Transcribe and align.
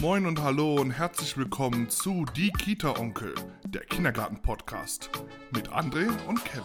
Moin 0.00 0.24
und 0.24 0.40
hallo 0.40 0.76
und 0.76 0.92
herzlich 0.92 1.36
willkommen 1.36 1.90
zu 1.90 2.24
Die 2.34 2.50
Kita-Onkel, 2.50 3.34
der 3.66 3.82
Kindergarten-Podcast 3.82 5.10
mit 5.54 5.68
André 5.68 6.08
und 6.26 6.42
Kevin. 6.42 6.64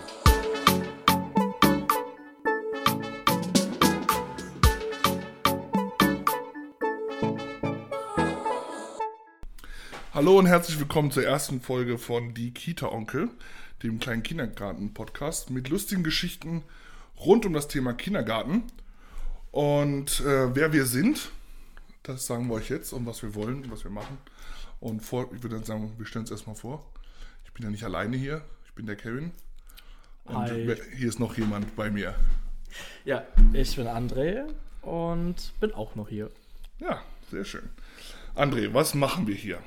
Hallo 10.13 10.39
und 10.39 10.45
herzlich 10.45 10.79
willkommen 10.79 11.11
zur 11.11 11.25
ersten 11.25 11.59
Folge 11.59 11.97
von 11.97 12.33
Die 12.33 12.53
Kita-Onkel, 12.53 13.27
dem 13.83 13.99
kleinen 13.99 14.23
Kindergarten-Podcast 14.23 15.49
mit 15.49 15.67
lustigen 15.67 16.05
Geschichten 16.05 16.63
rund 17.19 17.45
um 17.45 17.51
das 17.51 17.67
Thema 17.67 17.91
Kindergarten. 17.91 18.63
Und 19.51 20.21
äh, 20.21 20.55
wer 20.55 20.71
wir 20.71 20.85
sind, 20.85 21.31
das 22.07 22.25
sagen 22.25 22.47
wir 22.47 22.55
euch 22.55 22.69
jetzt 22.69 22.93
und 22.93 23.05
was 23.05 23.21
wir 23.23 23.35
wollen 23.35 23.63
und 23.63 23.71
was 23.71 23.83
wir 23.83 23.91
machen. 23.91 24.17
Und 24.79 25.01
vor, 25.01 25.31
ich 25.33 25.43
würde 25.43 25.55
dann 25.55 25.65
sagen, 25.65 25.93
wir 25.97 26.05
stellen 26.05 26.23
uns 26.23 26.31
erstmal 26.31 26.55
vor. 26.55 26.85
Ich 27.45 27.51
bin 27.53 27.63
ja 27.63 27.69
nicht 27.69 27.83
alleine 27.83 28.17
hier, 28.17 28.43
ich 28.65 28.73
bin 28.73 28.85
der 28.85 28.95
Kevin. 28.95 29.31
Und 30.25 30.35
Hi. 30.35 30.77
hier 30.95 31.07
ist 31.07 31.19
noch 31.19 31.37
jemand 31.37 31.75
bei 31.75 31.89
mir. 31.89 32.15
Ja, 33.05 33.23
ich 33.53 33.75
bin 33.75 33.87
André 33.87 34.43
und 34.81 35.53
bin 35.59 35.73
auch 35.73 35.95
noch 35.95 36.09
hier. 36.09 36.29
Ja, 36.79 37.01
sehr 37.31 37.45
schön. 37.45 37.69
André, 38.35 38.73
was 38.73 38.95
machen 38.95 39.27
wir 39.27 39.35
hier? 39.35 39.59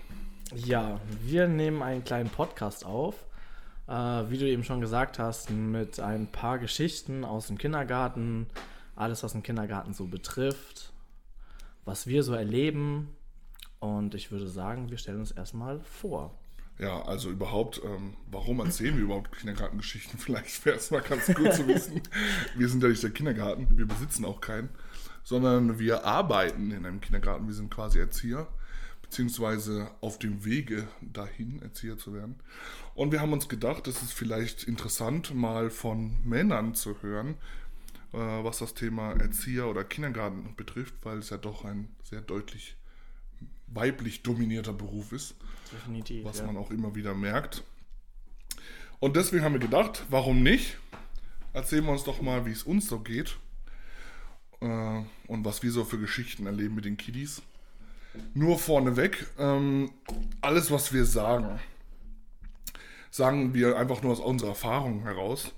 Ja, 0.54 1.00
wir 1.22 1.48
nehmen 1.48 1.82
einen 1.82 2.04
kleinen 2.04 2.30
Podcast 2.30 2.84
auf. 2.84 3.14
Äh, 3.86 3.92
wie 3.92 4.38
du 4.38 4.46
eben 4.46 4.64
schon 4.64 4.80
gesagt 4.80 5.18
hast, 5.18 5.50
mit 5.50 6.00
ein 6.00 6.26
paar 6.26 6.58
Geschichten 6.58 7.24
aus 7.24 7.46
dem 7.46 7.56
Kindergarten. 7.56 8.46
Alles, 8.96 9.22
was 9.22 9.32
den 9.32 9.42
Kindergarten 9.42 9.94
so 9.94 10.06
betrifft. 10.06 10.92
Was 11.88 12.06
wir 12.06 12.22
so 12.22 12.34
erleben. 12.34 13.08
Und 13.80 14.14
ich 14.14 14.30
würde 14.30 14.46
sagen, 14.46 14.90
wir 14.90 14.98
stellen 14.98 15.20
uns 15.20 15.30
erstmal 15.30 15.80
vor. 15.80 16.38
Ja, 16.78 17.00
also 17.00 17.30
überhaupt, 17.30 17.80
ähm, 17.82 18.12
warum 18.30 18.60
erzählen 18.60 18.94
wir 18.94 19.04
überhaupt 19.04 19.32
Kindergartengeschichten? 19.32 20.18
Vielleicht 20.18 20.66
wäre 20.66 20.76
es 20.76 20.90
mal 20.90 21.00
ganz 21.00 21.28
gut 21.28 21.50
zu 21.54 21.66
wissen. 21.66 22.02
Wir 22.54 22.68
sind 22.68 22.82
ja 22.82 22.90
nicht 22.90 23.02
der 23.02 23.08
Kindergarten, 23.08 23.78
wir 23.78 23.86
besitzen 23.86 24.26
auch 24.26 24.42
keinen, 24.42 24.68
sondern 25.24 25.78
wir 25.78 26.04
arbeiten 26.04 26.72
in 26.72 26.84
einem 26.84 27.00
Kindergarten. 27.00 27.46
Wir 27.46 27.54
sind 27.54 27.70
quasi 27.70 28.00
Erzieher, 28.00 28.48
beziehungsweise 29.00 29.90
auf 30.02 30.18
dem 30.18 30.44
Wege 30.44 30.88
dahin, 31.00 31.62
Erzieher 31.62 31.96
zu 31.96 32.12
werden. 32.12 32.36
Und 32.94 33.12
wir 33.12 33.22
haben 33.22 33.32
uns 33.32 33.48
gedacht, 33.48 33.86
es 33.86 34.02
ist 34.02 34.12
vielleicht 34.12 34.64
interessant, 34.64 35.34
mal 35.34 35.70
von 35.70 36.16
Männern 36.22 36.74
zu 36.74 37.00
hören, 37.00 37.36
was 38.12 38.58
das 38.58 38.74
Thema 38.74 39.12
Erzieher 39.12 39.68
oder 39.68 39.84
Kindergarten 39.84 40.54
betrifft, 40.56 40.94
weil 41.02 41.18
es 41.18 41.30
ja 41.30 41.36
doch 41.36 41.64
ein 41.64 41.88
sehr 42.04 42.20
deutlich 42.22 42.76
weiblich 43.66 44.22
dominierter 44.22 44.72
Beruf 44.72 45.12
ist 45.12 45.34
Definitiv. 45.72 46.24
was 46.24 46.38
ja. 46.38 46.46
man 46.46 46.56
auch 46.56 46.70
immer 46.70 46.94
wieder 46.94 47.14
merkt. 47.14 47.62
Und 49.00 49.16
deswegen 49.16 49.44
haben 49.44 49.52
wir 49.52 49.60
gedacht, 49.60 50.04
warum 50.08 50.42
nicht? 50.42 50.78
Erzählen 51.52 51.84
wir 51.84 51.92
uns 51.92 52.04
doch 52.04 52.20
mal, 52.20 52.46
wie 52.46 52.50
es 52.50 52.62
uns 52.62 52.88
so 52.88 53.00
geht 53.00 53.36
äh, 54.60 55.02
und 55.26 55.44
was 55.44 55.62
wir 55.62 55.70
so 55.70 55.84
für 55.84 55.98
Geschichten 55.98 56.46
erleben 56.46 56.74
mit 56.74 56.84
den 56.84 56.96
Kiddies. 56.96 57.42
Nur 58.34 58.58
vorneweg, 58.58 59.26
ähm, 59.38 59.92
alles, 60.40 60.70
was 60.70 60.92
wir 60.92 61.04
sagen, 61.04 61.60
sagen 63.10 63.54
wir 63.54 63.76
einfach 63.76 64.02
nur 64.02 64.12
aus 64.12 64.20
unserer 64.20 64.50
Erfahrung 64.50 65.02
heraus. 65.02 65.52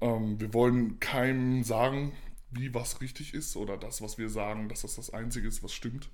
Ähm, 0.00 0.40
wir 0.40 0.52
wollen 0.54 1.00
keinem 1.00 1.64
sagen, 1.64 2.12
wie 2.50 2.74
was 2.74 3.00
richtig 3.00 3.34
ist 3.34 3.56
oder 3.56 3.76
das, 3.76 4.02
was 4.02 4.18
wir 4.18 4.30
sagen, 4.30 4.68
dass 4.68 4.82
das 4.82 4.96
das 4.96 5.10
Einzige 5.10 5.48
ist, 5.48 5.62
was 5.62 5.72
stimmt. 5.72 6.08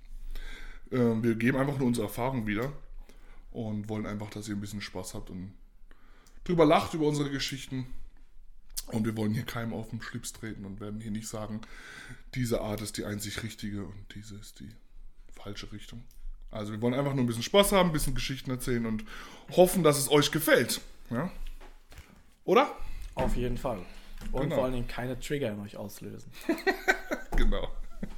Ähm, 0.91 1.22
wir 1.22 1.34
geben 1.34 1.58
einfach 1.58 1.78
nur 1.78 1.88
unsere 1.88 2.06
Erfahrung 2.06 2.47
wieder 2.47 2.72
und 3.50 3.88
wollen 3.88 4.06
einfach, 4.06 4.31
dass 4.31 4.48
ihr 4.48 4.56
ein 4.56 4.60
bisschen 4.60 4.81
Spaß 4.81 5.15
habt 5.15 5.31
und 5.31 5.53
drüber 6.44 6.65
lacht 6.65 6.94
über 6.94 7.06
unsere 7.06 7.31
Geschichten. 7.31 7.87
Und 8.88 9.04
wir 9.06 9.16
wollen 9.16 9.32
hier 9.32 9.44
keinem 9.44 9.72
auf 9.72 9.91
den 9.91 10.03
Schlips 10.03 10.32
treten 10.32 10.65
und 10.65 10.81
werden 10.81 11.00
hier 11.00 11.12
nicht 11.12 11.28
sagen, 11.28 11.60
diese 12.34 12.60
Art 12.60 12.81
ist 12.81 12.97
die 12.97 13.04
einzig 13.04 13.42
richtige 13.42 13.84
und 13.84 14.04
diese 14.15 14.37
ist 14.37 14.59
die 14.60 14.71
falsche 15.32 15.71
Richtung. 15.72 16.03
Also 16.50 16.72
wir 16.72 16.82
wollen 16.82 16.94
einfach 16.94 17.15
nur 17.15 17.25
ein 17.25 17.26
bisschen 17.26 17.44
Spaß 17.44 17.72
haben, 17.72 17.91
ein 17.91 17.92
bisschen 17.92 18.15
Geschichten 18.15 18.50
erzählen 18.50 18.84
und 18.84 19.04
hoffen, 19.53 19.82
dass 19.82 19.98
es 19.98 20.10
euch 20.10 20.32
gefällt. 20.32 20.81
Ja? 21.10 21.31
Oder? 22.44 22.75
Auf 23.15 23.37
jeden 23.37 23.56
Fall. 23.59 23.78
Und 24.31 24.43
Genau. 24.43 24.55
vor 24.56 24.65
allen 24.65 24.75
Dingen 24.75 24.89
keine 24.89 25.19
Trigger 25.19 25.50
in 25.53 25.61
euch 25.61 25.77
auslösen. 25.77 26.31
Genau. 27.37 27.67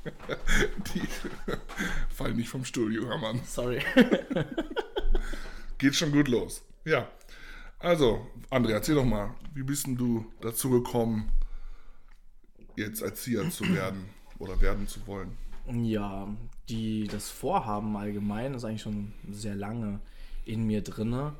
Die 0.94 1.02
fallen 2.10 2.36
nicht 2.36 2.48
vom 2.48 2.64
Studio, 2.64 3.06
Herr 3.08 3.18
Mann. 3.18 3.40
Sorry. 3.46 3.80
Geht 5.78 5.94
schon 5.94 6.10
gut 6.12 6.28
los. 6.28 6.64
Ja. 6.84 7.08
Also, 7.78 8.26
André, 8.50 8.72
erzähl 8.72 8.96
doch 8.96 9.04
mal, 9.04 9.34
wie 9.54 9.62
bist 9.62 9.86
denn 9.86 9.96
du 9.96 10.26
dazu 10.40 10.68
gekommen, 10.70 11.30
jetzt 12.76 13.02
Erzieher 13.02 13.48
zu 13.50 13.64
werden 13.74 14.08
oder 14.38 14.60
werden 14.60 14.88
zu 14.88 15.06
wollen? 15.06 15.36
Ja, 15.72 16.28
die, 16.68 17.06
das 17.06 17.30
Vorhaben 17.30 17.96
allgemein 17.96 18.54
ist 18.54 18.64
eigentlich 18.64 18.82
schon 18.82 19.12
sehr 19.30 19.54
lange 19.54 20.00
in 20.44 20.66
mir 20.66 20.82
drinne. 20.82 21.34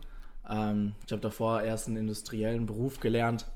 Ähm, 0.49 0.95
ich 1.07 1.13
habe 1.13 1.23
davor 1.23 1.63
erst 1.63 1.89
einen 1.89 1.97
industriellen 1.97 2.67
Beruf 2.67 3.01
gelernt, 3.01 3.47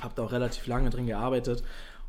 habe 0.00 0.14
da 0.14 0.24
auch 0.24 0.32
relativ 0.32 0.66
lange 0.66 0.90
drin 0.90 1.06
gearbeitet 1.06 1.62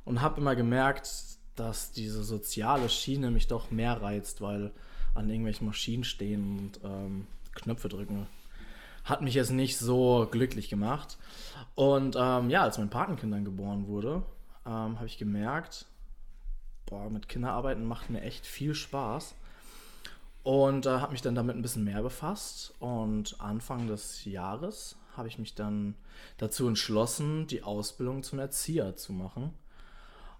und 0.04 0.22
habe 0.22 0.42
immer 0.42 0.56
gemerkt, 0.56 1.10
dass 1.56 1.92
diese 1.92 2.24
soziale 2.24 2.90
Schiene 2.90 3.32
mich 3.32 3.48
doch 3.48 3.72
mehr 3.72 4.02
reizt, 4.02 4.42
weil 4.42 4.72
an 5.14 5.30
irgendwelchen 5.30 5.68
Maschinen 5.68 6.04
stehen 6.04 6.60
und 6.60 6.80
ähm, 6.84 7.28
Knöpfe 7.54 7.88
drücken 7.88 8.28
hat 9.06 9.22
mich 9.22 9.36
jetzt 9.36 9.52
nicht 9.52 9.78
so 9.78 10.28
glücklich 10.30 10.68
gemacht. 10.68 11.18
Und 11.76 12.18
ähm, 12.20 12.50
ja, 12.50 12.64
als 12.64 12.80
mein 12.80 12.90
Patenkind 12.90 13.32
dann 13.32 13.46
geboren 13.46 13.88
wurde, 13.88 14.24
ähm, 14.66 14.98
habe 14.98 15.06
ich 15.06 15.18
gemerkt, 15.18 15.86
boah, 16.88 17.10
mit 17.10 17.30
Kinderarbeiten 17.30 17.86
macht 17.86 18.10
mir 18.10 18.22
echt 18.22 18.46
viel 18.46 18.74
Spaß. 18.74 19.36
Und 20.46 20.86
äh, 20.86 20.90
habe 20.90 21.12
mich 21.12 21.24
dann 21.24 21.34
damit 21.34 21.56
ein 21.56 21.64
bisschen 21.64 21.86
mehr 21.86 22.04
befasst. 22.04 22.76
Und 22.78 23.42
Anfang 23.42 23.88
des 23.88 24.26
Jahres 24.26 24.96
habe 25.18 25.28
ich 25.28 25.40
mich 25.40 25.56
dann 25.56 25.96
dazu 26.38 26.68
entschlossen, 26.68 27.48
die 27.48 27.64
Ausbildung 27.64 28.22
zum 28.22 28.38
Erzieher 28.38 28.96
zu 28.96 29.12
machen. 29.12 29.56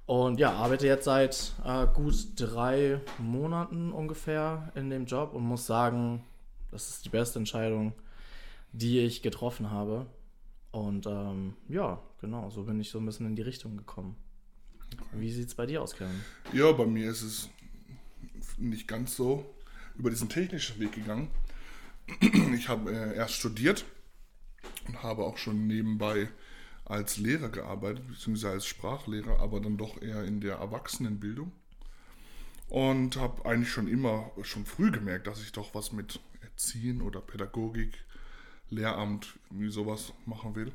Und 0.06 0.40
ja, 0.40 0.54
arbeite 0.54 0.86
jetzt 0.86 1.06
seit 1.06 1.54
äh, 1.66 1.88
gut 1.92 2.16
drei 2.36 3.02
Monaten 3.18 3.92
ungefähr 3.92 4.72
in 4.76 4.92
dem 4.92 5.08
Job 5.08 5.34
und 5.34 5.42
muss 5.42 5.66
sagen, 5.66 6.24
das 6.70 6.88
ist 6.90 7.06
die 7.06 7.10
beste 7.10 7.40
Entscheidung, 7.40 7.94
die 8.74 9.00
ich 9.00 9.24
getroffen 9.24 9.72
habe. 9.72 10.06
Und 10.70 11.08
ähm, 11.08 11.56
ja, 11.68 12.00
genau, 12.22 12.52
so 12.52 12.62
bin 12.66 12.80
ich 12.80 12.92
so 12.92 13.00
ein 13.00 13.08
bisschen 13.08 13.26
in 13.26 13.36
die 13.36 13.42
Richtung 13.42 13.76
gekommen. 13.76 14.16
Wie 15.14 15.32
sieht 15.32 15.48
es 15.48 15.56
bei 15.56 15.66
dir 15.66 15.82
aus, 15.82 15.96
Kevin? 15.96 16.22
Ja, 16.54 16.72
bei 16.74 16.86
mir 16.86 17.10
ist 17.10 17.24
es 17.24 17.50
nicht 18.60 18.88
ganz 18.88 19.16
so 19.16 19.44
über 19.98 20.10
diesen 20.10 20.30
technischen 20.30 20.80
Weg 20.80 20.94
gegangen. 20.94 21.30
Ich 22.56 22.70
habe 22.70 22.92
äh, 22.92 23.16
erst 23.16 23.36
studiert 23.36 23.86
und 24.88 25.04
habe 25.04 25.24
auch 25.24 25.38
schon 25.38 25.68
nebenbei 25.68 26.30
als 26.86 27.18
Lehrer 27.18 27.50
gearbeitet, 27.50 28.08
beziehungsweise 28.08 28.54
als 28.54 28.68
Sprachlehrer, 28.68 29.40
aber 29.40 29.60
dann 29.60 29.78
doch 29.78 30.02
eher 30.02 30.24
in 30.24 30.40
der 30.40 30.58
Erwachsenenbildung. 30.58 31.52
Und 32.70 33.18
habe 33.18 33.46
eigentlich 33.46 33.72
schon 33.72 33.88
immer, 33.88 34.32
schon 34.44 34.66
früh 34.66 34.92
gemerkt, 34.92 35.28
dass 35.28 35.42
ich 35.42 35.52
doch 35.52 35.74
was 35.76 35.92
mit 35.92 36.20
Erziehen 36.42 37.02
oder 37.02 37.22
Pädagogik, 37.22 37.94
Lehramt, 38.70 39.38
irgendwie 39.50 39.70
sowas 39.70 40.14
machen 40.26 40.56
will. 40.56 40.72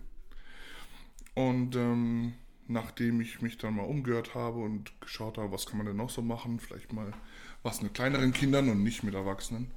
Und 1.34 1.74
ähm, 1.76 2.34
nachdem 2.68 3.20
ich 3.20 3.40
mich 3.40 3.58
dann 3.58 3.74
mal 3.74 3.82
umgehört 3.82 4.34
habe 4.34 4.60
und 4.60 5.00
geschaut 5.00 5.38
habe, 5.38 5.52
was 5.52 5.66
kann 5.66 5.78
man 5.78 5.86
denn 5.86 5.96
noch 5.96 6.10
so 6.10 6.22
machen, 6.22 6.60
vielleicht 6.60 6.92
mal 6.92 7.12
was 7.62 7.82
mit 7.82 7.94
kleineren 7.94 8.32
Kindern 8.32 8.68
und 8.68 8.82
nicht 8.82 9.02
mit 9.02 9.14
Erwachsenen, 9.14 9.70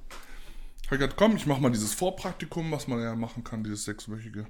habe 0.86 0.96
ich 0.96 1.00
gedacht, 1.00 1.16
komm, 1.16 1.36
ich 1.36 1.46
mache 1.46 1.60
mal 1.60 1.70
dieses 1.70 1.94
Vorpraktikum, 1.94 2.70
was 2.70 2.88
man 2.88 3.00
ja 3.00 3.14
machen 3.14 3.44
kann, 3.44 3.64
dieses 3.64 3.84
sechswöchige. 3.84 4.46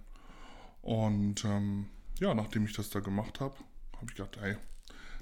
Und 0.82 1.44
ähm, 1.44 1.86
ja, 2.20 2.34
nachdem 2.34 2.64
ich 2.64 2.72
das 2.72 2.90
da 2.90 3.00
gemacht 3.00 3.40
habe, 3.40 3.54
habe 3.96 4.06
ich 4.08 4.16
gedacht, 4.16 4.38
hey, 4.40 4.56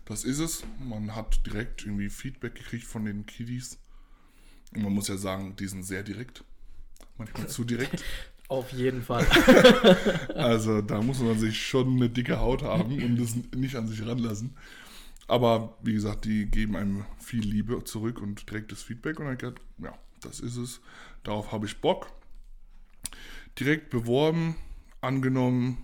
das 0.05 0.25
ist 0.25 0.39
es. 0.39 0.65
Man 0.81 1.15
hat 1.15 1.47
direkt 1.47 1.85
irgendwie 1.85 2.11
Feedback 2.11 2.55
gekriegt 2.55 2.85
von 2.85 3.05
den 3.05 3.27
Kiddies. 3.27 3.79
Und 4.75 4.83
man 4.83 4.93
muss 4.93 5.09
ja 5.09 5.17
sagen, 5.17 5.55
die 5.57 5.67
sind 5.67 5.85
sehr 5.85 6.03
direkt. 6.03 6.45
Manchmal 7.19 7.49
zu 7.49 7.65
direkt. 7.65 8.03
Auf 8.49 8.73
jeden 8.73 9.03
Fall. 9.03 9.27
Also 10.35 10.83
da 10.83 11.01
muss 11.01 11.21
man 11.21 11.39
sich 11.39 11.65
schon 11.65 11.97
eine 11.97 12.11
dicke 12.11 12.41
Haut 12.41 12.63
haben 12.63 13.03
und 13.03 13.17
das 13.17 13.35
nicht 13.57 13.77
an 13.77 13.87
sich 13.87 14.05
ranlassen. 14.05 14.57
Aber 15.33 15.79
wie 15.83 15.95
gesagt, 15.95 16.27
die 16.27 16.45
geben 16.45 16.77
einem 16.77 17.07
viel 17.19 17.41
Liebe 17.43 17.83
zurück 17.85 18.21
und 18.21 18.51
direktes 18.51 18.83
Feedback. 18.83 19.19
Und 19.19 19.25
dann 19.25 19.39
gedacht, 19.39 19.63
ja, 19.79 19.95
das 20.21 20.41
ist 20.41 20.57
es. 20.57 20.83
Darauf 21.23 21.53
habe 21.53 21.65
ich 21.65 21.81
Bock. 21.81 22.13
Direkt 23.59 23.89
beworben, 23.89 24.57
angenommen, 25.01 25.79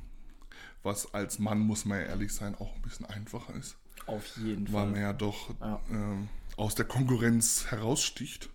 was 0.83 1.15
als 1.15 1.39
Mann, 1.39 1.61
muss 1.61 1.87
man 1.87 1.99
ja 1.99 2.05
ehrlich 2.09 2.35
sein, 2.35 2.57
auch 2.57 2.75
ein 2.77 2.83
bisschen 2.83 3.07
einfacher 3.07 3.55
ist. 3.55 3.79
Auf 4.07 4.37
jeden 4.37 4.67
Weil 4.71 4.83
Fall. 4.83 4.91
man 4.91 5.01
ja 5.01 5.13
doch 5.15 5.59
Ja. 5.61 5.81
ähm, 5.91 6.29
aus 6.59 6.75
der 6.75 6.85
Konkurrenz 6.85 7.71
heraussticht. 7.71 8.51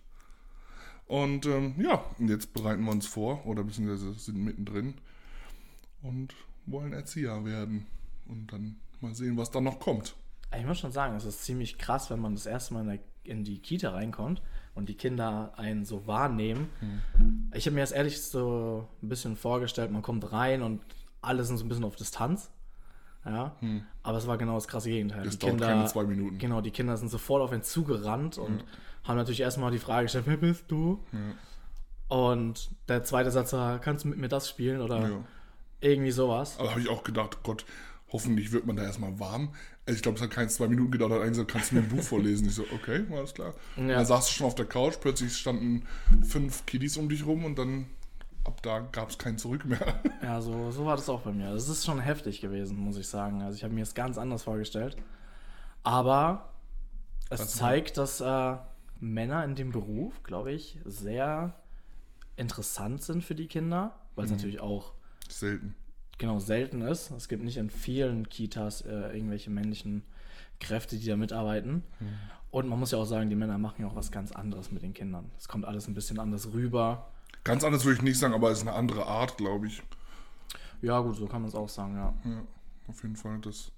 Und 1.08 1.44
ähm, 1.46 1.74
ja, 1.80 2.04
jetzt 2.20 2.52
bereiten 2.52 2.84
wir 2.84 2.92
uns 2.92 3.08
vor 3.08 3.44
oder 3.46 3.64
beziehungsweise 3.64 4.14
sind 4.14 4.38
mittendrin 4.38 4.94
und 6.02 6.34
wollen 6.66 6.92
Erzieher 6.92 7.44
werden. 7.44 7.86
Und 8.26 8.52
dann 8.52 8.76
mal 9.00 9.12
sehen, 9.16 9.36
was 9.36 9.50
da 9.50 9.60
noch 9.60 9.80
kommt. 9.80 10.14
Ich 10.58 10.66
muss 10.66 10.78
schon 10.78 10.92
sagen, 10.92 11.16
es 11.16 11.24
ist 11.24 11.44
ziemlich 11.44 11.78
krass, 11.78 12.10
wenn 12.10 12.20
man 12.20 12.34
das 12.34 12.46
erste 12.46 12.74
Mal 12.74 13.00
in, 13.24 13.44
die 13.44 13.60
Kita 13.60 13.90
reinkommt 13.90 14.42
und 14.74 14.88
die 14.88 14.94
Kinder 14.96 15.52
einen 15.56 15.84
so 15.84 16.06
wahrnehmen. 16.06 16.68
Mhm. 16.80 17.50
Ich 17.54 17.66
habe 17.66 17.74
mir 17.74 17.80
das 17.80 17.92
ehrlich 17.92 18.22
so 18.22 18.88
ein 19.02 19.08
bisschen 19.08 19.36
vorgestellt, 19.36 19.90
man 19.90 20.02
kommt 20.02 20.32
rein 20.32 20.62
und 20.62 20.82
alle 21.20 21.44
sind 21.44 21.56
so 21.56 21.64
ein 21.64 21.68
bisschen 21.68 21.84
auf 21.84 21.96
Distanz. 21.96 22.50
Ja, 23.26 23.56
hm. 23.60 23.84
aber 24.02 24.18
es 24.18 24.26
war 24.26 24.36
genau 24.36 24.56
das 24.56 24.68
krasse 24.68 24.90
Gegenteil. 24.90 25.24
Das 25.24 25.38
die 25.38 25.38
dauert 25.38 25.52
Kinder, 25.52 25.66
keine 25.68 25.86
zwei 25.86 26.04
Minuten. 26.04 26.36
Genau, 26.36 26.60
die 26.60 26.70
Kinder 26.70 26.94
sind 26.98 27.08
sofort 27.08 27.42
auf 27.42 27.54
ihn 27.54 27.62
zugerannt 27.62 28.36
und 28.36 28.60
ja. 28.60 28.66
haben 29.04 29.16
natürlich 29.16 29.40
erstmal 29.40 29.70
die 29.70 29.78
Frage 29.78 30.04
gestellt, 30.04 30.26
wer 30.26 30.36
bist 30.36 30.64
du? 30.68 31.02
Und 32.08 32.70
der 32.88 33.02
zweite 33.02 33.30
Satz 33.30 33.52
war, 33.54 33.78
kannst 33.78 34.04
du 34.04 34.08
mit 34.08 34.18
mir 34.18 34.28
das 34.28 34.48
spielen 34.48 34.82
oder 34.82 35.08
ja. 35.08 35.24
irgendwie 35.80 36.10
sowas. 36.10 36.58
Aber 36.58 36.72
habe 36.72 36.80
ich 36.80 36.88
auch 36.90 37.02
gedacht, 37.02 37.38
Gott, 37.42 37.64
hoffentlich 38.08 38.52
wird 38.52 38.66
man 38.66 38.76
da 38.76 38.84
erstmal 38.84 39.18
warm. 39.18 39.54
Also 39.86 39.96
ich 39.96 40.02
glaube, 40.02 40.16
es 40.16 40.22
hat 40.22 40.30
keine 40.30 40.48
zwei 40.48 40.68
Minuten 40.68 40.92
gedauert, 40.92 41.12
hat 41.12 41.28
gesagt, 41.28 41.50
kannst 41.50 41.70
du 41.70 41.76
mir 41.76 41.82
ein 41.82 41.88
Buch 41.88 42.02
vorlesen? 42.02 42.46
Ich 42.46 42.54
so, 42.54 42.64
okay, 42.74 43.04
alles 43.10 43.34
klar. 43.34 43.54
Ja. 43.76 43.88
Dann 43.88 44.06
saß 44.06 44.26
du 44.26 44.32
schon 44.32 44.46
auf 44.46 44.54
der 44.54 44.66
Couch, 44.66 44.94
plötzlich 45.00 45.36
standen 45.36 45.84
fünf 46.26 46.64
Kiddies 46.66 46.96
um 46.96 47.08
dich 47.08 47.26
rum 47.26 47.44
und 47.44 47.58
dann 47.58 47.86
ab 48.44 48.62
da 48.62 48.80
gab 48.80 49.10
es 49.10 49.18
kein 49.18 49.38
Zurück 49.38 49.64
mehr. 49.64 50.00
Ja, 50.22 50.40
so, 50.40 50.70
so 50.70 50.86
war 50.86 50.96
das 50.96 51.08
auch 51.08 51.22
bei 51.22 51.32
mir. 51.32 51.50
Es 51.50 51.68
ist 51.68 51.84
schon 51.84 52.00
heftig 52.00 52.40
gewesen, 52.40 52.78
muss 52.78 52.96
ich 52.96 53.08
sagen. 53.08 53.42
Also 53.42 53.56
ich 53.56 53.64
habe 53.64 53.74
mir 53.74 53.82
es 53.82 53.94
ganz 53.94 54.16
anders 54.16 54.42
vorgestellt. 54.42 54.96
Aber 55.82 56.50
es 57.30 57.40
Was 57.40 57.54
zeigt, 57.56 57.98
dass 57.98 58.20
äh, 58.20 58.56
Männer 59.00 59.44
in 59.44 59.54
dem 59.54 59.70
Beruf, 59.70 60.22
glaube 60.22 60.52
ich, 60.52 60.78
sehr 60.84 61.54
interessant 62.36 63.02
sind 63.02 63.22
für 63.22 63.34
die 63.34 63.46
Kinder, 63.46 63.94
weil 64.14 64.24
es 64.24 64.30
mhm. 64.30 64.36
natürlich 64.36 64.60
auch 64.60 64.92
selten. 65.28 65.74
Genau, 66.18 66.38
selten 66.38 66.82
ist. 66.82 67.10
Es 67.10 67.28
gibt 67.28 67.42
nicht 67.42 67.56
in 67.56 67.70
vielen 67.70 68.28
Kitas 68.28 68.82
äh, 68.82 69.16
irgendwelche 69.16 69.50
männlichen 69.50 70.04
Kräfte, 70.60 70.96
die 70.96 71.06
da 71.06 71.16
mitarbeiten. 71.16 71.82
Mhm. 72.00 72.08
Und 72.50 72.68
man 72.68 72.78
muss 72.78 72.92
ja 72.92 72.98
auch 72.98 73.04
sagen, 73.04 73.30
die 73.30 73.36
Männer 73.36 73.58
machen 73.58 73.82
ja 73.82 73.88
auch 73.88 73.96
was 73.96 74.12
ganz 74.12 74.30
anderes 74.30 74.70
mit 74.70 74.82
den 74.82 74.94
Kindern. 74.94 75.30
Es 75.38 75.48
kommt 75.48 75.64
alles 75.64 75.88
ein 75.88 75.94
bisschen 75.94 76.20
anders 76.20 76.52
rüber. 76.52 77.10
Ganz 77.42 77.64
anders 77.64 77.84
würde 77.84 77.96
ich 77.96 78.02
nicht 78.02 78.18
sagen, 78.18 78.32
aber 78.32 78.50
es 78.50 78.58
ist 78.58 78.68
eine 78.68 78.76
andere 78.76 79.06
Art, 79.06 79.36
glaube 79.36 79.66
ich. 79.66 79.82
Ja, 80.80 81.00
gut, 81.00 81.16
so 81.16 81.26
kann 81.26 81.42
man 81.42 81.48
es 81.48 81.54
auch 81.54 81.68
sagen, 81.68 81.96
ja. 81.96 82.14
Ja, 82.24 82.42
auf 82.86 83.02
jeden 83.02 83.16
Fall. 83.16 83.40
Das, 83.40 83.72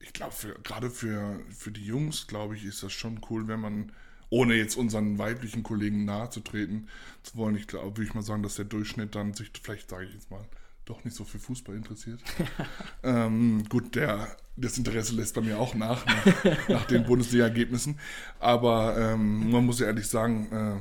ich 0.00 0.12
glaube, 0.12 0.34
gerade 0.62 0.90
für, 0.90 1.40
für 1.50 1.70
die 1.70 1.84
Jungs, 1.84 2.26
glaube 2.26 2.56
ich, 2.56 2.64
ist 2.64 2.82
das 2.82 2.92
schon 2.92 3.20
cool, 3.28 3.48
wenn 3.48 3.60
man, 3.60 3.92
ohne 4.30 4.54
jetzt 4.54 4.76
unseren 4.76 5.18
weiblichen 5.18 5.62
Kollegen 5.62 6.04
nahe 6.04 6.30
zu 6.30 6.40
treten 6.40 6.88
zu 7.22 7.36
wollen, 7.36 7.56
ich 7.56 7.66
glaube, 7.66 7.96
würde 7.98 8.08
ich 8.08 8.14
mal 8.14 8.22
sagen, 8.22 8.42
dass 8.42 8.56
der 8.56 8.64
Durchschnitt 8.64 9.14
dann 9.14 9.34
sich, 9.34 9.50
vielleicht 9.62 9.90
sage 9.90 10.06
ich 10.06 10.14
jetzt 10.14 10.30
mal, 10.30 10.44
doch 10.88 11.04
nicht 11.04 11.16
so 11.16 11.24
für 11.24 11.38
Fußball 11.38 11.76
interessiert. 11.76 12.20
ähm, 13.02 13.64
gut, 13.68 13.94
der, 13.94 14.36
das 14.56 14.78
Interesse 14.78 15.14
lässt 15.14 15.34
bei 15.34 15.40
mir 15.40 15.58
auch 15.58 15.74
nach, 15.74 16.04
nach, 16.06 16.68
nach 16.68 16.84
den 16.86 17.04
Bundesliga-Ergebnissen. 17.06 17.98
Aber 18.40 18.96
ähm, 18.98 19.50
man 19.50 19.66
muss 19.66 19.80
ja 19.80 19.86
ehrlich 19.86 20.06
sagen, 20.06 20.50
äh, 20.52 20.80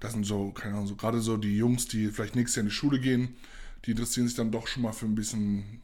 das 0.00 0.12
sind 0.12 0.24
so, 0.24 0.50
keine 0.52 0.74
Ahnung, 0.74 0.86
so 0.86 0.96
gerade 0.96 1.20
so 1.20 1.36
die 1.36 1.56
Jungs, 1.56 1.86
die 1.88 2.08
vielleicht 2.08 2.36
nächstes 2.36 2.56
Jahr 2.56 2.62
in 2.62 2.68
die 2.68 2.74
Schule 2.74 3.00
gehen, 3.00 3.36
die 3.84 3.92
interessieren 3.92 4.26
sich 4.26 4.36
dann 4.36 4.50
doch 4.50 4.66
schon 4.66 4.82
mal 4.82 4.92
für 4.92 5.06
ein 5.06 5.14
bisschen 5.14 5.82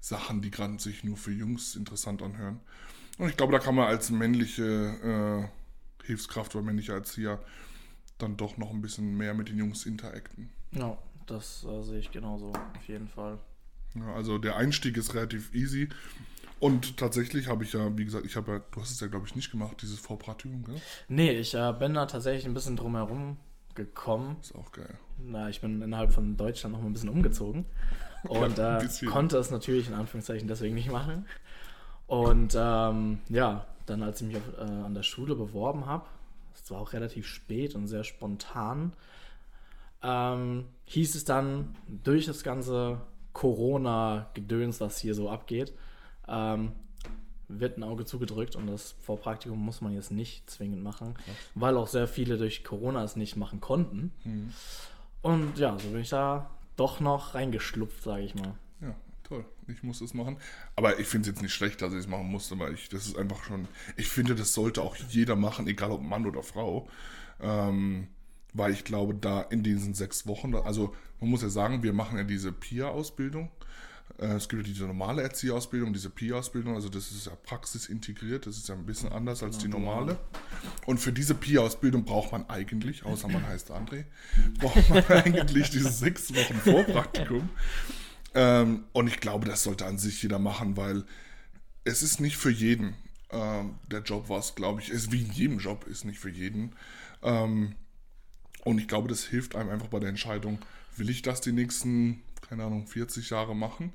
Sachen, 0.00 0.40
die 0.40 0.50
gerade 0.50 0.78
sich 0.78 1.04
nur 1.04 1.16
für 1.16 1.32
Jungs 1.32 1.76
interessant 1.76 2.22
anhören. 2.22 2.60
Und 3.18 3.28
ich 3.28 3.36
glaube, 3.36 3.52
da 3.52 3.58
kann 3.58 3.74
man 3.74 3.86
als 3.86 4.10
männliche 4.10 5.50
äh, 6.02 6.06
Hilfskraft 6.06 6.54
oder 6.54 6.64
männlicher 6.64 6.94
Erzieher 6.94 7.38
dann 8.16 8.36
doch 8.36 8.56
noch 8.56 8.70
ein 8.70 8.80
bisschen 8.80 9.16
mehr 9.16 9.34
mit 9.34 9.48
den 9.48 9.58
Jungs 9.58 9.84
interacten. 9.84 10.50
Ja, 10.72 10.96
das 11.30 11.64
äh, 11.64 11.82
sehe 11.82 11.98
ich 11.98 12.10
genauso, 12.10 12.52
auf 12.52 12.88
jeden 12.88 13.08
Fall. 13.08 13.38
Ja, 13.94 14.14
also 14.14 14.38
der 14.38 14.56
Einstieg 14.56 14.96
ist 14.96 15.14
relativ 15.14 15.54
easy. 15.54 15.88
Und 16.60 16.98
tatsächlich 16.98 17.48
habe 17.48 17.64
ich 17.64 17.72
ja, 17.72 17.96
wie 17.96 18.04
gesagt, 18.04 18.26
ich 18.26 18.36
habe 18.36 18.52
ja, 18.52 18.58
du 18.70 18.80
hast 18.80 18.90
es 18.90 19.00
ja, 19.00 19.06
glaube 19.06 19.26
ich, 19.26 19.34
nicht 19.34 19.50
gemacht, 19.50 19.80
dieses 19.80 19.98
Vorpraktikum, 19.98 20.62
gell? 20.64 20.80
Nee, 21.08 21.32
ich 21.32 21.54
äh, 21.54 21.72
bin 21.78 21.94
da 21.94 22.04
tatsächlich 22.04 22.44
ein 22.44 22.52
bisschen 22.52 22.76
drumherum 22.76 23.38
gekommen. 23.74 24.36
Ist 24.42 24.54
auch 24.54 24.70
geil. 24.72 24.98
Na, 25.18 25.48
ich 25.48 25.60
bin 25.62 25.80
innerhalb 25.80 26.12
von 26.12 26.36
Deutschland 26.36 26.74
noch 26.74 26.82
mal 26.82 26.88
ein 26.88 26.92
bisschen 26.92 27.08
umgezogen 27.08 27.64
und 28.24 28.58
äh, 28.58 28.86
konnte 29.06 29.38
es 29.38 29.50
natürlich 29.50 29.88
in 29.88 29.94
Anführungszeichen 29.94 30.48
deswegen 30.48 30.74
nicht 30.74 30.90
machen. 30.90 31.26
Und 32.06 32.54
ähm, 32.58 33.20
ja, 33.28 33.66
dann 33.86 34.02
als 34.02 34.20
ich 34.20 34.26
mich 34.26 34.36
auf, 34.36 34.58
äh, 34.58 34.62
an 34.62 34.94
der 34.94 35.02
Schule 35.02 35.34
beworben 35.34 35.86
habe, 35.86 36.04
es 36.54 36.70
war 36.70 36.80
auch 36.80 36.92
relativ 36.92 37.26
spät 37.26 37.74
und 37.74 37.86
sehr 37.86 38.04
spontan, 38.04 38.92
ähm, 40.02 40.66
hieß 40.84 41.14
es 41.14 41.24
dann 41.24 41.76
durch 41.88 42.26
das 42.26 42.42
ganze 42.42 43.00
Corona-Gedöns, 43.32 44.80
was 44.80 44.98
hier 44.98 45.14
so 45.14 45.30
abgeht, 45.30 45.72
ähm, 46.28 46.72
wird 47.48 47.78
ein 47.78 47.82
Auge 47.82 48.04
zugedrückt 48.04 48.56
und 48.56 48.66
das 48.66 48.92
Vorpraktikum 49.00 49.58
muss 49.58 49.80
man 49.80 49.92
jetzt 49.92 50.12
nicht 50.12 50.48
zwingend 50.48 50.82
machen, 50.82 51.14
Krass. 51.14 51.34
weil 51.54 51.76
auch 51.76 51.88
sehr 51.88 52.06
viele 52.06 52.38
durch 52.38 52.62
Corona 52.64 53.02
es 53.02 53.16
nicht 53.16 53.36
machen 53.36 53.60
konnten. 53.60 54.12
Mhm. 54.24 54.52
Und 55.22 55.58
ja, 55.58 55.76
so 55.78 55.88
bin 55.88 56.00
ich 56.00 56.08
da 56.08 56.50
doch 56.76 57.00
noch 57.00 57.34
reingeschlupft, 57.34 58.02
sage 58.02 58.22
ich 58.22 58.34
mal. 58.34 58.54
Ja, 58.80 58.94
toll. 59.24 59.44
Ich 59.66 59.82
muss 59.82 60.00
es 60.00 60.14
machen. 60.14 60.38
Aber 60.76 60.98
ich 60.98 61.06
finde 61.06 61.28
es 61.28 61.34
jetzt 61.34 61.42
nicht 61.42 61.52
schlecht, 61.52 61.82
dass 61.82 61.92
ich 61.92 62.00
es 62.00 62.08
machen 62.08 62.30
musste, 62.30 62.58
weil 62.58 62.74
ich, 62.74 62.88
das 62.88 63.06
ist 63.06 63.18
einfach 63.18 63.44
schon, 63.44 63.68
ich 63.96 64.08
finde, 64.08 64.34
das 64.34 64.54
sollte 64.54 64.82
auch 64.82 64.96
jeder 64.96 65.36
machen, 65.36 65.66
egal 65.66 65.90
ob 65.90 66.02
Mann 66.02 66.26
oder 66.26 66.42
Frau. 66.42 66.88
Ähm, 67.40 68.08
weil 68.54 68.72
ich 68.72 68.84
glaube, 68.84 69.14
da 69.14 69.42
in 69.42 69.62
diesen 69.62 69.94
sechs 69.94 70.26
Wochen, 70.26 70.54
also 70.54 70.94
man 71.20 71.30
muss 71.30 71.42
ja 71.42 71.48
sagen, 71.48 71.82
wir 71.82 71.92
machen 71.92 72.18
ja 72.18 72.24
diese 72.24 72.52
PIA-Ausbildung. 72.52 73.50
Äh, 74.18 74.34
es 74.34 74.48
gibt 74.48 74.62
ja 74.62 74.68
diese 74.68 74.86
normale 74.86 75.22
Erzieherausbildung, 75.22 75.92
diese 75.92 76.10
PIA-Ausbildung, 76.10 76.74
also 76.74 76.88
das 76.88 77.10
ist 77.10 77.26
ja 77.26 77.32
praxisintegriert, 77.44 78.46
das 78.46 78.56
ist 78.56 78.68
ja 78.68 78.74
ein 78.74 78.86
bisschen 78.86 79.12
anders 79.12 79.42
als 79.42 79.58
die 79.58 79.68
normale. 79.68 80.18
Und 80.86 80.98
für 80.98 81.12
diese 81.12 81.34
PIA-Ausbildung 81.34 82.04
braucht 82.04 82.32
man 82.32 82.48
eigentlich, 82.48 83.04
außer 83.04 83.28
man 83.28 83.46
heißt 83.46 83.70
André, 83.70 84.04
braucht 84.58 84.90
man 84.90 85.04
eigentlich 85.06 85.70
diese 85.70 85.90
sechs 85.90 86.34
Wochen 86.34 86.54
Vorpraktikum. 86.54 87.48
Ähm, 88.34 88.84
und 88.92 89.08
ich 89.08 89.20
glaube, 89.20 89.46
das 89.46 89.62
sollte 89.62 89.86
an 89.86 89.98
sich 89.98 90.22
jeder 90.22 90.38
machen, 90.38 90.76
weil 90.76 91.04
es 91.84 92.02
ist 92.02 92.20
nicht 92.20 92.36
für 92.36 92.50
jeden. 92.50 92.94
Ähm, 93.30 93.76
der 93.90 94.00
Job 94.00 94.28
was, 94.28 94.54
glaube 94.54 94.80
ich, 94.80 94.90
ist 94.90 95.12
wie 95.12 95.22
in 95.22 95.32
jedem 95.32 95.58
Job, 95.58 95.86
ist 95.86 96.04
nicht 96.04 96.18
für 96.18 96.30
jeden. 96.30 96.72
Ähm, 98.64 98.72
und 98.72 98.78
ich 98.78 98.88
glaube, 98.88 99.08
das 99.08 99.24
hilft 99.24 99.56
einem 99.56 99.70
einfach 99.70 99.88
bei 99.88 100.00
der 100.00 100.08
Entscheidung, 100.08 100.58
will 100.96 101.10
ich 101.10 101.22
das 101.22 101.40
die 101.40 101.52
nächsten 101.52 102.22
keine 102.50 102.64
Ahnung, 102.64 102.86
40 102.86 103.30
Jahre 103.30 103.54
machen. 103.54 103.92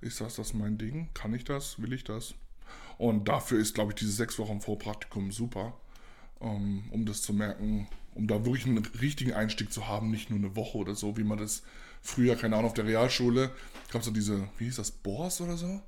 Ist 0.00 0.20
das 0.20 0.36
das 0.36 0.54
mein 0.54 0.78
Ding? 0.78 1.08
Kann 1.12 1.34
ich 1.34 1.44
das? 1.44 1.80
Will 1.80 1.92
ich 1.92 2.04
das? 2.04 2.34
Und 2.96 3.28
dafür 3.28 3.60
ist, 3.60 3.74
glaube 3.74 3.92
ich, 3.92 3.96
diese 3.96 4.12
sechs 4.12 4.38
Wochen 4.38 4.62
Vorpraktikum 4.62 5.30
super, 5.30 5.74
um, 6.38 6.88
um 6.90 7.04
das 7.04 7.20
zu 7.20 7.34
merken, 7.34 7.86
um 8.14 8.26
da 8.26 8.44
wirklich 8.46 8.66
einen 8.66 8.78
richtigen 8.78 9.34
Einstieg 9.34 9.72
zu 9.72 9.86
haben, 9.88 10.10
nicht 10.10 10.30
nur 10.30 10.38
eine 10.38 10.56
Woche 10.56 10.78
oder 10.78 10.94
so, 10.94 11.18
wie 11.18 11.22
man 11.24 11.38
das 11.38 11.62
früher, 12.00 12.34
keine 12.34 12.56
Ahnung, 12.56 12.70
auf 12.70 12.74
der 12.74 12.86
Realschule, 12.86 13.50
gab 13.90 14.00
es 14.00 14.06
so 14.06 14.12
diese, 14.12 14.48
wie 14.56 14.64
hieß 14.64 14.76
das, 14.76 14.90
BORS 14.90 15.42
oder 15.42 15.56
so? 15.56 15.82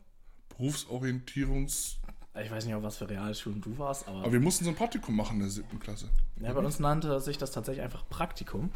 Berufsorientierungs... 0.50 1.96
Ich 2.38 2.50
weiß 2.50 2.64
nicht, 2.64 2.74
auf 2.74 2.82
was 2.82 2.96
für 2.96 3.08
Realschulen 3.08 3.60
du 3.60 3.76
warst, 3.78 4.06
aber... 4.06 4.18
Aber 4.18 4.32
wir 4.32 4.40
mussten 4.40 4.64
so 4.64 4.70
ein 4.70 4.76
Praktikum 4.76 5.16
machen 5.16 5.36
in 5.36 5.40
der 5.40 5.50
siebten 5.50 5.80
Klasse. 5.80 6.08
Ja, 6.40 6.52
bei 6.52 6.60
uns 6.60 6.78
nannte 6.78 7.20
sich 7.20 7.38
das 7.38 7.50
tatsächlich 7.50 7.82
einfach 7.82 8.08
Praktikum. 8.08 8.70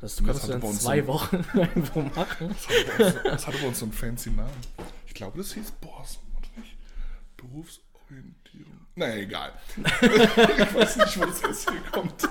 Das 0.00 0.22
kannst 0.24 0.48
du 0.48 0.52
in 0.54 0.62
zwei 0.72 1.02
so 1.02 1.06
Wochen 1.06 1.44
irgendwo 1.54 2.00
machen. 2.00 2.54
Das 3.24 3.46
hatte, 3.46 3.58
bei 3.58 3.68
uns 3.68 3.78
so 3.78 3.84
einen 3.84 3.92
fancy 3.92 4.30
Namen. 4.30 4.50
Ich 5.06 5.14
glaube, 5.14 5.38
das 5.38 5.52
hieß 5.52 5.70
Boss. 5.72 6.18
Berufsorientierung. 7.36 8.86
Naja, 8.94 9.16
egal. 9.16 9.52
ich 9.76 10.74
weiß 10.74 10.96
nicht, 10.96 11.20
wo 11.20 11.24
das 11.24 11.42
jetzt 11.42 11.70
hier 11.70 11.80
kommt. 11.92 12.28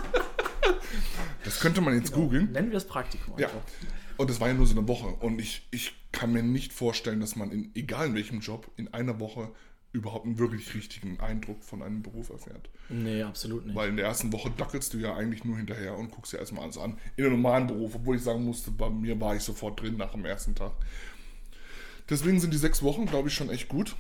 Das 1.44 1.60
könnte 1.60 1.82
man 1.82 1.94
jetzt 1.94 2.12
genau. 2.14 2.26
googeln. 2.26 2.52
Nennen 2.52 2.72
wir 2.72 2.78
es 2.78 2.88
Praktikum. 2.88 3.38
Ja. 3.38 3.50
Und 4.18 4.30
das 4.30 4.40
war 4.40 4.48
ja 4.48 4.54
nur 4.54 4.66
so 4.66 4.78
eine 4.78 4.88
Woche. 4.88 5.08
Und 5.08 5.40
ich, 5.40 5.68
ich 5.72 5.94
kann 6.12 6.32
mir 6.34 6.44
nicht 6.44 6.74
vorstellen, 6.74 7.20
dass 7.20 7.36
man 7.36 7.52
in, 7.52 7.72
egal 7.76 8.08
in 8.08 8.16
welchem 8.16 8.40
Job, 8.40 8.70
in 8.76 8.94
einer 8.94 9.20
Woche 9.20 9.52
überhaupt 9.94 10.26
einen 10.26 10.40
wirklich 10.40 10.74
richtigen 10.74 11.20
Eindruck 11.20 11.64
von 11.64 11.82
einem 11.82 12.02
Beruf 12.02 12.30
erfährt. 12.30 12.70
Nee, 12.90 13.24
absolut 13.24 13.66
nicht. 13.66 13.76
Weil 13.76 13.90
in 13.90 13.98
der 13.98 14.06
ersten 14.06 14.32
Woche 14.32 14.50
dackelst 14.52 14.94
du 14.94 14.98
ja 14.98 15.16
eigentlich 15.16 15.44
nur 15.44 15.58
hinterher 15.58 15.98
und 15.98 16.12
guckst 16.12 16.32
dir 16.32 16.38
erstmal 16.38 16.64
alles 16.64 16.78
an. 16.78 16.98
In 17.18 17.26
einem 17.26 17.42
normalen 17.42 17.68
Beruf, 17.68 17.96
obwohl 17.96 18.16
ich 18.16 18.24
sagen 18.24 18.46
musste, 18.46 18.72
bei 18.72 18.90
mir 18.90 19.20
war 19.20 19.36
ich 19.36 19.44
sofort 19.44 19.82
drin 19.82 19.98
nach 19.98 20.12
dem 20.12 20.24
ersten 20.24 20.56
Tag. 20.56 20.72
Deswegen 22.10 22.40
sind 22.40 22.54
die 22.54 22.58
sechs 22.58 22.84
Wochen, 22.84 23.06
glaube 23.06 23.28
ich, 23.28 23.36
schon 23.36 23.50
echt 23.50 23.68
gut. 23.68 23.96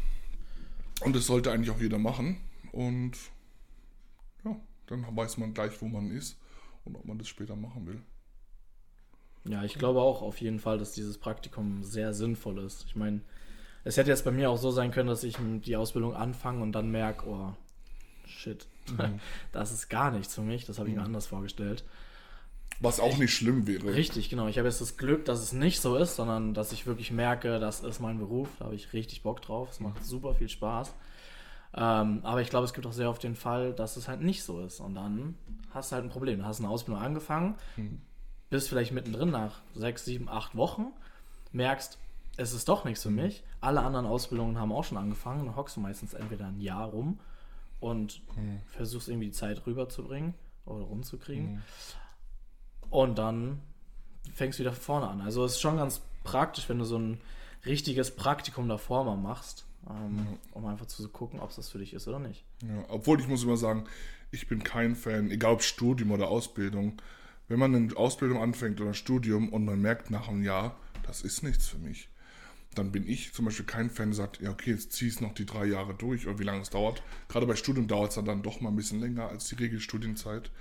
Und 1.01 1.15
das 1.15 1.25
sollte 1.25 1.51
eigentlich 1.51 1.71
auch 1.71 1.79
jeder 1.79 1.97
machen. 1.97 2.37
Und 2.71 3.13
ja, 4.45 4.55
dann 4.87 5.05
weiß 5.15 5.37
man 5.37 5.53
gleich, 5.53 5.81
wo 5.81 5.87
man 5.87 6.11
ist 6.11 6.37
und 6.85 6.95
ob 6.95 7.05
man 7.05 7.17
das 7.17 7.27
später 7.27 7.55
machen 7.55 7.85
will. 7.85 8.01
Ja, 9.43 9.63
ich 9.63 9.73
glaube 9.73 10.01
auch 10.01 10.21
auf 10.21 10.39
jeden 10.39 10.59
Fall, 10.59 10.77
dass 10.77 10.91
dieses 10.93 11.17
Praktikum 11.17 11.83
sehr 11.83 12.13
sinnvoll 12.13 12.59
ist. 12.59 12.85
Ich 12.87 12.95
meine, 12.95 13.21
es 13.83 13.97
hätte 13.97 14.09
jetzt 14.09 14.25
bei 14.25 14.31
mir 14.31 14.49
auch 14.49 14.57
so 14.57 14.71
sein 14.71 14.91
können, 14.91 15.09
dass 15.09 15.23
ich 15.23 15.37
die 15.39 15.75
Ausbildung 15.75 16.15
anfange 16.15 16.61
und 16.61 16.71
dann 16.73 16.91
merke, 16.91 17.27
oh, 17.27 17.53
shit, 18.25 18.67
das 19.51 19.71
ist 19.71 19.89
gar 19.89 20.11
nichts 20.11 20.35
für 20.35 20.41
mich, 20.41 20.65
das 20.65 20.79
habe 20.79 20.89
ich 20.89 20.95
mir 20.95 21.01
anders 21.01 21.27
vorgestellt. 21.27 21.83
Was 22.79 22.99
auch 22.99 23.17
nicht 23.17 23.33
schlimm 23.33 23.67
wäre. 23.67 23.93
Richtig, 23.93 24.29
genau. 24.29 24.47
Ich 24.47 24.57
habe 24.57 24.67
jetzt 24.67 24.81
das 24.81 24.97
Glück, 24.97 25.25
dass 25.25 25.39
es 25.39 25.53
nicht 25.53 25.81
so 25.81 25.97
ist, 25.97 26.15
sondern 26.15 26.55
dass 26.55 26.71
ich 26.71 26.87
wirklich 26.87 27.11
merke, 27.11 27.59
das 27.59 27.81
ist 27.81 27.99
mein 27.99 28.17
Beruf, 28.17 28.49
da 28.57 28.65
habe 28.65 28.75
ich 28.75 28.91
richtig 28.93 29.21
Bock 29.21 29.41
drauf, 29.41 29.69
es 29.69 29.79
macht 29.79 30.03
super 30.03 30.33
viel 30.33 30.49
Spaß. 30.49 30.91
Ähm, 31.73 32.19
aber 32.23 32.41
ich 32.41 32.49
glaube, 32.49 32.65
es 32.65 32.73
gibt 32.73 32.87
auch 32.87 32.93
sehr 32.93 33.09
oft 33.09 33.23
den 33.23 33.35
Fall, 33.35 33.73
dass 33.73 33.97
es 33.97 34.07
halt 34.07 34.21
nicht 34.21 34.43
so 34.43 34.61
ist. 34.61 34.79
Und 34.79 34.95
dann 34.95 35.35
hast 35.69 35.91
du 35.91 35.95
halt 35.95 36.05
ein 36.05 36.09
Problem. 36.09 36.39
Du 36.39 36.45
hast 36.45 36.59
eine 36.59 36.69
Ausbildung 36.69 37.01
angefangen, 37.01 37.55
bist 38.49 38.67
vielleicht 38.67 38.91
mittendrin 38.91 39.29
nach 39.29 39.61
sechs, 39.75 40.03
sieben, 40.03 40.27
acht 40.27 40.55
Wochen, 40.55 40.87
merkst, 41.51 41.99
es 42.41 42.53
ist 42.53 42.67
doch 42.67 42.85
nichts 42.85 43.03
für 43.03 43.09
mich. 43.09 43.43
Alle 43.59 43.81
anderen 43.81 44.05
Ausbildungen 44.05 44.57
haben 44.57 44.71
auch 44.71 44.83
schon 44.83 44.97
angefangen. 44.97 45.45
Dann 45.45 45.55
hockst 45.55 45.75
du 45.77 45.81
meistens 45.81 46.13
entweder 46.13 46.47
ein 46.47 46.59
Jahr 46.59 46.87
rum 46.87 47.19
und 47.79 48.21
versuchst 48.67 49.09
irgendwie 49.09 49.27
die 49.27 49.33
Zeit 49.33 49.65
rüberzubringen 49.65 50.33
oder 50.65 50.83
rumzukriegen. 50.83 51.61
Und 52.89 53.17
dann 53.17 53.61
fängst 54.33 54.59
du 54.59 54.63
wieder 54.63 54.73
vorne 54.73 55.07
an. 55.07 55.21
Also 55.21 55.43
es 55.45 55.53
ist 55.53 55.61
schon 55.61 55.77
ganz 55.77 56.01
praktisch, 56.23 56.69
wenn 56.69 56.79
du 56.79 56.85
so 56.85 56.97
ein 56.97 57.19
richtiges 57.65 58.15
Praktikum 58.15 58.67
davor 58.67 59.03
mal 59.03 59.17
machst, 59.17 59.65
ähm, 59.89 60.37
um 60.51 60.65
einfach 60.65 60.85
zu 60.85 61.07
gucken, 61.09 61.39
ob 61.39 61.49
es 61.49 61.55
das 61.55 61.69
für 61.69 61.79
dich 61.79 61.93
ist 61.93 62.07
oder 62.07 62.19
nicht. 62.19 62.43
Ja, 62.63 62.85
obwohl 62.89 63.19
ich 63.19 63.27
muss 63.27 63.43
immer 63.43 63.57
sagen, 63.57 63.85
ich 64.31 64.47
bin 64.47 64.63
kein 64.63 64.95
Fan, 64.95 65.31
egal 65.31 65.53
ob 65.53 65.63
Studium 65.63 66.11
oder 66.11 66.27
Ausbildung. 66.27 67.01
Wenn 67.47 67.59
man 67.59 67.75
eine 67.75 67.97
Ausbildung 67.97 68.41
anfängt 68.41 68.79
oder 68.79 68.91
ein 68.91 68.95
Studium 68.95 69.49
und 69.49 69.65
man 69.65 69.81
merkt 69.81 70.09
nach 70.09 70.27
einem 70.27 70.43
Jahr, 70.43 70.75
das 71.03 71.21
ist 71.21 71.43
nichts 71.43 71.67
für 71.67 71.77
mich, 71.77 72.09
dann 72.75 72.91
bin 72.91 73.07
ich 73.07 73.33
zum 73.33 73.45
Beispiel 73.45 73.65
kein 73.65 73.89
Fan, 73.89 74.09
der 74.09 74.15
sagt, 74.15 74.41
ja 74.41 74.49
okay, 74.49 74.71
jetzt 74.71 74.93
zieh 74.93 75.07
es 75.07 75.19
noch 75.19 75.33
die 75.33 75.45
drei 75.45 75.65
Jahre 75.65 75.93
durch 75.93 76.27
oder 76.27 76.39
wie 76.39 76.43
lange 76.43 76.61
es 76.61 76.69
dauert. 76.69 77.03
Gerade 77.27 77.45
bei 77.45 77.55
Studium 77.55 77.87
dauert 77.87 78.15
es 78.15 78.23
dann 78.23 78.43
doch 78.43 78.61
mal 78.61 78.69
ein 78.69 78.75
bisschen 78.75 79.01
länger 79.01 79.27
als 79.27 79.49
die 79.49 79.55
Regelstudienzeit. 79.55 80.51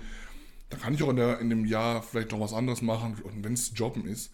Da 0.69 0.77
kann 0.77 0.93
ich 0.93 1.03
auch 1.03 1.09
in, 1.09 1.17
der, 1.17 1.39
in 1.39 1.49
dem 1.49 1.65
Jahr 1.65 2.01
vielleicht 2.01 2.31
noch 2.31 2.39
was 2.39 2.53
anderes 2.53 2.81
machen. 2.81 3.15
Und 3.23 3.43
wenn 3.43 3.53
es 3.53 3.71
Jobben 3.75 4.05
ist, 4.05 4.31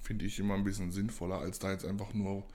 finde 0.00 0.24
ich 0.24 0.38
immer 0.38 0.54
ein 0.54 0.64
bisschen 0.64 0.92
sinnvoller, 0.92 1.38
als 1.38 1.58
da 1.58 1.72
jetzt 1.72 1.84
einfach 1.84 2.12
nur 2.14 2.46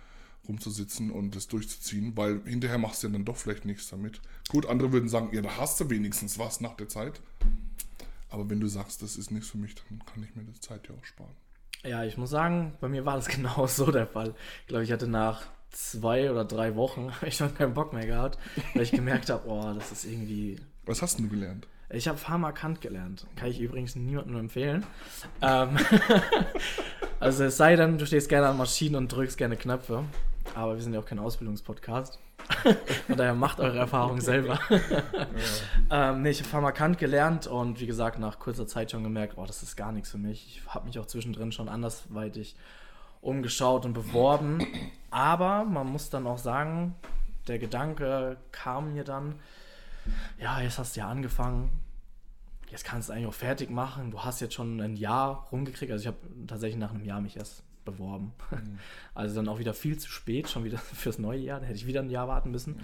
rumzusitzen 0.48 1.12
und 1.12 1.36
das 1.36 1.48
durchzuziehen, 1.48 2.16
weil 2.18 2.42
hinterher 2.46 2.78
machst 2.78 3.04
du 3.04 3.08
ja 3.08 3.14
dann 3.14 3.26
doch 3.26 3.38
vielleicht 3.38 3.66
nichts 3.66 3.90
damit. 3.90 4.22
Gut, 4.50 4.66
andere 4.66 4.92
würden 4.92 5.10
sagen, 5.10 5.30
ja, 5.34 5.42
da 5.42 5.58
hast 5.58 5.80
du 5.80 5.90
wenigstens 5.90 6.40
was 6.40 6.62
nach 6.62 6.76
der 6.76 6.90
Zeit. 6.90 7.22
Aber 8.30 8.50
wenn 8.50 8.60
du 8.60 8.68
sagst, 8.68 9.02
das 9.02 9.18
ist 9.18 9.30
nichts 9.30 9.50
für 9.50 9.58
mich, 9.58 9.76
dann 9.76 10.04
kann 10.06 10.24
ich 10.24 10.36
mir 10.36 10.44
die 10.44 10.60
Zeit 10.60 10.88
ja 10.88 10.96
auch 10.96 11.06
sparen. 11.06 11.36
Ja, 11.84 12.04
ich 12.04 12.18
muss 12.18 12.30
sagen, 12.30 12.74
bei 12.80 12.88
mir 12.88 13.06
war 13.06 13.16
das 13.16 13.28
genau 13.36 13.68
so 13.68 13.92
der 13.92 14.08
Fall. 14.08 14.34
Ich 14.62 14.68
glaube, 14.68 14.84
ich 14.84 14.92
hatte 14.92 15.08
nach 15.08 15.44
zwei 15.72 16.30
oder 16.30 16.46
drei 16.46 16.76
Wochen 16.76 17.12
ich 17.26 17.38
schon 17.38 17.56
keinen 17.56 17.74
Bock 17.74 17.94
mehr 17.94 18.06
gehabt, 18.06 18.38
weil 18.74 18.84
ich 18.84 18.92
gemerkt 18.92 19.30
habe, 19.30 19.48
oh, 19.48 19.74
das 19.74 19.92
ist 19.92 20.06
irgendwie. 20.06 20.60
Was 20.86 21.02
hast 21.02 21.18
denn 21.18 21.30
du 21.30 21.36
gelernt? 21.36 21.68
Ich 21.94 22.08
habe 22.08 22.18
Pharmakant 22.18 22.80
gelernt. 22.80 23.28
Kann 23.36 23.50
ich 23.50 23.60
übrigens 23.60 23.96
niemandem 23.96 24.38
empfehlen. 24.38 24.86
Ähm, 25.42 25.78
also 27.20 27.44
es 27.44 27.58
sei 27.58 27.76
denn, 27.76 27.98
du 27.98 28.06
stehst 28.06 28.30
gerne 28.30 28.48
an 28.48 28.58
Maschinen 28.58 28.96
und 28.96 29.12
drückst 29.12 29.38
gerne 29.38 29.58
Knöpfe. 29.58 30.06
Aber 30.56 30.76
wir 30.76 30.82
sind 30.82 30.94
ja 30.94 31.00
auch 31.00 31.06
kein 31.06 31.20
Ausbildungspodcast. 31.20 32.20
Von 33.08 33.18
daher 33.18 33.34
macht 33.34 33.60
eure 33.60 33.78
Erfahrung 33.78 34.20
selber. 34.20 34.60
ähm, 35.92 36.22
nee, 36.22 36.32
ich 36.32 36.40
habe 36.40 36.50
Pharmakant 36.50 36.98
gelernt 36.98 37.48
und 37.48 37.80
wie 37.80 37.88
gesagt, 37.88 38.20
nach 38.20 38.40
kurzer 38.40 38.68
Zeit 38.68 38.92
schon 38.92 39.04
gemerkt, 39.04 39.34
oh, 39.38 39.46
das 39.46 39.64
ist 39.64 39.76
gar 39.76 39.92
nichts 39.92 40.12
für 40.12 40.18
mich. 40.18 40.48
Ich 40.48 40.74
habe 40.74 40.86
mich 40.86 41.00
auch 41.00 41.06
zwischendrin 41.06 41.52
schon 41.52 41.70
andersweitig 41.70 42.56
umgeschaut 43.22 43.86
und 43.86 43.94
beworben. 43.94 44.66
Aber 45.12 45.64
man 45.64 45.88
muss 45.88 46.10
dann 46.10 46.28
auch 46.28 46.40
sagen, 46.40 46.96
der 47.48 47.60
Gedanke 47.60 48.38
kam 48.52 48.94
mir 48.94 49.04
dann, 49.04 49.36
ja, 50.40 50.60
jetzt 50.62 50.80
hast 50.80 50.96
du 50.96 51.02
ja 51.02 51.08
angefangen, 51.08 51.70
jetzt 52.70 52.86
kannst 52.86 53.10
du 53.10 53.14
eigentlich 53.14 53.28
auch 53.28 53.34
fertig 53.34 53.70
machen. 53.70 54.12
Du 54.12 54.22
hast 54.24 54.40
jetzt 54.40 54.54
schon 54.54 54.80
ein 54.80 54.96
Jahr 54.96 55.48
rumgekriegt. 55.52 55.92
Also 55.92 56.02
ich 56.02 56.08
habe 56.08 56.18
tatsächlich 56.48 56.80
nach 56.80 56.92
einem 56.92 57.04
Jahr 57.04 57.22
mich 57.22 57.38
erst 57.38 57.64
beworben. 57.86 58.34
Mhm. 58.52 58.80
Also 59.14 59.36
dann 59.36 59.50
auch 59.50 59.60
wieder 59.60 59.74
viel 59.74 59.98
zu 59.98 60.10
spät, 60.10 60.50
schon 60.50 60.64
wieder 60.64 60.78
fürs 60.94 61.20
neue 61.20 61.40
Jahr. 61.40 61.60
Da 61.60 61.66
hätte 61.66 61.78
ich 61.78 61.88
wieder 61.88 62.02
ein 62.02 62.10
Jahr 62.10 62.28
warten 62.28 62.52
müssen. 62.52 62.76
Mhm. 62.76 62.82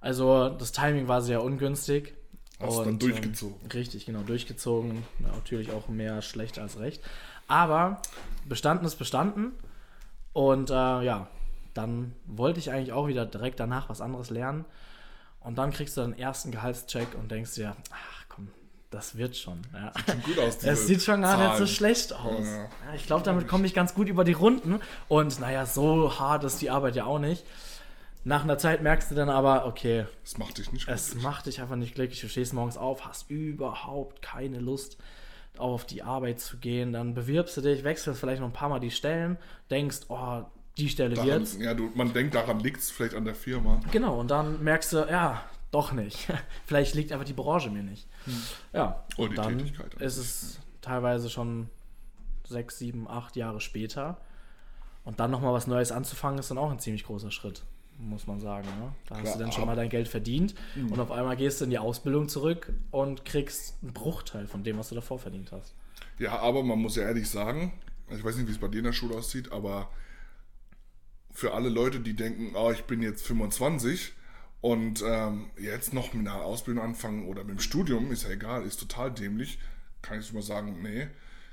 Also 0.00 0.50
das 0.50 0.72
Timing 0.72 1.08
war 1.08 1.22
sehr 1.22 1.42
ungünstig. 1.42 2.14
Hast 2.60 2.78
und, 2.78 2.86
dann 2.86 2.98
durchgezogen. 2.98 3.56
Ähm, 3.62 3.70
richtig, 3.72 4.06
genau, 4.06 4.22
durchgezogen. 4.22 5.02
Natürlich 5.18 5.72
auch 5.72 5.88
mehr 5.88 6.22
schlecht 6.22 6.58
als 6.58 6.78
recht. 6.78 7.02
Aber 7.48 8.00
bestanden 8.46 8.86
ist 8.86 8.96
bestanden. 8.96 9.52
Und 10.32 10.70
äh, 10.70 10.72
ja, 10.72 11.28
dann 11.74 12.14
wollte 12.26 12.58
ich 12.58 12.70
eigentlich 12.70 12.92
auch 12.92 13.08
wieder 13.08 13.26
direkt 13.26 13.60
danach 13.60 13.88
was 13.88 14.00
anderes 14.00 14.30
lernen. 14.30 14.64
Und 15.40 15.58
dann 15.58 15.72
kriegst 15.72 15.96
du 15.96 16.00
deinen 16.00 16.18
ersten 16.18 16.50
Gehaltscheck 16.50 17.08
und 17.18 17.30
denkst 17.30 17.54
dir, 17.54 17.76
ach 17.92 18.25
das 18.90 19.16
wird 19.16 19.36
schon. 19.36 19.62
Ja. 19.72 19.92
Sieht 19.94 20.06
schon 20.06 20.22
gut 20.22 20.38
aus. 20.38 20.64
Es 20.64 20.86
sieht 20.86 21.02
schon 21.02 21.22
gar 21.22 21.48
nicht 21.48 21.58
so 21.58 21.66
schlecht 21.66 22.12
aus. 22.12 22.44
Ja, 22.44 22.62
ja. 22.62 22.68
ich 22.94 23.06
glaube, 23.06 23.24
damit 23.24 23.48
komme 23.48 23.66
ich 23.66 23.74
ganz 23.74 23.94
gut 23.94 24.08
über 24.08 24.24
die 24.24 24.32
Runden. 24.32 24.80
Und 25.08 25.40
naja, 25.40 25.66
so 25.66 26.18
hart 26.18 26.44
ist 26.44 26.62
die 26.62 26.70
Arbeit 26.70 26.96
ja 26.96 27.04
auch 27.04 27.18
nicht. 27.18 27.44
Nach 28.24 28.42
einer 28.42 28.58
Zeit 28.58 28.82
merkst 28.82 29.10
du 29.10 29.14
dann 29.14 29.28
aber, 29.28 29.66
okay. 29.66 30.06
Es 30.24 30.36
macht 30.38 30.58
dich 30.58 30.72
nicht 30.72 30.86
glücklich. 30.86 31.06
Es 31.08 31.14
macht 31.22 31.46
dich 31.46 31.60
einfach 31.60 31.76
nicht 31.76 31.94
glücklich. 31.94 32.20
Du 32.20 32.28
stehst 32.28 32.52
morgens 32.54 32.76
auf, 32.76 33.04
hast 33.04 33.30
überhaupt 33.30 34.20
keine 34.22 34.58
Lust 34.58 34.96
auf 35.58 35.84
die 35.84 36.02
Arbeit 36.02 36.40
zu 36.40 36.56
gehen. 36.56 36.92
Dann 36.92 37.14
bewirbst 37.14 37.56
du 37.56 37.60
dich, 37.60 37.84
wechselst 37.84 38.20
vielleicht 38.20 38.40
noch 38.40 38.48
ein 38.48 38.52
paar 38.52 38.68
Mal 38.68 38.80
die 38.80 38.90
Stellen, 38.90 39.36
denkst, 39.70 40.00
oh, 40.08 40.42
die 40.76 40.88
Stelle 40.88 41.14
daran, 41.14 41.30
wird's. 41.30 41.56
Ja, 41.58 41.74
du, 41.74 41.90
man 41.94 42.12
denkt, 42.12 42.34
daran 42.34 42.60
liegt 42.60 42.80
es 42.80 42.90
vielleicht 42.90 43.14
an 43.14 43.24
der 43.24 43.34
Firma. 43.34 43.80
Genau, 43.92 44.20
und 44.20 44.30
dann 44.30 44.62
merkst 44.62 44.92
du, 44.92 44.98
ja, 45.08 45.42
doch 45.70 45.92
nicht. 45.92 46.26
vielleicht 46.66 46.94
liegt 46.94 47.12
einfach 47.12 47.26
die 47.26 47.32
Branche 47.32 47.70
mir 47.70 47.82
nicht. 47.82 48.06
Ja, 48.72 49.04
Oder 49.16 49.28
die 49.30 49.34
dann 49.36 49.58
Tätigkeit. 49.58 49.94
ist 49.94 50.16
es 50.16 50.58
teilweise 50.80 51.30
schon 51.30 51.68
sechs, 52.46 52.78
sieben, 52.78 53.08
acht 53.08 53.36
Jahre 53.36 53.60
später. 53.60 54.18
Und 55.04 55.20
dann 55.20 55.30
nochmal 55.30 55.52
was 55.52 55.66
Neues 55.66 55.92
anzufangen, 55.92 56.38
ist 56.38 56.50
dann 56.50 56.58
auch 56.58 56.70
ein 56.70 56.78
ziemlich 56.80 57.04
großer 57.04 57.30
Schritt, 57.30 57.62
muss 57.98 58.26
man 58.26 58.40
sagen. 58.40 58.66
Ne? 58.80 58.92
Da 59.08 59.14
Klar, 59.14 59.26
hast 59.26 59.34
du 59.36 59.38
dann 59.38 59.52
schon 59.52 59.66
mal 59.66 59.76
dein 59.76 59.88
Geld 59.88 60.08
verdient 60.08 60.54
Mhm. 60.74 60.92
und 60.92 60.98
auf 61.00 61.12
einmal 61.12 61.36
gehst 61.36 61.60
du 61.60 61.64
in 61.64 61.70
die 61.70 61.78
Ausbildung 61.78 62.28
zurück 62.28 62.72
und 62.90 63.24
kriegst 63.24 63.76
einen 63.82 63.92
Bruchteil 63.92 64.46
von 64.48 64.64
dem, 64.64 64.78
was 64.78 64.88
du 64.88 64.94
davor 64.96 65.18
verdient 65.20 65.52
hast. 65.52 65.74
Ja, 66.18 66.38
aber 66.40 66.62
man 66.64 66.78
muss 66.80 66.96
ja 66.96 67.04
ehrlich 67.04 67.28
sagen, 67.30 67.72
ich 68.10 68.24
weiß 68.24 68.36
nicht, 68.36 68.48
wie 68.48 68.52
es 68.52 68.58
bei 68.58 68.68
dir 68.68 68.78
in 68.78 68.84
der 68.84 68.92
Schule 68.92 69.14
aussieht, 69.16 69.52
aber 69.52 69.88
für 71.30 71.54
alle 71.54 71.68
Leute, 71.68 72.00
die 72.00 72.14
denken, 72.14 72.52
oh, 72.56 72.70
ich 72.72 72.84
bin 72.84 73.02
jetzt 73.02 73.24
25 73.26 74.12
und 74.66 75.02
ähm, 75.06 75.50
jetzt 75.56 75.94
noch 75.94 76.12
mit 76.12 76.26
einer 76.26 76.42
Ausbildung 76.42 76.82
anfangen 76.82 77.28
oder 77.28 77.44
mit 77.44 77.56
dem 77.56 77.60
Studium, 77.60 78.10
ist 78.10 78.24
ja 78.24 78.30
egal, 78.30 78.64
ist 78.64 78.80
total 78.80 79.12
dämlich, 79.12 79.60
kann 80.02 80.18
ich 80.18 80.32
mal 80.32 80.42
sagen, 80.42 80.82
nee. 80.82 81.06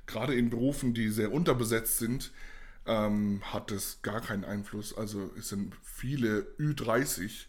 Gerade 0.07 0.33
in 0.33 0.49
Berufen, 0.49 0.95
die 0.95 1.09
sehr 1.09 1.31
unterbesetzt 1.31 1.99
sind, 1.99 2.31
ähm, 2.87 3.41
hat 3.43 3.69
es 3.69 4.01
gar 4.01 4.19
keinen 4.19 4.43
Einfluss. 4.43 4.97
Also 4.97 5.29
es 5.37 5.49
sind 5.49 5.75
viele 5.83 6.47
Ü30 6.57 7.45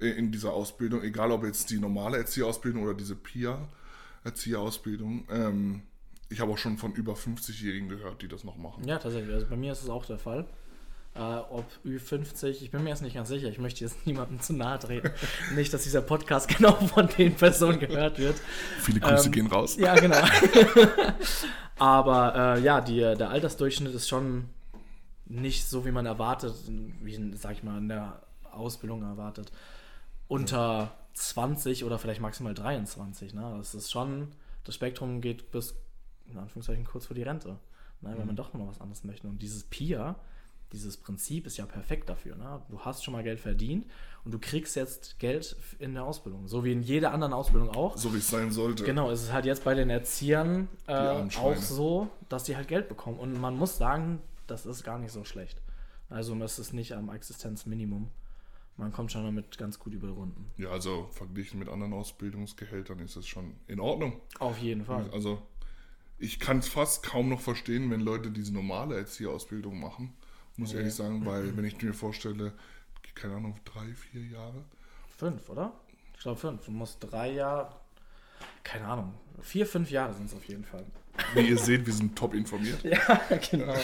äh, 0.00 0.08
in 0.08 0.32
dieser 0.32 0.54
Ausbildung, 0.54 1.02
egal 1.02 1.32
ob 1.32 1.44
jetzt 1.44 1.68
die 1.68 1.78
normale 1.78 2.16
Erzieherausbildung 2.16 2.82
oder 2.82 2.94
diese 2.94 3.14
PIA-Erzieherausbildung. 3.14 5.28
Ähm, 5.28 5.82
ich 6.30 6.40
habe 6.40 6.50
auch 6.50 6.58
schon 6.58 6.78
von 6.78 6.94
über 6.94 7.12
50-Jährigen 7.12 7.90
gehört, 7.90 8.22
die 8.22 8.28
das 8.28 8.42
noch 8.42 8.56
machen. 8.56 8.88
Ja, 8.88 8.98
tatsächlich. 8.98 9.34
Also 9.34 9.48
bei 9.48 9.56
mir 9.56 9.72
ist 9.72 9.82
es 9.82 9.90
auch 9.90 10.06
der 10.06 10.16
Fall. 10.16 10.46
Äh, 11.16 11.20
ob 11.20 11.64
Ü50, 11.84 12.62
ich 12.62 12.70
bin 12.72 12.82
mir 12.82 12.90
jetzt 12.90 13.02
nicht 13.02 13.14
ganz 13.14 13.28
sicher. 13.28 13.48
Ich 13.48 13.58
möchte 13.58 13.84
jetzt 13.84 14.04
niemandem 14.06 14.40
zu 14.40 14.52
nahe 14.52 14.78
treten. 14.78 15.10
nicht, 15.54 15.72
dass 15.72 15.84
dieser 15.84 16.02
Podcast 16.02 16.48
genau 16.48 16.72
von 16.72 17.06
den 17.06 17.34
Personen 17.34 17.78
gehört 17.78 18.18
wird. 18.18 18.36
Viele 18.80 19.00
Grüße 19.00 19.26
Ähm, 19.26 19.32
gehen 19.32 19.46
raus. 19.46 19.76
Ja, 19.76 19.94
genau. 19.94 20.22
Aber 21.78 22.56
äh, 22.56 22.60
ja, 22.62 22.80
die, 22.80 22.98
der 22.98 23.30
Altersdurchschnitt 23.30 23.94
ist 23.94 24.08
schon 24.08 24.48
nicht 25.26 25.66
so, 25.66 25.86
wie 25.86 25.90
man 25.90 26.06
erwartet, 26.06 26.54
wie, 27.00 27.32
sag 27.36 27.52
ich 27.52 27.62
mal, 27.62 27.78
in 27.78 27.88
der 27.88 28.22
Ausbildung 28.52 29.02
erwartet. 29.02 29.52
Unter 30.28 30.92
20 31.14 31.84
oder 31.84 31.98
vielleicht 31.98 32.20
maximal 32.20 32.54
23. 32.54 33.34
Ne? 33.34 33.54
Das 33.58 33.74
ist 33.74 33.90
schon, 33.90 34.28
das 34.64 34.74
Spektrum 34.74 35.20
geht 35.20 35.50
bis, 35.52 35.74
in 36.28 36.38
Anführungszeichen, 36.38 36.84
kurz 36.84 37.06
vor 37.06 37.14
die 37.14 37.22
Rente. 37.22 37.56
Ne? 38.00 38.14
Wenn 38.16 38.26
man 38.26 38.36
doch 38.36 38.52
noch 38.52 38.68
was 38.68 38.80
anderes 38.80 39.04
möchte. 39.04 39.28
Und 39.28 39.40
dieses 39.40 39.64
PIA, 39.64 40.16
dieses 40.74 40.96
Prinzip 40.96 41.46
ist 41.46 41.56
ja 41.56 41.66
perfekt 41.66 42.08
dafür. 42.08 42.36
Ne? 42.36 42.60
Du 42.68 42.80
hast 42.80 43.04
schon 43.04 43.12
mal 43.12 43.22
Geld 43.22 43.40
verdient 43.40 43.86
und 44.24 44.34
du 44.34 44.38
kriegst 44.38 44.76
jetzt 44.76 45.18
Geld 45.18 45.56
in 45.78 45.94
der 45.94 46.04
Ausbildung. 46.04 46.48
So 46.48 46.64
wie 46.64 46.72
in 46.72 46.82
jeder 46.82 47.12
anderen 47.12 47.32
Ausbildung 47.32 47.70
auch. 47.70 47.96
So 47.96 48.12
wie 48.12 48.18
es 48.18 48.28
sein 48.28 48.50
sollte. 48.50 48.84
Genau, 48.84 49.10
es 49.10 49.22
ist 49.22 49.32
halt 49.32 49.46
jetzt 49.46 49.64
bei 49.64 49.74
den 49.74 49.88
Erziehern 49.88 50.68
äh, 50.86 50.92
auch 50.92 51.56
so, 51.56 52.08
dass 52.28 52.44
die 52.44 52.56
halt 52.56 52.68
Geld 52.68 52.88
bekommen. 52.88 53.18
Und 53.18 53.40
man 53.40 53.56
muss 53.56 53.78
sagen, 53.78 54.20
das 54.46 54.66
ist 54.66 54.84
gar 54.84 54.98
nicht 54.98 55.12
so 55.12 55.24
schlecht. 55.24 55.62
Also 56.10 56.34
das 56.34 56.58
ist 56.58 56.74
nicht 56.74 56.92
am 56.92 57.08
Existenzminimum. 57.08 58.10
Man 58.76 58.92
kommt 58.92 59.12
schon 59.12 59.24
damit 59.24 59.56
ganz 59.56 59.78
gut 59.78 59.92
über 59.94 60.08
die 60.08 60.12
Runden. 60.12 60.50
Ja, 60.56 60.70
also 60.70 61.08
verglichen 61.12 61.60
mit 61.60 61.68
anderen 61.68 61.92
Ausbildungsgehältern 61.92 62.98
ist 62.98 63.14
es 63.14 63.26
schon 63.28 63.54
in 63.68 63.78
Ordnung. 63.78 64.20
Auf 64.40 64.58
jeden 64.58 64.84
Fall. 64.84 65.08
Also 65.12 65.40
ich 66.18 66.40
kann 66.40 66.58
es 66.58 66.68
fast 66.68 67.04
kaum 67.04 67.28
noch 67.28 67.40
verstehen, 67.40 67.90
wenn 67.90 68.00
Leute 68.00 68.30
diese 68.30 68.52
normale 68.52 68.96
Erzieherausbildung 68.96 69.78
machen. 69.78 70.14
Muss 70.56 70.70
ich 70.70 70.76
ehrlich 70.76 70.94
sagen, 70.94 71.24
weil 71.26 71.56
wenn 71.56 71.64
ich 71.64 71.80
mir 71.82 71.92
vorstelle, 71.94 72.52
keine 73.14 73.34
Ahnung, 73.36 73.56
drei, 73.64 73.86
vier 73.94 74.22
Jahre. 74.22 74.64
Fünf, 75.16 75.48
oder? 75.48 75.72
glaube 76.24 76.40
fünf. 76.40 76.64
Du 76.64 76.70
musst 76.72 76.98
drei 77.00 77.32
Jahre, 77.32 77.70
keine 78.64 78.86
Ahnung, 78.86 79.14
vier, 79.42 79.66
fünf 79.66 79.90
Jahre 79.90 80.14
sind 80.14 80.26
es 80.26 80.34
auf 80.34 80.44
jeden 80.46 80.64
Fall. 80.64 80.84
Wie 81.34 81.48
ihr 81.48 81.58
seht, 81.58 81.86
wir 81.86 81.92
sind 81.92 82.16
top 82.16 82.34
informiert. 82.34 82.82
Ja, 82.84 83.20
genau. 83.50 83.74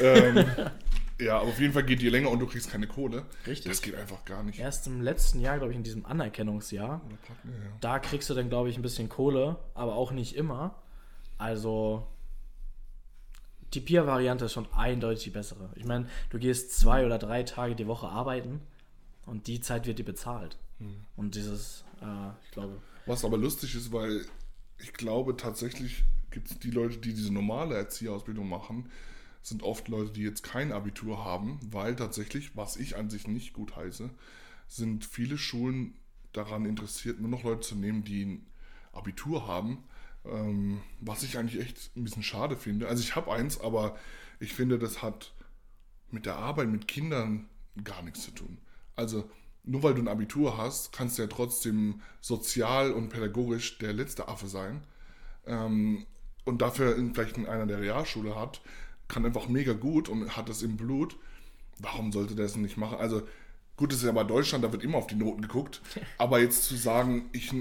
ähm, 0.00 0.44
ja, 1.20 1.38
aber 1.38 1.48
auf 1.50 1.60
jeden 1.60 1.72
Fall 1.72 1.84
geht 1.84 2.00
die 2.00 2.08
länger 2.08 2.30
und 2.30 2.38
du 2.40 2.46
kriegst 2.46 2.70
keine 2.70 2.86
Kohle. 2.86 3.26
Richtig. 3.46 3.70
Das 3.70 3.82
geht 3.82 3.94
einfach 3.94 4.24
gar 4.24 4.42
nicht. 4.42 4.58
Erst 4.58 4.86
im 4.86 5.00
letzten 5.02 5.40
Jahr, 5.40 5.58
glaube 5.58 5.72
ich, 5.72 5.76
in 5.76 5.84
diesem 5.84 6.06
Anerkennungsjahr, 6.06 7.00
Ja, 7.44 7.50
ja. 7.50 7.52
da 7.80 7.98
kriegst 7.98 8.30
du 8.30 8.34
dann, 8.34 8.48
glaube 8.48 8.70
ich, 8.70 8.76
ein 8.76 8.82
bisschen 8.82 9.08
Kohle, 9.08 9.56
aber 9.74 9.94
auch 9.94 10.10
nicht 10.10 10.34
immer. 10.36 10.74
Also 11.36 12.06
die 13.74 13.80
Peer-Variante 13.80 14.46
ist 14.46 14.52
schon 14.52 14.70
eindeutig 14.72 15.24
die 15.24 15.30
bessere. 15.30 15.70
Ich 15.76 15.84
meine, 15.84 16.08
du 16.30 16.38
gehst 16.38 16.72
zwei 16.72 17.04
oder 17.04 17.18
drei 17.18 17.42
Tage 17.42 17.74
die 17.74 17.86
Woche 17.86 18.08
arbeiten 18.08 18.60
und 19.26 19.46
die 19.46 19.60
Zeit 19.60 19.86
wird 19.86 19.98
dir 19.98 20.04
bezahlt. 20.04 20.56
Und 21.16 21.34
dieses, 21.34 21.84
äh, 22.00 22.30
ich 22.44 22.50
glaube, 22.52 22.80
Was 23.06 23.24
aber 23.24 23.36
lustig 23.36 23.74
ist, 23.74 23.92
weil 23.92 24.24
ich 24.78 24.92
glaube 24.92 25.36
tatsächlich 25.36 26.04
gibt 26.30 26.50
es 26.50 26.58
die 26.58 26.70
Leute, 26.70 26.98
die 26.98 27.14
diese 27.14 27.32
normale 27.32 27.74
Erzieherausbildung 27.74 28.48
machen, 28.48 28.90
sind 29.42 29.62
oft 29.62 29.88
Leute, 29.88 30.12
die 30.12 30.22
jetzt 30.22 30.42
kein 30.42 30.72
Abitur 30.72 31.24
haben, 31.24 31.58
weil 31.70 31.96
tatsächlich, 31.96 32.56
was 32.56 32.76
ich 32.76 32.96
an 32.96 33.10
sich 33.10 33.26
nicht 33.26 33.54
gut 33.54 33.76
heiße, 33.76 34.10
sind 34.68 35.04
viele 35.04 35.38
Schulen 35.38 35.94
daran 36.32 36.66
interessiert, 36.66 37.20
nur 37.20 37.30
noch 37.30 37.44
Leute 37.44 37.60
zu 37.60 37.74
nehmen, 37.74 38.04
die 38.04 38.24
ein 38.24 38.46
Abitur 38.92 39.46
haben, 39.46 39.84
ähm, 40.30 40.80
was 41.00 41.22
ich 41.22 41.38
eigentlich 41.38 41.60
echt 41.60 41.96
ein 41.96 42.04
bisschen 42.04 42.22
schade 42.22 42.56
finde. 42.56 42.88
Also 42.88 43.02
ich 43.02 43.16
habe 43.16 43.32
eins, 43.32 43.60
aber 43.60 43.96
ich 44.40 44.54
finde, 44.54 44.78
das 44.78 45.02
hat 45.02 45.32
mit 46.10 46.26
der 46.26 46.36
Arbeit 46.36 46.68
mit 46.68 46.88
Kindern 46.88 47.48
gar 47.84 48.02
nichts 48.02 48.22
zu 48.22 48.30
tun. 48.30 48.58
Also 48.96 49.28
nur 49.64 49.82
weil 49.82 49.94
du 49.94 50.00
ein 50.00 50.08
Abitur 50.08 50.56
hast, 50.56 50.92
kannst 50.92 51.18
du 51.18 51.22
ja 51.22 51.28
trotzdem 51.28 52.00
sozial 52.20 52.92
und 52.92 53.10
pädagogisch 53.10 53.78
der 53.78 53.92
letzte 53.92 54.28
Affe 54.28 54.48
sein. 54.48 54.82
Ähm, 55.46 56.06
und 56.44 56.62
dafür 56.62 56.96
vielleicht 57.12 57.36
in 57.36 57.46
einer 57.46 57.66
der 57.66 57.80
Realschule 57.80 58.34
hat, 58.34 58.62
kann 59.06 59.26
einfach 59.26 59.48
mega 59.48 59.74
gut 59.74 60.08
und 60.08 60.36
hat 60.36 60.48
das 60.48 60.62
im 60.62 60.76
Blut. 60.76 61.16
Warum 61.78 62.12
sollte 62.12 62.34
der 62.34 62.46
das 62.46 62.56
nicht 62.56 62.76
machen? 62.76 62.98
Also 62.98 63.22
gut, 63.76 63.92
das 63.92 63.98
ist 63.98 64.06
ja 64.06 64.12
bei 64.12 64.24
Deutschland, 64.24 64.64
da 64.64 64.72
wird 64.72 64.82
immer 64.82 64.98
auf 64.98 65.06
die 65.06 65.14
Noten 65.14 65.42
geguckt. 65.42 65.82
Aber 66.16 66.40
jetzt 66.40 66.64
zu 66.64 66.76
sagen, 66.76 67.28
ich, 67.32 67.52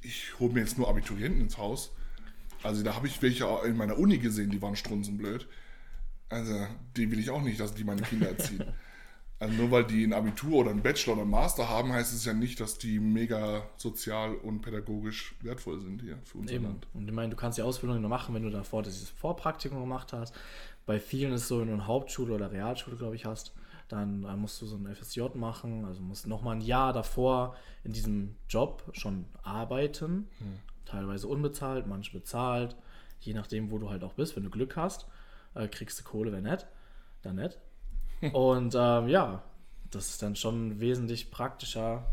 ich 0.00 0.38
hole 0.38 0.52
mir 0.52 0.60
jetzt 0.60 0.78
nur 0.78 0.88
Abiturienten 0.88 1.40
ins 1.40 1.58
Haus, 1.58 1.92
also 2.64 2.82
da 2.82 2.96
habe 2.96 3.06
ich 3.06 3.20
welche 3.20 3.46
in 3.66 3.76
meiner 3.76 3.98
Uni 3.98 4.18
gesehen, 4.18 4.50
die 4.50 4.60
waren 4.62 4.74
strunzenblöd. 4.74 5.46
Also 6.30 6.66
die 6.96 7.10
will 7.10 7.18
ich 7.18 7.28
auch 7.30 7.42
nicht, 7.42 7.60
dass 7.60 7.74
die 7.74 7.84
meine 7.84 8.02
Kinder 8.02 8.28
erziehen. 8.28 8.64
Also 9.40 9.56
nur 9.56 9.72
weil 9.72 9.84
die 9.84 10.04
ein 10.04 10.12
Abitur 10.12 10.60
oder 10.60 10.70
ein 10.70 10.80
Bachelor 10.80 11.14
oder 11.14 11.22
ein 11.22 11.28
Master 11.28 11.68
haben, 11.68 11.92
heißt 11.92 12.14
es 12.14 12.24
ja 12.24 12.32
nicht, 12.32 12.60
dass 12.60 12.78
die 12.78 13.00
mega 13.00 13.68
sozial 13.76 14.36
und 14.36 14.62
pädagogisch 14.62 15.34
wertvoll 15.42 15.80
sind 15.80 16.00
hier 16.00 16.18
für 16.24 16.38
unser 16.38 16.54
Eben. 16.54 16.64
Land. 16.64 16.86
Und 16.94 17.08
ich 17.08 17.12
meine, 17.12 17.30
du 17.30 17.36
kannst 17.36 17.58
die 17.58 17.62
Ausbildung 17.62 18.00
nur 18.00 18.08
machen, 18.08 18.34
wenn 18.34 18.44
du 18.44 18.50
davor 18.50 18.84
dieses 18.84 19.10
Vorpraktikum 19.10 19.80
gemacht 19.80 20.12
hast. 20.12 20.34
Bei 20.86 21.00
vielen 21.00 21.32
ist 21.32 21.42
es 21.42 21.48
so, 21.48 21.60
wenn 21.60 21.66
du 21.66 21.74
eine 21.74 21.86
Hauptschule 21.86 22.32
oder 22.32 22.52
Realschule, 22.52 22.96
glaube 22.96 23.16
ich, 23.16 23.26
hast, 23.26 23.52
dann 23.88 24.24
äh, 24.24 24.36
musst 24.36 24.60
du 24.62 24.66
so 24.66 24.76
ein 24.76 24.94
FSJ 24.94 25.22
machen, 25.34 25.84
also 25.84 26.00
musst 26.00 26.26
nochmal 26.26 26.56
ein 26.56 26.60
Jahr 26.60 26.92
davor 26.92 27.56
in 27.82 27.92
diesem 27.92 28.36
Job 28.48 28.84
schon 28.92 29.26
arbeiten. 29.42 30.28
Teilweise 30.84 31.28
unbezahlt, 31.28 31.86
manche 31.86 32.12
bezahlt, 32.12 32.76
je 33.20 33.34
nachdem, 33.34 33.70
wo 33.70 33.78
du 33.78 33.90
halt 33.90 34.04
auch 34.04 34.14
bist. 34.14 34.36
Wenn 34.36 34.44
du 34.44 34.50
Glück 34.50 34.76
hast, 34.76 35.06
äh, 35.54 35.68
kriegst 35.68 35.98
du 36.00 36.04
Kohle, 36.04 36.32
wenn 36.32 36.44
nicht, 36.44 36.66
dann 37.22 37.36
nicht. 37.36 37.58
Und 38.32 38.74
ähm, 38.76 39.08
ja, 39.08 39.42
das 39.90 40.08
ist 40.10 40.22
dann 40.22 40.36
schon 40.36 40.80
wesentlich 40.80 41.30
praktischer. 41.30 42.06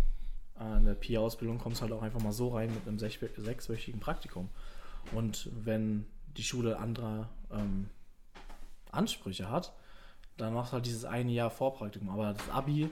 Äh, 0.59 0.77
In 0.77 0.85
der 0.85 0.93
PIA-Ausbildung 0.95 1.57
kommst 1.57 1.79
du 1.79 1.83
halt 1.83 1.93
auch 1.93 2.01
einfach 2.01 2.22
mal 2.22 2.31
so 2.33 2.50
rein 2.50 2.74
mit 2.74 2.87
einem 2.87 3.00
sech 3.00 3.19
sechswöchigen 3.37 4.00
Praktikum. 4.00 4.50
Und 5.13 5.50
wenn 5.53 6.05
die 6.37 6.43
Schule 6.43 6.77
andere 6.77 7.27
ähm, 7.51 7.89
Ansprüche 8.91 9.50
hat, 9.50 9.74
dann 10.37 10.53
machst 10.53 10.72
du 10.72 10.75
halt 10.75 10.85
dieses 10.85 11.05
eine 11.05 11.31
Jahr 11.31 11.50
Vorpraktikum. 11.50 12.09
Aber 12.09 12.33
das 12.33 12.50
Abi 12.50 12.89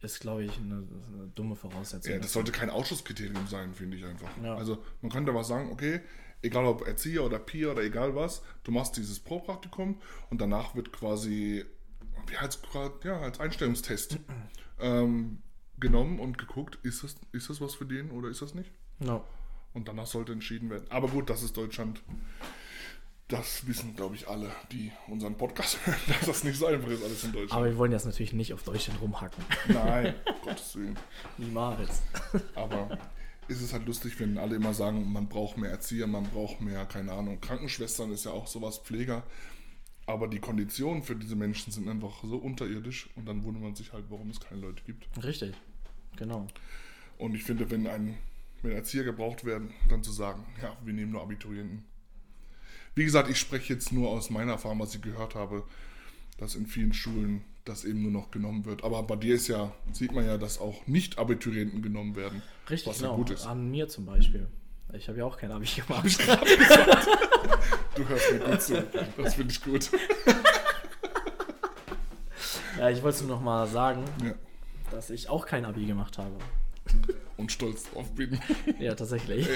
ist, 0.00 0.20
glaube 0.20 0.44
ich, 0.44 0.56
eine, 0.58 0.86
eine 1.12 1.28
dumme 1.34 1.56
Voraussetzung. 1.56 2.12
Ja, 2.12 2.18
das 2.18 2.32
sollte 2.32 2.52
kein 2.52 2.70
Ausschusskriterium 2.70 3.46
sein, 3.48 3.74
finde 3.74 3.96
ich 3.96 4.04
einfach. 4.04 4.30
Ja. 4.42 4.54
Also 4.54 4.82
man 5.02 5.10
könnte 5.10 5.32
aber 5.32 5.44
sagen, 5.44 5.70
okay, 5.72 6.00
egal 6.42 6.66
ob 6.66 6.86
Erzieher 6.86 7.24
oder 7.24 7.38
Peer 7.38 7.72
oder 7.72 7.82
egal 7.82 8.14
was, 8.14 8.42
du 8.64 8.70
machst 8.70 8.96
dieses 8.96 9.18
Pro-Praktikum 9.20 10.00
und 10.30 10.40
danach 10.40 10.74
wird 10.74 10.92
quasi 10.92 11.64
ja, 12.32 12.40
als, 12.40 12.60
ja, 13.04 13.20
als 13.20 13.40
Einstellungstest 13.40 14.18
ähm, 14.80 15.42
genommen 15.78 16.20
und 16.20 16.38
geguckt, 16.38 16.78
ist 16.82 17.02
das, 17.02 17.16
ist 17.32 17.50
das 17.50 17.60
was 17.60 17.74
für 17.74 17.86
den 17.86 18.10
oder 18.10 18.28
ist 18.28 18.42
das 18.42 18.54
nicht? 18.54 18.70
No. 18.98 19.24
Und 19.74 19.88
danach 19.88 20.06
sollte 20.06 20.32
entschieden 20.32 20.70
werden. 20.70 20.86
Aber 20.90 21.08
gut, 21.08 21.30
das 21.30 21.42
ist 21.42 21.56
Deutschland. 21.56 22.02
Das 23.28 23.66
wissen, 23.66 23.94
glaube 23.94 24.14
ich, 24.14 24.26
alle, 24.26 24.50
die 24.72 24.90
unseren 25.06 25.36
Podcast 25.36 25.78
hören, 25.86 26.00
dass 26.08 26.26
das 26.26 26.44
nicht 26.44 26.58
so 26.58 26.66
einfach 26.66 26.88
ist, 26.88 27.04
alles 27.04 27.24
in 27.24 27.32
Deutschland. 27.32 27.52
Aber 27.52 27.66
wir 27.66 27.76
wollen 27.76 27.92
jetzt 27.92 28.06
natürlich 28.06 28.32
nicht 28.32 28.54
auf 28.54 28.62
Deutschland 28.62 29.00
rumhacken. 29.02 29.44
Nein, 29.68 30.14
Gottes 30.42 30.74
Willen. 30.76 30.98
Niemals. 31.36 32.02
Aber 32.54 32.98
ist 33.48 33.60
es 33.60 33.72
halt 33.72 33.86
lustig, 33.86 34.18
wenn 34.18 34.38
alle 34.38 34.56
immer 34.56 34.72
sagen, 34.72 35.12
man 35.12 35.28
braucht 35.28 35.58
mehr 35.58 35.70
Erzieher, 35.70 36.06
man 36.06 36.24
braucht 36.24 36.62
mehr, 36.62 36.86
keine 36.86 37.12
Ahnung, 37.12 37.38
Krankenschwestern 37.40 38.12
ist 38.12 38.24
ja 38.24 38.30
auch 38.30 38.46
sowas, 38.46 38.78
Pfleger. 38.78 39.22
Aber 40.06 40.26
die 40.26 40.38
Konditionen 40.38 41.02
für 41.02 41.14
diese 41.14 41.36
Menschen 41.36 41.70
sind 41.70 41.86
einfach 41.86 42.24
so 42.24 42.36
unterirdisch 42.38 43.10
und 43.14 43.26
dann 43.28 43.44
wundert 43.44 43.62
man 43.62 43.74
sich 43.74 43.92
halt, 43.92 44.06
warum 44.08 44.30
es 44.30 44.40
keine 44.40 44.62
Leute 44.62 44.82
gibt. 44.84 45.06
Richtig. 45.22 45.54
Genau. 46.16 46.46
Und 47.18 47.34
ich 47.34 47.44
finde, 47.44 47.70
wenn 47.70 47.86
ein 47.86 48.16
wenn 48.62 48.72
Erzieher 48.72 49.04
gebraucht 49.04 49.44
werden, 49.44 49.72
dann 49.88 50.02
zu 50.02 50.12
sagen, 50.12 50.44
ja, 50.62 50.76
wir 50.84 50.92
nehmen 50.92 51.12
nur 51.12 51.22
Abiturienten. 51.22 51.84
Wie 52.98 53.04
gesagt, 53.04 53.30
ich 53.30 53.38
spreche 53.38 53.74
jetzt 53.74 53.92
nur 53.92 54.10
aus 54.10 54.28
meiner 54.28 54.50
Erfahrung, 54.52 54.80
was 54.80 54.92
ich 54.92 55.00
gehört 55.00 55.36
habe, 55.36 55.62
dass 56.36 56.56
in 56.56 56.66
vielen 56.66 56.92
Schulen 56.92 57.44
das 57.64 57.84
eben 57.84 58.02
nur 58.02 58.10
noch 58.10 58.32
genommen 58.32 58.64
wird. 58.64 58.82
Aber 58.82 59.00
bei 59.04 59.14
dir 59.14 59.36
ist 59.36 59.46
ja, 59.46 59.72
sieht 59.92 60.10
man 60.10 60.26
ja, 60.26 60.36
dass 60.36 60.58
auch 60.58 60.84
Nicht-Abiturienten 60.88 61.80
genommen 61.80 62.16
werden. 62.16 62.42
Richtig, 62.68 62.88
was 62.88 63.00
ja 63.00 63.06
genau. 63.06 63.18
gut 63.18 63.30
ist. 63.30 63.46
An 63.46 63.70
mir 63.70 63.86
zum 63.86 64.04
Beispiel. 64.04 64.48
Ich 64.94 65.06
habe 65.06 65.18
ja 65.18 65.26
auch 65.26 65.36
kein 65.38 65.52
Abi 65.52 65.68
gemacht. 65.86 66.18
Du 67.94 68.08
hörst 68.08 68.32
mir 68.32 68.40
gut 68.40 68.62
zu. 68.62 68.82
Das 69.16 69.34
finde 69.34 69.52
ich 69.52 69.62
gut. 69.62 69.90
Ja, 72.78 72.90
ich 72.90 73.00
wollte 73.04 73.24
nur 73.24 73.36
noch 73.36 73.42
mal 73.42 73.68
sagen, 73.68 74.02
Ja. 74.24 74.34
dass 74.90 75.10
ich 75.10 75.28
auch 75.28 75.46
kein 75.46 75.64
Abi 75.64 75.86
gemacht 75.86 76.18
habe. 76.18 76.34
Und 77.36 77.52
stolz 77.52 77.88
drauf 77.92 78.12
bin. 78.16 78.40
Ja, 78.80 78.96
tatsächlich. 78.96 79.46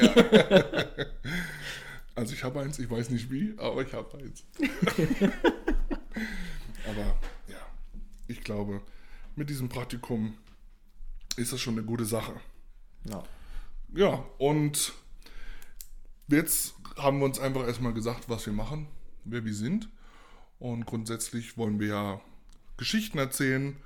Also 2.15 2.35
ich 2.35 2.45
habe 2.45 2.61
eins, 2.61 2.79
ich 2.79 2.91
weiß 2.91 3.11
nicht 3.11 3.31
wie, 3.31 3.55
aber 3.59 3.83
ich 3.83 3.93
habe 3.93 4.19
eins. 4.19 4.45
aber 6.89 7.19
ja, 7.49 7.67
ich 8.29 8.43
glaube, 8.43 8.83
mit 9.35 9.49
diesem 9.49 9.69
Praktikum 9.69 10.35
ist 11.37 11.53
das 11.53 11.61
schon 11.61 11.75
eine 11.75 11.85
gute 11.85 12.05
Sache. 12.05 12.35
Ja. 13.09 13.23
Ja, 13.95 14.25
und 14.39 14.93
jetzt 16.29 16.75
haben 16.97 17.19
wir 17.19 17.27
uns 17.27 17.39
einfach 17.39 17.67
erstmal 17.67 17.93
gesagt, 17.93 18.29
was 18.29 18.47
wir 18.47 18.53
machen, 18.53 18.89
wer 19.25 19.45
wir 19.45 19.55
sind. 19.55 19.89
Und 20.59 20.87
grundsätzlich 20.87 21.57
wollen 21.57 21.81
wir 21.81 21.89
ja 21.89 22.21
Geschichten 22.77 23.19
erzählen 23.19 23.77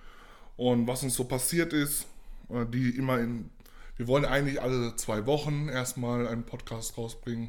und 0.56 0.86
was 0.86 1.02
uns 1.02 1.14
so 1.14 1.24
passiert 1.24 1.72
ist, 1.72 2.06
äh, 2.50 2.66
die 2.66 2.90
immer 2.90 3.18
in. 3.18 3.50
Wir 3.96 4.06
wollen 4.08 4.26
eigentlich 4.26 4.60
alle 4.60 4.94
zwei 4.96 5.24
Wochen 5.26 5.68
erstmal 5.68 6.28
einen 6.28 6.44
Podcast 6.44 6.98
rausbringen, 6.98 7.48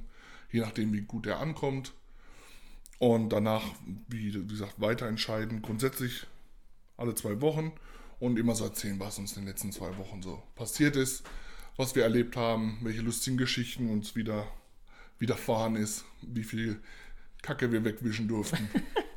je 0.51 0.62
nachdem, 0.62 0.93
wie 0.93 1.01
gut 1.01 1.25
er 1.25 1.39
ankommt. 1.39 1.93
Und 2.99 3.29
danach, 3.29 3.63
wie 4.07 4.31
gesagt, 4.31 4.79
weiter 4.81 5.07
entscheiden. 5.07 5.62
Grundsätzlich 5.62 6.25
alle 6.97 7.13
zwei 7.13 7.41
Wochen 7.41 7.73
und 8.19 8.39
immer 8.39 8.55
so 8.55 8.65
erzählen, 8.65 8.99
was 8.99 9.19
uns 9.19 9.33
in 9.33 9.43
den 9.43 9.49
letzten 9.49 9.71
zwei 9.71 9.95
Wochen 9.97 10.21
so 10.21 10.41
passiert 10.55 10.95
ist, 10.95 11.23
was 11.75 11.95
wir 11.95 12.03
erlebt 12.03 12.36
haben, 12.36 12.79
welche 12.81 13.01
lustigen 13.01 13.38
Geschichten 13.38 13.89
uns 13.89 14.15
wieder 14.15 14.47
widerfahren 15.19 15.75
ist, 15.75 16.05
wie 16.21 16.43
viel 16.43 16.79
Kacke 17.43 17.71
wir 17.71 17.83
wegwischen 17.83 18.27
durften 18.27 18.67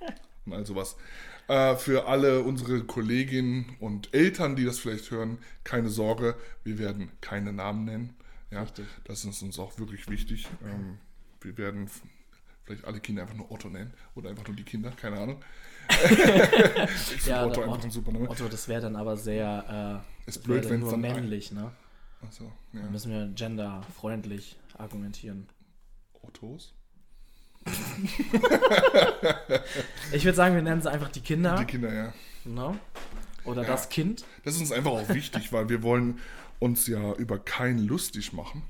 und 0.46 0.52
all 0.52 0.66
sowas. 0.66 0.96
Äh, 1.48 1.76
für 1.76 2.06
alle 2.06 2.42
unsere 2.42 2.84
Kolleginnen 2.84 3.76
und 3.80 4.14
Eltern, 4.14 4.56
die 4.56 4.64
das 4.64 4.78
vielleicht 4.78 5.10
hören, 5.10 5.38
keine 5.64 5.88
Sorge, 5.88 6.36
wir 6.64 6.78
werden 6.78 7.10
keine 7.20 7.52
Namen 7.52 7.84
nennen. 7.86 8.14
Ja, 8.50 8.62
Richtig. 8.62 8.86
das 9.04 9.24
ist 9.24 9.42
uns 9.42 9.58
auch 9.58 9.78
wirklich 9.78 10.08
wichtig. 10.08 10.48
Ähm, 10.64 10.98
wir 11.40 11.56
werden 11.58 11.88
vielleicht 12.64 12.84
alle 12.84 13.00
Kinder 13.00 13.22
einfach 13.22 13.34
nur 13.36 13.50
Otto 13.50 13.68
nennen 13.68 13.92
oder 14.14 14.30
einfach 14.30 14.46
nur 14.46 14.56
die 14.56 14.64
Kinder, 14.64 14.90
keine 14.92 15.18
Ahnung. 15.18 15.42
ich 17.16 17.26
Ja, 17.26 17.44
Otto 17.46 17.62
einfach 17.62 17.74
Otto- 17.78 17.84
ein 17.84 17.90
super 17.90 18.12
Name. 18.12 18.28
Otto, 18.28 18.48
das 18.48 18.68
wäre 18.68 18.80
dann 18.82 18.96
aber 18.96 19.16
sehr. 19.16 20.02
Äh, 20.26 20.28
Ist 20.28 20.42
blöd, 20.44 20.64
dann 20.64 20.70
wenn's 20.72 20.82
nur 20.82 20.90
dann 20.92 21.04
ein- 21.04 21.14
männlich, 21.14 21.50
ne? 21.52 21.72
Achso, 22.22 22.52
ja. 22.72 22.82
Da 22.82 22.90
müssen 22.90 23.10
wir 23.10 23.26
genderfreundlich 23.34 24.56
argumentieren. 24.76 25.48
Ottos? 26.22 26.74
Ich 30.12 30.24
würde 30.24 30.36
sagen, 30.36 30.54
wir 30.54 30.62
nennen 30.62 30.82
sie 30.82 30.90
einfach 30.90 31.10
die 31.10 31.20
Kinder. 31.20 31.56
Die 31.56 31.64
Kinder, 31.66 31.92
ja. 31.92 32.12
Ne? 32.44 32.78
oder 33.44 33.62
Ja. 33.62 33.68
das 33.68 33.88
Kind. 33.88 34.24
Das 34.44 34.54
ist 34.54 34.60
uns 34.60 34.72
einfach 34.72 34.90
auch 34.90 35.08
wichtig, 35.08 35.52
weil 35.52 35.68
wir 35.68 35.82
wollen 35.82 36.18
uns 36.58 36.86
ja 36.86 37.12
über 37.14 37.38
keinen 37.38 37.78
lustig 37.86 38.32
machen. 38.32 38.62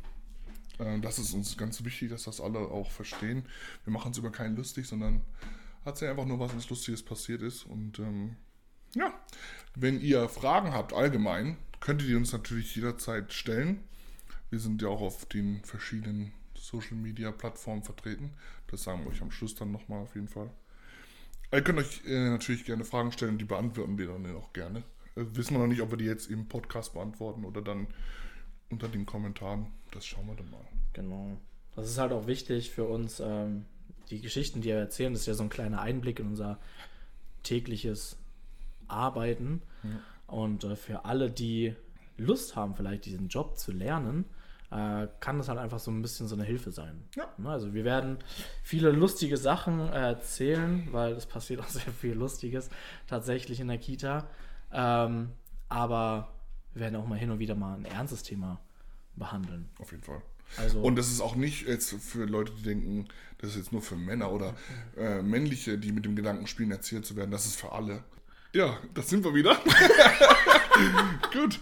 Äh, 0.80 1.00
Das 1.00 1.18
ist 1.18 1.34
uns 1.34 1.56
ganz 1.56 1.84
wichtig, 1.84 2.10
dass 2.10 2.24
das 2.24 2.40
alle 2.40 2.58
auch 2.58 2.90
verstehen. 2.90 3.44
Wir 3.84 3.92
machen 3.92 4.08
uns 4.08 4.18
über 4.18 4.32
keinen 4.32 4.56
lustig, 4.56 4.86
sondern 4.86 5.22
hat 5.84 6.00
ja 6.00 6.10
einfach 6.10 6.26
nur 6.26 6.38
was, 6.38 6.56
was 6.56 6.68
Lustiges 6.68 7.02
passiert 7.02 7.42
ist. 7.42 7.64
Und 7.64 7.98
ähm, 7.98 8.36
ja, 8.94 9.12
wenn 9.74 10.00
ihr 10.00 10.28
Fragen 10.28 10.72
habt 10.72 10.92
allgemein, 10.92 11.56
könnt 11.80 12.02
ihr 12.02 12.16
uns 12.16 12.32
natürlich 12.32 12.74
jederzeit 12.76 13.32
stellen. 13.32 13.80
Wir 14.50 14.58
sind 14.58 14.82
ja 14.82 14.88
auch 14.88 15.00
auf 15.00 15.26
den 15.26 15.62
verschiedenen 15.64 16.32
Social 16.54 16.96
Media 16.96 17.30
Plattformen 17.30 17.82
vertreten. 17.82 18.32
Das 18.66 18.82
sagen 18.82 19.04
wir 19.04 19.10
euch 19.10 19.22
am 19.22 19.30
Schluss 19.30 19.54
dann 19.54 19.72
nochmal 19.72 20.02
auf 20.02 20.14
jeden 20.14 20.28
Fall. 20.28 20.50
Ihr 21.52 21.62
könnt 21.62 21.78
euch 21.78 22.02
äh, 22.06 22.30
natürlich 22.30 22.64
gerne 22.64 22.84
Fragen 22.84 23.10
stellen, 23.12 23.38
die 23.38 23.44
beantworten 23.44 23.98
wir 23.98 24.08
dann 24.08 24.36
auch 24.36 24.52
gerne. 24.52 24.84
Äh, 25.16 25.24
wissen 25.32 25.54
wir 25.54 25.60
noch 25.60 25.66
nicht, 25.66 25.80
ob 25.80 25.90
wir 25.90 25.96
die 25.96 26.04
jetzt 26.04 26.30
im 26.30 26.46
Podcast 26.46 26.94
beantworten 26.94 27.44
oder 27.44 27.62
dann 27.62 27.88
unter 28.70 28.88
den 28.88 29.06
Kommentaren. 29.06 29.66
Das 29.92 30.06
schauen 30.06 30.26
wir 30.26 30.34
dann 30.34 30.50
mal. 30.50 30.60
Genau. 30.92 31.36
Das 31.76 31.88
ist 31.88 31.98
halt 31.98 32.12
auch 32.12 32.26
wichtig 32.26 32.70
für 32.70 32.84
uns. 32.84 33.20
Ähm, 33.20 33.64
die 34.10 34.20
Geschichten, 34.20 34.60
die 34.60 34.68
wir 34.68 34.76
erzählen, 34.76 35.12
das 35.12 35.22
ist 35.22 35.26
ja 35.26 35.34
so 35.34 35.44
ein 35.44 35.50
kleiner 35.50 35.80
Einblick 35.80 36.18
in 36.18 36.26
unser 36.28 36.58
tägliches 37.42 38.16
Arbeiten. 38.88 39.62
Und 40.26 40.64
äh, 40.64 40.76
für 40.76 41.04
alle, 41.04 41.30
die 41.30 41.74
Lust 42.16 42.56
haben, 42.56 42.74
vielleicht 42.74 43.06
diesen 43.06 43.28
Job 43.28 43.56
zu 43.56 43.72
lernen, 43.72 44.24
äh, 44.70 45.08
kann 45.20 45.38
das 45.38 45.48
halt 45.48 45.58
einfach 45.58 45.78
so 45.78 45.90
ein 45.90 46.02
bisschen 46.02 46.28
so 46.28 46.34
eine 46.34 46.44
Hilfe 46.44 46.70
sein. 46.70 47.02
Ja. 47.16 47.28
Ne, 47.38 47.48
Also 47.48 47.74
wir 47.74 47.84
werden 47.84 48.18
viele 48.62 48.90
lustige 48.90 49.36
Sachen 49.36 49.80
äh, 49.80 50.10
erzählen, 50.10 50.88
weil 50.92 51.12
es 51.14 51.26
passiert 51.26 51.60
auch 51.60 51.68
sehr 51.68 51.92
viel 51.92 52.14
Lustiges 52.14 52.68
tatsächlich 53.06 53.60
in 53.60 53.68
der 53.68 53.78
Kita. 53.78 54.28
Ähm, 54.72 55.30
aber 55.68 56.32
wir 56.74 56.82
werden 56.82 56.96
auch 56.96 57.06
mal 57.06 57.18
hin 57.18 57.30
und 57.30 57.38
wieder 57.38 57.54
mal 57.54 57.74
ein 57.74 57.84
ernstes 57.84 58.22
Thema 58.22 58.60
behandeln. 59.16 59.68
Auf 59.78 59.90
jeden 59.90 60.02
Fall. 60.02 60.22
Also 60.56 60.80
Und 60.80 60.96
das 60.96 61.10
ist 61.10 61.20
auch 61.20 61.36
nicht 61.36 61.66
jetzt 61.66 61.94
für 61.94 62.24
Leute, 62.24 62.52
die 62.52 62.62
denken, 62.62 63.06
das 63.38 63.50
ist 63.50 63.56
jetzt 63.56 63.72
nur 63.72 63.82
für 63.82 63.96
Männer 63.96 64.32
oder 64.32 64.54
äh, 64.96 65.22
männliche, 65.22 65.78
die 65.78 65.92
mit 65.92 66.04
dem 66.04 66.16
Gedanken 66.16 66.46
spielen, 66.46 66.70
erzählt 66.70 67.06
zu 67.06 67.16
werden. 67.16 67.30
Das 67.30 67.46
ist 67.46 67.56
für 67.56 67.72
alle. 67.72 68.02
Ja, 68.52 68.78
das 68.94 69.08
sind 69.08 69.24
wir 69.24 69.32
wieder. 69.32 69.56
Gut. 71.32 71.60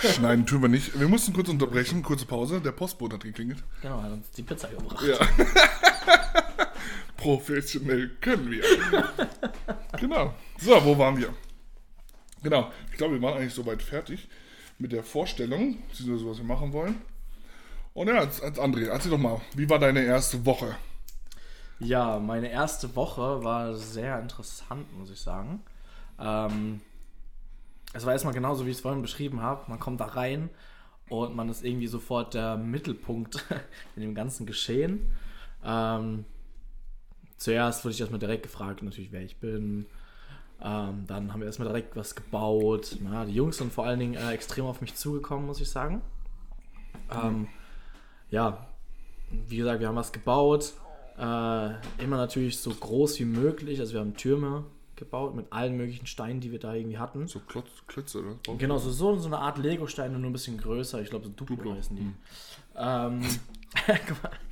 Schneiden 0.00 0.44
tun 0.44 0.62
wir 0.62 0.68
nicht. 0.68 0.98
Wir 0.98 1.06
mussten 1.06 1.32
kurz 1.32 1.48
unterbrechen, 1.48 2.02
kurze 2.02 2.26
Pause. 2.26 2.60
Der 2.60 2.72
Postbote 2.72 3.14
hat 3.14 3.22
geklingelt. 3.22 3.62
genau, 3.80 4.02
hat 4.02 4.12
uns 4.12 4.30
die 4.32 4.42
Pizza 4.42 4.68
gebracht. 4.68 5.04
Ja. 5.06 5.18
Professionell 7.16 8.10
können 8.20 8.50
wir. 8.50 8.64
genau. 10.00 10.34
So, 10.58 10.84
wo 10.84 10.98
waren 10.98 11.16
wir? 11.16 11.32
Genau. 12.42 12.72
Ich 12.90 12.96
glaube, 12.96 13.14
wir 13.14 13.22
waren 13.22 13.38
eigentlich 13.38 13.54
soweit 13.54 13.82
fertig 13.82 14.28
mit 14.78 14.92
der 14.92 15.04
Vorstellung, 15.04 15.76
beziehungsweise 15.88 16.30
was 16.30 16.38
wir 16.38 16.44
machen 16.44 16.72
wollen. 16.72 16.96
Und 17.92 18.08
ja, 18.08 18.18
als, 18.18 18.40
als 18.40 18.58
André, 18.58 18.86
erzähl 18.86 19.10
doch 19.10 19.18
mal, 19.18 19.40
wie 19.54 19.68
war 19.68 19.78
deine 19.78 20.02
erste 20.04 20.44
Woche? 20.46 20.76
Ja, 21.80 22.18
meine 22.18 22.50
erste 22.50 22.94
Woche 22.94 23.42
war 23.42 23.74
sehr 23.74 24.20
interessant, 24.20 24.96
muss 24.96 25.10
ich 25.10 25.20
sagen. 25.20 25.62
Ähm, 26.18 26.80
es 27.92 28.04
war 28.04 28.12
erstmal 28.12 28.34
genauso, 28.34 28.66
wie 28.66 28.70
ich 28.70 28.76
es 28.76 28.82
vorhin 28.82 29.02
beschrieben 29.02 29.40
habe. 29.42 29.68
Man 29.68 29.80
kommt 29.80 30.00
da 30.00 30.06
rein 30.06 30.50
und 31.08 31.34
man 31.34 31.48
ist 31.48 31.64
irgendwie 31.64 31.88
sofort 31.88 32.34
der 32.34 32.56
Mittelpunkt 32.56 33.44
in 33.96 34.02
dem 34.02 34.14
ganzen 34.14 34.46
Geschehen. 34.46 35.12
Ähm, 35.64 36.24
zuerst 37.36 37.84
wurde 37.84 37.94
ich 37.94 38.00
erstmal 38.00 38.20
direkt 38.20 38.44
gefragt, 38.44 38.82
natürlich, 38.82 39.10
wer 39.10 39.22
ich 39.22 39.38
bin. 39.38 39.86
Ähm, 40.62 41.04
dann 41.06 41.32
haben 41.32 41.40
wir 41.40 41.46
erstmal 41.46 41.68
direkt 41.68 41.96
was 41.96 42.14
gebaut. 42.14 42.96
Na, 43.00 43.24
die 43.24 43.34
Jungs 43.34 43.56
sind 43.56 43.72
vor 43.72 43.86
allen 43.86 43.98
Dingen 43.98 44.14
äh, 44.14 44.32
extrem 44.32 44.66
auf 44.66 44.80
mich 44.80 44.94
zugekommen, 44.94 45.46
muss 45.46 45.60
ich 45.60 45.70
sagen. 45.70 46.02
Ähm, 47.10 47.48
ja, 48.30 48.66
wie 49.30 49.56
gesagt, 49.56 49.80
wir 49.80 49.88
haben 49.88 49.96
was 49.96 50.12
gebaut. 50.12 50.74
Äh, 51.18 51.70
immer 52.02 52.16
natürlich 52.16 52.58
so 52.58 52.70
groß 52.70 53.18
wie 53.20 53.24
möglich. 53.24 53.80
Also 53.80 53.94
wir 53.94 54.00
haben 54.00 54.14
Türme 54.14 54.64
gebaut 54.96 55.34
mit 55.34 55.46
allen 55.50 55.76
möglichen 55.76 56.06
Steinen, 56.06 56.40
die 56.40 56.52
wir 56.52 56.58
da 56.58 56.74
irgendwie 56.74 56.98
hatten. 56.98 57.26
So 57.26 57.40
Klotz, 57.40 57.68
Klötze, 57.86 58.20
oder? 58.20 58.56
Genau, 58.58 58.76
so, 58.76 58.90
so, 58.90 59.16
so 59.16 59.26
eine 59.26 59.38
Art 59.38 59.58
Lego-Steine, 59.58 60.18
nur 60.18 60.30
ein 60.30 60.32
bisschen 60.32 60.58
größer. 60.58 61.00
Ich 61.00 61.08
glaube, 61.08 61.24
so 61.24 61.30
Duplo, 61.30 61.56
Duplo, 61.56 61.74
heißen 61.74 61.96
die. 61.96 62.02
hm. 62.02 62.14
Ähm. 62.76 63.22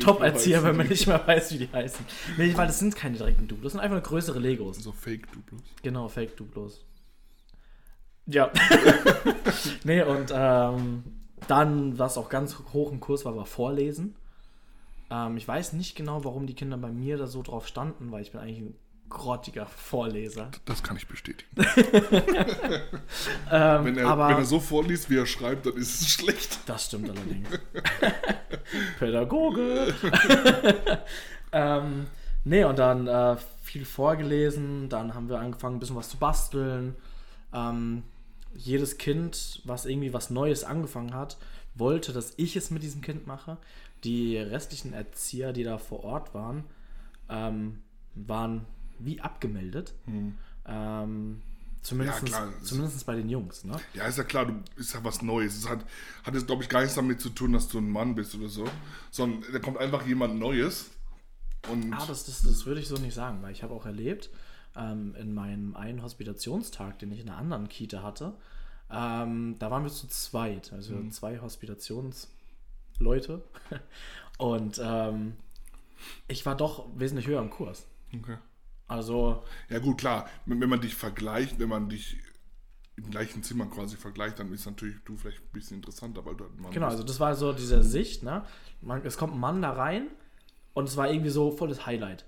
Top-Erzieher, 0.00 0.62
wenn 0.62 0.76
man 0.76 0.88
nicht 0.88 1.06
mehr 1.06 1.26
weiß, 1.26 1.52
wie 1.52 1.58
die 1.58 1.68
heißen. 1.72 2.04
Nee, 2.36 2.52
weil 2.56 2.66
das 2.66 2.78
sind 2.78 2.96
keine 2.96 3.16
direkten 3.16 3.48
Duplos, 3.48 3.64
das 3.64 3.72
sind 3.72 3.80
einfach 3.80 3.96
nur 3.96 4.02
größere 4.02 4.38
Legos. 4.38 4.78
So 4.78 4.92
Fake-Duplos. 4.92 5.62
Genau, 5.82 6.08
Fake-Duplos. 6.08 6.84
Ja. 8.26 8.50
nee, 9.84 10.02
und 10.02 10.32
ähm, 10.32 11.04
dann, 11.48 11.98
was 11.98 12.16
auch 12.16 12.28
ganz 12.28 12.58
hoch 12.72 12.92
im 12.92 13.00
Kurs 13.00 13.24
war, 13.24 13.36
war 13.36 13.46
Vorlesen. 13.46 14.14
Ähm, 15.10 15.36
ich 15.36 15.46
weiß 15.46 15.72
nicht 15.72 15.96
genau, 15.96 16.24
warum 16.24 16.46
die 16.46 16.54
Kinder 16.54 16.76
bei 16.76 16.90
mir 16.90 17.18
da 17.18 17.26
so 17.26 17.42
drauf 17.42 17.66
standen, 17.66 18.12
weil 18.12 18.22
ich 18.22 18.32
bin 18.32 18.40
eigentlich 18.40 18.60
ein 18.60 18.74
grottiger 19.10 19.66
Vorleser. 19.66 20.50
Das 20.64 20.82
kann 20.82 20.96
ich 20.96 21.06
bestätigen. 21.06 21.50
Ähm, 23.52 23.84
Wenn 23.84 23.98
er, 23.98 24.06
aber 24.06 24.28
wenn 24.28 24.36
er 24.36 24.44
so 24.44 24.60
vorliest, 24.60 25.10
wie 25.10 25.16
er 25.16 25.26
schreibt, 25.26 25.66
dann 25.66 25.74
ist 25.74 26.00
es 26.00 26.08
schlecht. 26.08 26.60
das 26.66 26.86
stimmt 26.86 27.10
allerdings. 27.10 27.48
Pädagoge. 28.98 29.92
ähm, 31.52 32.06
nee, 32.44 32.62
und 32.62 32.78
dann 32.78 33.08
äh, 33.08 33.36
viel 33.62 33.84
vorgelesen, 33.84 34.88
dann 34.88 35.14
haben 35.14 35.28
wir 35.28 35.40
angefangen, 35.40 35.76
ein 35.76 35.80
bisschen 35.80 35.96
was 35.96 36.10
zu 36.10 36.16
basteln. 36.16 36.94
Ähm, 37.52 38.04
jedes 38.54 38.98
Kind, 38.98 39.62
was 39.64 39.86
irgendwie 39.86 40.12
was 40.12 40.30
Neues 40.30 40.62
angefangen 40.62 41.14
hat, 41.14 41.36
wollte, 41.74 42.12
dass 42.12 42.34
ich 42.36 42.54
es 42.56 42.70
mit 42.70 42.84
diesem 42.84 43.00
Kind 43.00 43.26
mache. 43.26 43.56
Die 44.04 44.36
restlichen 44.36 44.92
Erzieher, 44.92 45.52
die 45.52 45.64
da 45.64 45.78
vor 45.78 46.04
Ort 46.04 46.34
waren, 46.34 46.64
ähm, 47.28 47.82
waren 48.14 48.64
wie 49.04 49.20
abgemeldet. 49.20 49.94
Ähm, 50.66 51.42
zumindest, 51.82 52.20
Hm. 52.22 52.28
Ja, 52.28 52.48
zumindest 52.62 53.06
bei 53.06 53.16
den 53.16 53.28
Jungs. 53.28 53.64
Ne? 53.64 53.76
Ja, 53.94 54.06
ist 54.06 54.18
ja 54.18 54.24
klar, 54.24 54.46
du 54.46 54.62
ist 54.76 54.94
ja 54.94 55.02
was 55.04 55.22
Neues. 55.22 55.56
Es 55.56 55.68
hat, 55.68 55.84
hat 56.24 56.34
jetzt, 56.34 56.46
glaube 56.46 56.62
ich, 56.62 56.68
gar 56.68 56.80
nichts 56.80 56.94
damit 56.94 57.20
zu 57.20 57.30
tun, 57.30 57.52
dass 57.52 57.68
du 57.68 57.78
ein 57.78 57.90
Mann 57.90 58.14
bist 58.14 58.34
oder 58.34 58.48
so. 58.48 58.66
Sondern 59.10 59.42
da 59.52 59.58
kommt 59.58 59.78
einfach 59.78 60.06
jemand 60.06 60.38
Neues. 60.38 60.90
Und 61.68 61.92
Ah, 61.92 62.06
das, 62.06 62.24
das, 62.24 62.42
das 62.42 62.66
würde 62.66 62.80
ich 62.80 62.88
so 62.88 62.96
nicht 62.96 63.14
sagen, 63.14 63.42
weil 63.42 63.52
ich 63.52 63.62
habe 63.62 63.74
auch 63.74 63.86
erlebt, 63.86 64.30
ähm, 64.76 65.14
in 65.18 65.34
meinem 65.34 65.76
einen 65.76 66.02
Hospitationstag, 66.02 66.98
den 67.00 67.12
ich 67.12 67.20
in 67.20 67.28
einer 67.28 67.38
anderen 67.38 67.68
Kita 67.68 68.02
hatte, 68.02 68.34
ähm, 68.90 69.56
da 69.58 69.70
waren 69.70 69.84
wir 69.84 69.90
zu 69.90 70.06
zweit, 70.08 70.72
also 70.72 71.08
zwei 71.10 71.38
Hospitationsleute. 71.40 73.42
Und 74.38 74.80
ähm, 74.82 75.34
ich 76.28 76.46
war 76.46 76.56
doch 76.56 76.86
wesentlich 76.96 77.26
höher 77.26 77.42
im 77.42 77.50
Kurs. 77.50 77.84
okay. 78.14 78.38
Also, 78.90 79.44
Ja 79.68 79.78
gut, 79.78 79.98
klar, 79.98 80.28
wenn, 80.46 80.68
man 80.68 80.80
dich 80.80 80.96
vergleicht, 80.96 81.60
wenn 81.60 81.68
man 81.68 81.88
dich 81.88 82.18
im 82.96 83.08
gleichen 83.08 83.44
Zimmer 83.44 83.66
quasi 83.66 83.96
vergleicht, 83.96 84.40
dann 84.40 84.52
ist 84.52 84.66
natürlich 84.66 84.96
du 85.04 85.16
vielleicht 85.16 85.38
ein 85.38 85.52
bisschen 85.52 85.76
interessanter, 85.76 86.26
weil 86.26 86.34
du 86.34 86.42
halt 86.42 86.58
ein 86.58 86.62
Mann 86.62 86.72
genau, 86.72 86.86
bist. 86.86 86.96
also 86.96 87.04
das 87.04 87.20
war 87.20 87.36
so 87.36 87.52
diese 87.52 87.84
Sicht, 87.84 88.24
ne? 88.24 88.44
Man, 88.82 89.06
es 89.06 89.16
kommt 89.16 89.34
ein 89.34 89.38
Mann 89.38 89.62
da 89.62 89.70
rein 89.72 90.08
und 90.74 90.88
es 90.88 90.96
war 90.96 91.08
irgendwie 91.08 91.30
so 91.30 91.52
volles 91.52 91.86
Highlight. 91.86 92.24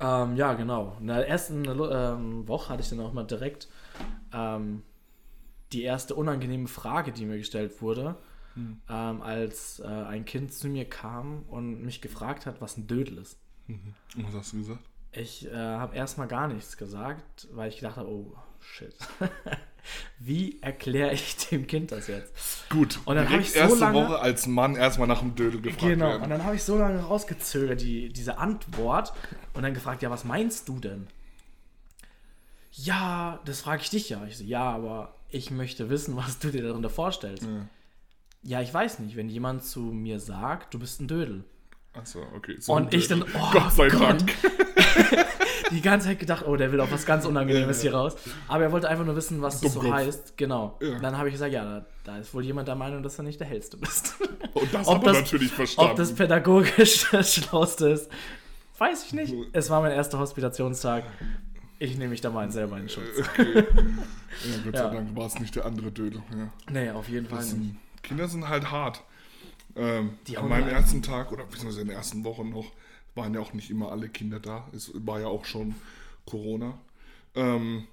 Ähm, 0.00 0.36
ja, 0.36 0.54
genau. 0.54 0.96
In 0.98 1.08
der 1.08 1.28
ersten 1.28 1.62
ähm, 1.66 2.48
Woche 2.48 2.70
hatte 2.70 2.82
ich 2.82 2.88
dann 2.88 3.00
auch 3.00 3.12
mal 3.12 3.24
direkt 3.24 3.68
ähm, 4.32 4.82
die 5.72 5.82
erste 5.82 6.14
unangenehme 6.14 6.68
Frage, 6.68 7.12
die 7.12 7.26
mir 7.26 7.36
gestellt 7.36 7.82
wurde, 7.82 8.16
ähm, 8.88 9.20
als 9.20 9.80
äh, 9.80 9.86
ein 9.86 10.24
Kind 10.24 10.54
zu 10.54 10.68
mir 10.68 10.86
kam 10.86 11.42
und 11.48 11.82
mich 11.82 12.00
gefragt 12.00 12.46
hat, 12.46 12.62
was 12.62 12.78
ein 12.78 12.86
Dödel 12.86 13.18
ist. 13.18 13.38
Und 13.68 13.94
was 14.16 14.34
hast 14.34 14.54
du 14.54 14.58
gesagt? 14.58 14.87
Ich 15.12 15.46
äh, 15.46 15.54
habe 15.54 15.96
erstmal 15.96 16.28
gar 16.28 16.48
nichts 16.48 16.76
gesagt, 16.76 17.48
weil 17.52 17.68
ich 17.70 17.76
gedacht 17.76 17.96
habe, 17.96 18.08
oh 18.08 18.36
shit. 18.60 18.94
Wie 20.18 20.60
erkläre 20.60 21.12
ich 21.14 21.36
dem 21.48 21.66
Kind 21.66 21.92
das 21.92 22.08
jetzt? 22.08 22.68
Gut, 22.68 22.98
Und 23.06 23.14
dann 23.16 23.24
hab 23.24 23.30
direkt 23.30 23.46
ich 23.48 23.54
so 23.54 23.58
erste 23.60 23.78
lange- 23.78 23.94
Woche 24.06 24.18
als 24.20 24.46
Mann 24.46 24.76
erstmal 24.76 25.08
nach 25.08 25.20
dem 25.20 25.34
Dödel 25.34 25.62
gefragt 25.62 25.80
Genau, 25.82 26.08
werden. 26.08 26.22
und 26.24 26.30
dann 26.30 26.44
habe 26.44 26.56
ich 26.56 26.62
so 26.62 26.76
lange 26.76 27.00
rausgezögert, 27.00 27.80
die, 27.80 28.10
diese 28.12 28.36
Antwort, 28.36 29.14
und 29.54 29.62
dann 29.62 29.72
gefragt, 29.72 30.02
ja, 30.02 30.10
was 30.10 30.24
meinst 30.24 30.68
du 30.68 30.78
denn? 30.78 31.06
Ja, 32.72 33.40
das 33.44 33.62
frage 33.62 33.82
ich 33.82 33.90
dich 33.90 34.08
ja. 34.10 34.24
Ich 34.26 34.36
so, 34.38 34.44
ja, 34.44 34.62
aber 34.70 35.14
ich 35.30 35.50
möchte 35.50 35.88
wissen, 35.90 36.16
was 36.18 36.38
du 36.38 36.50
dir 36.50 36.62
darunter 36.62 36.90
vorstellst. 36.90 37.44
Ja. 37.44 37.66
Ja, 38.42 38.60
ich 38.62 38.72
weiß 38.72 39.00
nicht, 39.00 39.16
wenn 39.16 39.28
jemand 39.28 39.64
zu 39.64 39.80
mir 39.80 40.20
sagt, 40.20 40.72
du 40.74 40.78
bist 40.78 41.00
ein 41.00 41.08
Dödel. 41.08 41.44
Achso, 41.94 42.22
okay. 42.36 42.56
So 42.60 42.74
Und 42.74 42.94
ich 42.94 43.08
dann, 43.08 43.22
oh 43.22 43.50
Gott 43.52 43.72
sei 43.72 43.88
Gott. 43.88 44.00
Dank. 44.20 44.34
Die 45.70 45.82
ganze 45.82 46.06
Zeit 46.08 46.18
gedacht, 46.18 46.44
oh, 46.46 46.56
der 46.56 46.72
will 46.72 46.80
auf 46.80 46.90
was 46.90 47.04
ganz 47.04 47.26
Unangenehmes 47.26 47.82
hier 47.82 47.92
raus. 47.94 48.16
Aber 48.48 48.62
er 48.64 48.72
wollte 48.72 48.88
einfach 48.88 49.04
nur 49.04 49.16
wissen, 49.16 49.42
was 49.42 49.60
das 49.60 49.74
so 49.74 49.82
heißt. 49.92 50.36
Genau. 50.38 50.78
Ja. 50.80 50.98
Dann 50.98 51.18
habe 51.18 51.28
ich 51.28 51.34
gesagt, 51.34 51.52
ja, 51.52 51.84
da, 52.04 52.16
ist 52.18 52.32
wohl 52.32 52.42
jemand 52.44 52.68
der 52.68 52.74
Meinung, 52.74 53.02
dass 53.02 53.16
du 53.16 53.22
nicht 53.22 53.38
der 53.38 53.46
Hellste 53.46 53.76
bist. 53.76 54.14
Und 54.54 54.72
das 54.72 54.86
Ob 54.88 54.96
hat 54.98 55.06
er 55.06 55.12
das- 55.12 55.22
natürlich 55.22 55.52
verstanden. 55.52 55.90
Ob 55.90 55.96
das 55.98 56.14
pädagogisch 56.14 57.06
das 57.12 57.34
Schlauste 57.34 57.88
ist, 57.90 58.08
weiß 58.78 59.04
ich 59.06 59.12
nicht. 59.12 59.34
Es 59.52 59.68
war 59.68 59.82
mein 59.82 59.92
erster 59.92 60.18
Hospitationstag. 60.18 61.04
Ich 61.80 61.96
nehme 61.98 62.10
mich 62.10 62.20
da 62.22 62.30
mal 62.30 62.50
selber 62.50 62.78
in 62.78 62.88
Schutz. 62.88 63.04
Okay. 63.18 63.54
Ja, 63.56 63.62
Gott 64.64 64.76
sei 64.76 64.82
Ja. 64.84 64.90
Dank 64.90 65.14
war 65.16 65.26
es 65.26 65.38
nicht 65.38 65.54
der 65.54 65.66
andere 65.66 65.90
Dödel. 65.92 66.22
Ja. 66.30 66.48
Nee, 66.72 66.90
auf 66.90 67.08
jeden 67.08 67.26
Fall 67.28 67.38
Das 67.38 67.52
nicht. 67.52 67.56
sind, 67.56 67.76
Kinder 68.02 68.26
sind 68.28 68.48
halt 68.48 68.70
hart. 68.70 69.02
Ähm, 69.76 70.18
an 70.34 70.48
meinem 70.48 70.68
ersten 70.68 71.02
Tag 71.02 71.30
oder 71.30 71.44
beziehungsweise 71.44 71.82
in 71.82 71.88
der 71.88 71.96
ersten 71.98 72.24
Woche 72.24 72.44
noch 72.44 72.72
waren 73.18 73.34
ja 73.34 73.40
auch 73.40 73.52
nicht 73.52 73.70
immer 73.70 73.92
alle 73.92 74.08
Kinder 74.08 74.40
da. 74.40 74.68
Es 74.72 74.90
war 74.94 75.20
ja 75.20 75.26
auch 75.26 75.44
schon 75.44 75.74
Corona. 76.24 76.80
Ähm, 77.34 77.86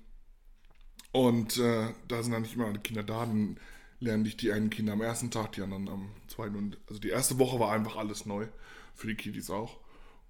und 1.12 1.58
äh, 1.58 1.94
da 2.08 2.24
sind 2.24 2.32
dann 2.32 2.44
nicht 2.44 2.56
immer 2.56 2.68
alle 2.68 2.80
Kinder 2.80 3.04
da. 3.04 3.26
Dann 3.26 3.58
lernen 4.00 4.24
dich 4.24 4.38
die 4.38 4.52
einen 4.52 4.70
Kinder 4.70 4.94
am 4.94 5.02
ersten 5.02 5.32
Tag, 5.32 5.54
die 5.54 5.62
anderen 5.62 5.90
am 5.90 6.10
zweiten. 6.28 6.56
Und 6.56 6.78
also 6.88 7.00
die 7.00 7.10
erste 7.10 7.40
Woche 7.40 7.60
war 7.60 7.74
einfach 7.74 7.98
alles 7.98 8.26
neu. 8.26 8.48
Für 8.94 9.08
die 9.08 9.16
Kiddies 9.16 9.50
auch. 9.50 9.78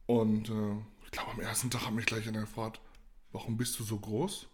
Und 0.07 0.49
äh, 0.49 0.75
ich 1.03 1.11
glaube, 1.11 1.31
am 1.31 1.39
ersten 1.39 1.69
Tag 1.69 1.85
hat 1.85 1.93
mich 1.93 2.05
gleich 2.05 2.27
einer 2.27 2.41
gefragt, 2.41 2.79
warum 3.31 3.57
bist 3.57 3.79
du 3.79 3.83
so 3.83 3.99
groß 3.99 4.47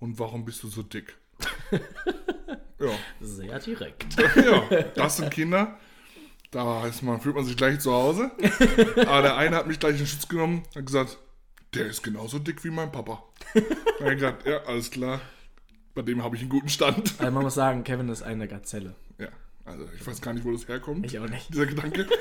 und 0.00 0.18
warum 0.18 0.44
bist 0.44 0.62
du 0.62 0.68
so 0.68 0.82
dick? 0.82 1.16
ja. 2.80 2.98
Sehr 3.20 3.58
direkt. 3.60 4.16
Ja, 4.36 4.82
das 4.94 5.18
sind 5.18 5.30
Kinder. 5.30 5.78
Da 6.52 6.82
heißt 6.82 7.02
man, 7.02 7.20
fühlt 7.20 7.34
man 7.34 7.44
sich 7.44 7.56
gleich 7.56 7.80
zu 7.80 7.92
Hause. 7.92 8.30
Aber 9.06 9.22
der 9.22 9.36
eine 9.36 9.56
hat 9.56 9.66
mich 9.66 9.80
gleich 9.80 9.98
in 9.98 10.06
Schutz 10.06 10.28
genommen 10.28 10.62
und 10.74 10.84
gesagt, 10.86 11.18
der 11.74 11.86
ist 11.86 12.02
genauso 12.02 12.38
dick 12.38 12.62
wie 12.62 12.70
mein 12.70 12.92
Papa. 12.92 13.24
Da 13.98 14.04
hab 14.06 14.12
ich 14.12 14.14
gesagt, 14.20 14.46
ja, 14.46 14.58
alles 14.64 14.90
klar. 14.90 15.20
Bei 15.94 16.02
dem 16.02 16.22
habe 16.22 16.34
ich 16.36 16.42
einen 16.42 16.50
guten 16.50 16.68
Stand. 16.68 17.14
Also 17.18 17.32
man 17.32 17.42
muss 17.44 17.54
sagen, 17.54 17.84
Kevin 17.84 18.08
ist 18.08 18.22
eine 18.22 18.48
Gazelle. 18.48 18.94
Ja, 19.18 19.28
also 19.64 19.84
ich 19.94 20.06
weiß 20.06 20.20
gar 20.20 20.32
nicht, 20.32 20.44
wo 20.44 20.52
das 20.52 20.66
herkommt, 20.68 21.06
Ich 21.06 21.18
auch 21.18 21.28
nicht. 21.28 21.48
dieser 21.52 21.66
Gedanke. 21.66 22.06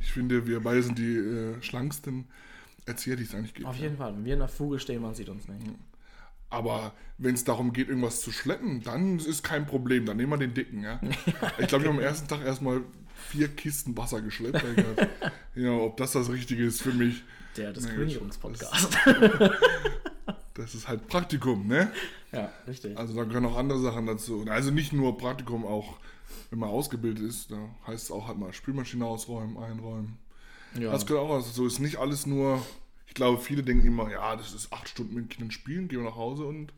Ich 0.00 0.12
finde, 0.12 0.46
wir 0.46 0.60
beide 0.60 0.82
sind 0.82 0.98
die 0.98 1.16
äh, 1.16 1.60
schlanksten 1.62 2.28
Erzieher, 2.86 3.14
die 3.16 3.24
es 3.24 3.34
eigentlich 3.34 3.52
gibt. 3.54 3.68
Auf 3.68 3.76
jeden 3.76 3.98
Fall. 3.98 4.14
Wenn 4.16 4.24
wir 4.24 4.32
in 4.32 4.38
der 4.38 4.48
Fuge 4.48 4.78
stehen, 4.78 5.02
man 5.02 5.14
sieht 5.14 5.28
uns 5.28 5.46
nicht. 5.46 5.66
Aber 6.50 6.92
wenn 7.18 7.34
es 7.34 7.44
darum 7.44 7.72
geht, 7.72 7.88
irgendwas 7.88 8.20
zu 8.20 8.32
schleppen, 8.32 8.82
dann 8.82 9.18
ist 9.18 9.42
kein 9.42 9.66
Problem. 9.66 10.06
Dann 10.06 10.16
nehmen 10.16 10.30
wir 10.32 10.38
den 10.38 10.54
dicken, 10.54 10.82
ja. 10.82 11.00
Ich 11.58 11.66
glaube, 11.68 11.84
ich 11.84 11.90
habe 11.90 11.98
am 11.98 12.00
ersten 12.00 12.26
Tag 12.28 12.44
erstmal 12.44 12.80
vier 13.28 13.48
Kisten 13.48 13.96
Wasser 13.96 14.22
geschleppt. 14.22 14.62
Gedacht, 14.76 15.08
ja, 15.54 15.72
ob 15.72 15.96
das 15.98 16.12
das 16.12 16.30
Richtige 16.30 16.64
ist 16.64 16.80
für 16.80 16.92
mich, 16.92 17.22
Der 17.56 17.72
des 17.72 17.84
Nee, 17.84 17.94
Kündigungspodcasts. 17.94 18.88
das 20.54 20.74
ist 20.74 20.88
halt 20.88 21.06
Praktikum, 21.08 21.66
ne? 21.66 21.90
Ja, 22.32 22.50
richtig. 22.66 22.96
Also 22.96 23.14
da 23.14 23.24
gehören 23.24 23.46
auch 23.46 23.56
andere 23.56 23.80
Sachen 23.80 24.06
dazu. 24.06 24.44
Also 24.48 24.70
nicht 24.70 24.92
nur 24.92 25.18
Praktikum, 25.18 25.64
auch 25.66 25.96
wenn 26.50 26.58
man 26.60 26.70
ausgebildet 26.70 27.24
ist, 27.24 27.50
da 27.50 27.58
heißt 27.86 28.04
es 28.04 28.10
auch 28.10 28.26
halt 28.28 28.38
mal 28.38 28.52
Spülmaschine 28.52 29.04
ausräumen, 29.04 29.56
einräumen. 29.58 30.18
ja. 30.78 30.90
Das 30.92 31.06
gehört 31.06 31.24
auch, 31.24 31.34
also 31.34 31.50
so 31.50 31.66
ist 31.66 31.78
nicht 31.78 31.96
alles 31.96 32.26
nur, 32.26 32.62
glaube, 33.18 33.38
viele 33.38 33.62
denken 33.62 33.86
immer, 33.86 34.10
ja, 34.10 34.34
das 34.34 34.54
ist 34.54 34.72
acht 34.72 34.88
Stunden 34.88 35.14
mit 35.14 35.28
Kindern 35.28 35.50
spielen, 35.50 35.88
gehen 35.88 35.98
wir 36.00 36.08
nach 36.08 36.16
Hause 36.16 36.44
und 36.44 36.72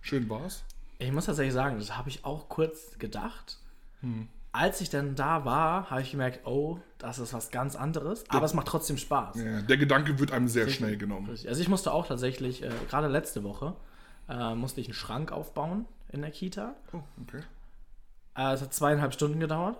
schön 0.00 0.28
war's. 0.28 0.64
Ich 0.98 1.12
muss 1.12 1.26
tatsächlich 1.26 1.54
sagen, 1.54 1.78
das 1.78 1.96
habe 1.96 2.08
ich 2.08 2.24
auch 2.24 2.48
kurz 2.48 2.98
gedacht. 2.98 3.58
Hm. 4.00 4.28
Als 4.52 4.80
ich 4.80 4.88
dann 4.88 5.16
da 5.16 5.44
war, 5.44 5.90
habe 5.90 6.02
ich 6.02 6.12
gemerkt, 6.12 6.46
oh, 6.46 6.78
das 6.98 7.18
ist 7.18 7.32
was 7.32 7.50
ganz 7.50 7.76
anderes. 7.76 8.24
Aber 8.28 8.46
es 8.46 8.54
macht 8.54 8.68
trotzdem 8.68 8.98
Spaß. 8.98 9.36
Ja, 9.36 9.62
der 9.62 9.76
Gedanke 9.76 10.18
wird 10.18 10.30
einem 10.32 10.48
sehr 10.48 10.68
schnell 10.68 10.96
genommen. 10.96 11.28
Also 11.28 11.60
ich 11.60 11.68
musste 11.68 11.92
auch 11.92 12.06
tatsächlich, 12.06 12.62
äh, 12.62 12.70
gerade 12.88 13.08
letzte 13.08 13.42
Woche, 13.42 13.74
äh, 14.28 14.54
musste 14.54 14.80
ich 14.80 14.86
einen 14.86 14.94
Schrank 14.94 15.32
aufbauen 15.32 15.86
in 16.12 16.22
der 16.22 16.30
Kita. 16.30 16.74
Oh, 16.92 17.02
okay. 17.22 17.42
Äh, 18.36 18.54
es 18.54 18.62
hat 18.62 18.72
zweieinhalb 18.72 19.12
Stunden 19.12 19.40
gedauert. 19.40 19.76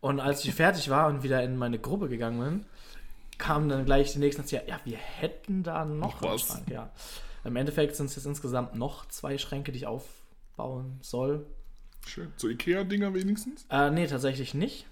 Und 0.00 0.20
als 0.20 0.44
ich 0.44 0.54
fertig 0.54 0.90
war 0.90 1.08
und 1.08 1.22
wieder 1.22 1.42
in 1.42 1.56
meine 1.56 1.78
Gruppe 1.78 2.08
gegangen 2.08 2.38
bin, 2.38 2.66
kam 3.38 3.68
dann 3.68 3.84
gleich 3.84 4.12
die 4.12 4.18
nächsten 4.18 4.42
Erzieher, 4.42 4.68
ja, 4.68 4.80
wir 4.84 4.96
hätten 4.96 5.62
da 5.62 5.84
noch, 5.84 6.20
Noch 6.20 6.22
einen 6.22 6.32
was. 6.34 6.42
Schrank. 6.42 6.70
Ja. 6.70 6.90
Im 7.44 7.56
Endeffekt 7.56 7.96
sind 7.96 8.06
es 8.06 8.16
jetzt 8.16 8.26
insgesamt 8.26 8.74
noch 8.74 9.06
zwei 9.06 9.38
Schränke, 9.38 9.72
die 9.72 9.78
ich 9.78 9.86
aufbauen 9.86 10.98
soll. 11.02 11.46
Schön. 12.06 12.32
So 12.36 12.48
Ikea-Dinger 12.48 13.14
wenigstens? 13.14 13.66
Äh, 13.70 13.90
nee, 13.90 14.06
tatsächlich 14.06 14.54
nicht. 14.54 14.86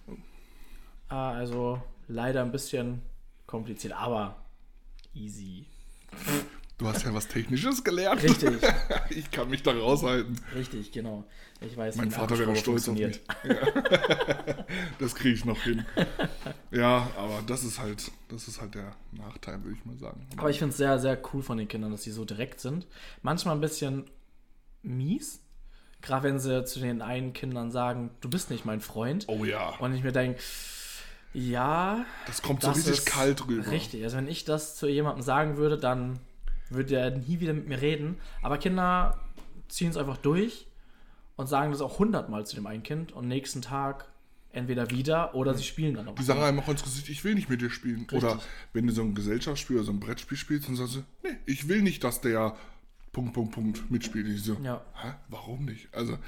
Äh, 1.11 1.15
also 1.15 1.81
leider 2.09 2.43
ein 2.43 2.53
bisschen 2.53 3.03
kompliziert, 3.47 3.95
aber 3.95 4.37
easy. 5.15 5.67
Du 6.77 6.89
hast 6.89 7.05
ja 7.05 7.15
was 7.15 7.29
Technisches 7.29 7.85
gelernt. 7.85 8.23
Richtig. 8.23 8.61
Ich 9.11 9.31
kann 9.31 9.49
mich 9.49 9.63
da 9.63 9.71
raushalten. 9.73 10.41
Richtig, 10.55 10.91
genau. 10.91 11.25
Ich 11.61 11.77
weiß, 11.77 11.97
Mein 11.97 12.11
Vater 12.11 12.39
wäre 12.39 12.57
stolz 12.57 12.89
auf 12.89 12.97
mich. 12.97 13.21
Ja. 13.45 14.65
Das 14.99 15.15
kriege 15.15 15.35
ich 15.35 15.45
noch 15.45 15.63
hin. 15.63 15.85
Ja, 16.71 17.09
aber 17.17 17.41
das 17.47 17.63
ist 17.63 17.79
halt, 17.79 18.11
das 18.29 18.49
ist 18.49 18.61
halt 18.61 18.75
der 18.75 18.97
Nachteil, 19.13 19.63
würde 19.63 19.77
ich 19.79 19.85
mal 19.85 19.97
sagen. 19.97 20.27
Aber 20.37 20.51
ich 20.51 20.59
finde 20.59 20.71
es 20.73 20.77
sehr, 20.77 20.99
sehr 20.99 21.17
cool 21.33 21.43
von 21.43 21.57
den 21.57 21.69
Kindern, 21.69 21.93
dass 21.93 22.03
sie 22.03 22.11
so 22.11 22.25
direkt 22.25 22.59
sind. 22.61 22.89
Manchmal 23.23 23.55
ein 23.55 23.61
bisschen 23.61 24.07
mies. 24.83 25.41
Gerade 26.03 26.25
wenn 26.25 26.41
sie 26.41 26.65
zu 26.65 26.81
den 26.81 27.01
einen 27.01 27.33
Kindern 27.33 27.71
sagen, 27.71 28.11
du 28.21 28.29
bist 28.29 28.51
nicht 28.51 28.65
mein 28.65 28.81
Freund. 28.81 29.27
Oh 29.29 29.45
ja, 29.45 29.71
Und 29.79 29.95
ich 29.95 30.03
mir 30.03 30.11
denke, 30.11 30.41
ja, 31.33 32.05
das 32.27 32.43
kommt 32.43 32.63
so 32.63 32.69
das 32.69 32.79
richtig 32.79 33.05
kalt 33.07 33.47
rüber. 33.47 33.71
Richtig. 33.71 34.03
Also 34.03 34.17
wenn 34.17 34.29
ich 34.29 34.45
das 34.45 34.75
zu 34.75 34.89
jemandem 34.89 35.23
sagen 35.23 35.57
würde, 35.57 35.79
dann 35.79 36.19
würde 36.71 36.97
er 36.97 37.11
nie 37.11 37.41
wieder 37.41 37.53
mit 37.53 37.69
mir 37.69 37.81
reden. 37.81 38.17
Aber 38.43 38.59
Kinder 38.59 39.19
ziehen 39.69 39.91
es 39.91 39.97
einfach 39.97 40.17
durch 40.17 40.67
und 41.37 41.49
sagen 41.49 41.73
das 41.73 41.81
auch 41.81 41.99
hundertmal 41.99 42.47
zu 42.47 42.57
dem 42.57 42.67
einen 42.67 42.83
Kind 42.83 43.13
und 43.13 43.29
nächsten 43.29 43.63
Tag 43.63 44.09
entweder 44.53 44.91
wieder 44.91 45.35
oder 45.35 45.55
sie 45.55 45.65
spielen 45.65 45.95
dann 45.95 46.09
auch. 46.09 46.15
Die 46.15 46.23
sagen 46.23 46.41
einem 46.41 46.61
auch 46.61 46.69
ins 46.69 46.83
Gesicht, 46.85 47.09
ich 47.09 47.25
will 47.25 47.35
nicht 47.35 47.49
mit 47.51 47.61
dir 47.61 47.71
spielen. 47.71 48.07
Oder 48.13 48.41
wenn 48.73 48.87
du 48.87 48.93
so 48.93 49.03
ein 49.03 49.15
Gesellschaftsspiel 49.15 49.77
oder 49.77 49.85
so 49.87 49.93
ein 49.93 49.99
Brettspiel 50.01 50.39
spielst, 50.39 50.69
dann 50.69 50.77
sagst 50.77 50.97
du, 50.97 51.05
nee, 51.25 51.37
ich 51.45 51.69
will 51.69 51.83
nicht, 51.83 52.05
dass 52.05 52.21
der 52.21 52.57
Punkt, 53.13 53.33
Punkt, 53.35 53.53
Punkt 53.53 53.91
mitspielt. 53.91 54.29
Ich 54.29 54.43
so, 54.45 54.55
Ja. 54.63 54.85
hä, 55.03 55.13
warum 55.29 55.65
nicht? 55.65 55.93
Also, 55.93 56.19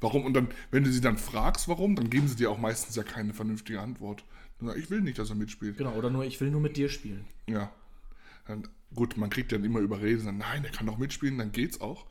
warum? 0.00 0.24
Und 0.24 0.34
dann, 0.34 0.48
wenn 0.72 0.82
du 0.82 0.90
sie 0.90 1.00
dann 1.00 1.16
fragst, 1.16 1.68
warum, 1.68 1.94
dann 1.94 2.10
geben 2.10 2.26
sie 2.26 2.36
dir 2.36 2.50
auch 2.50 2.58
meistens 2.58 2.96
ja 2.96 3.04
keine 3.04 3.32
vernünftige 3.34 3.80
Antwort. 3.80 4.24
Ich 4.76 4.90
will 4.90 5.00
nicht, 5.02 5.18
dass 5.18 5.28
er 5.30 5.36
mitspielt. 5.36 5.76
Genau, 5.76 5.92
oder 5.92 6.10
nur, 6.10 6.24
ich 6.24 6.40
will 6.40 6.50
nur 6.50 6.60
mit 6.60 6.76
dir 6.76 6.88
spielen. 6.88 7.24
Ja. 7.48 7.70
Gut, 8.94 9.16
man 9.16 9.30
kriegt 9.30 9.52
dann 9.52 9.64
immer 9.64 9.80
überredet, 9.80 10.26
dann, 10.26 10.38
nein, 10.38 10.62
der 10.62 10.72
kann 10.72 10.86
doch 10.86 10.98
mitspielen, 10.98 11.38
dann 11.38 11.52
geht's 11.52 11.80
auch. 11.80 12.06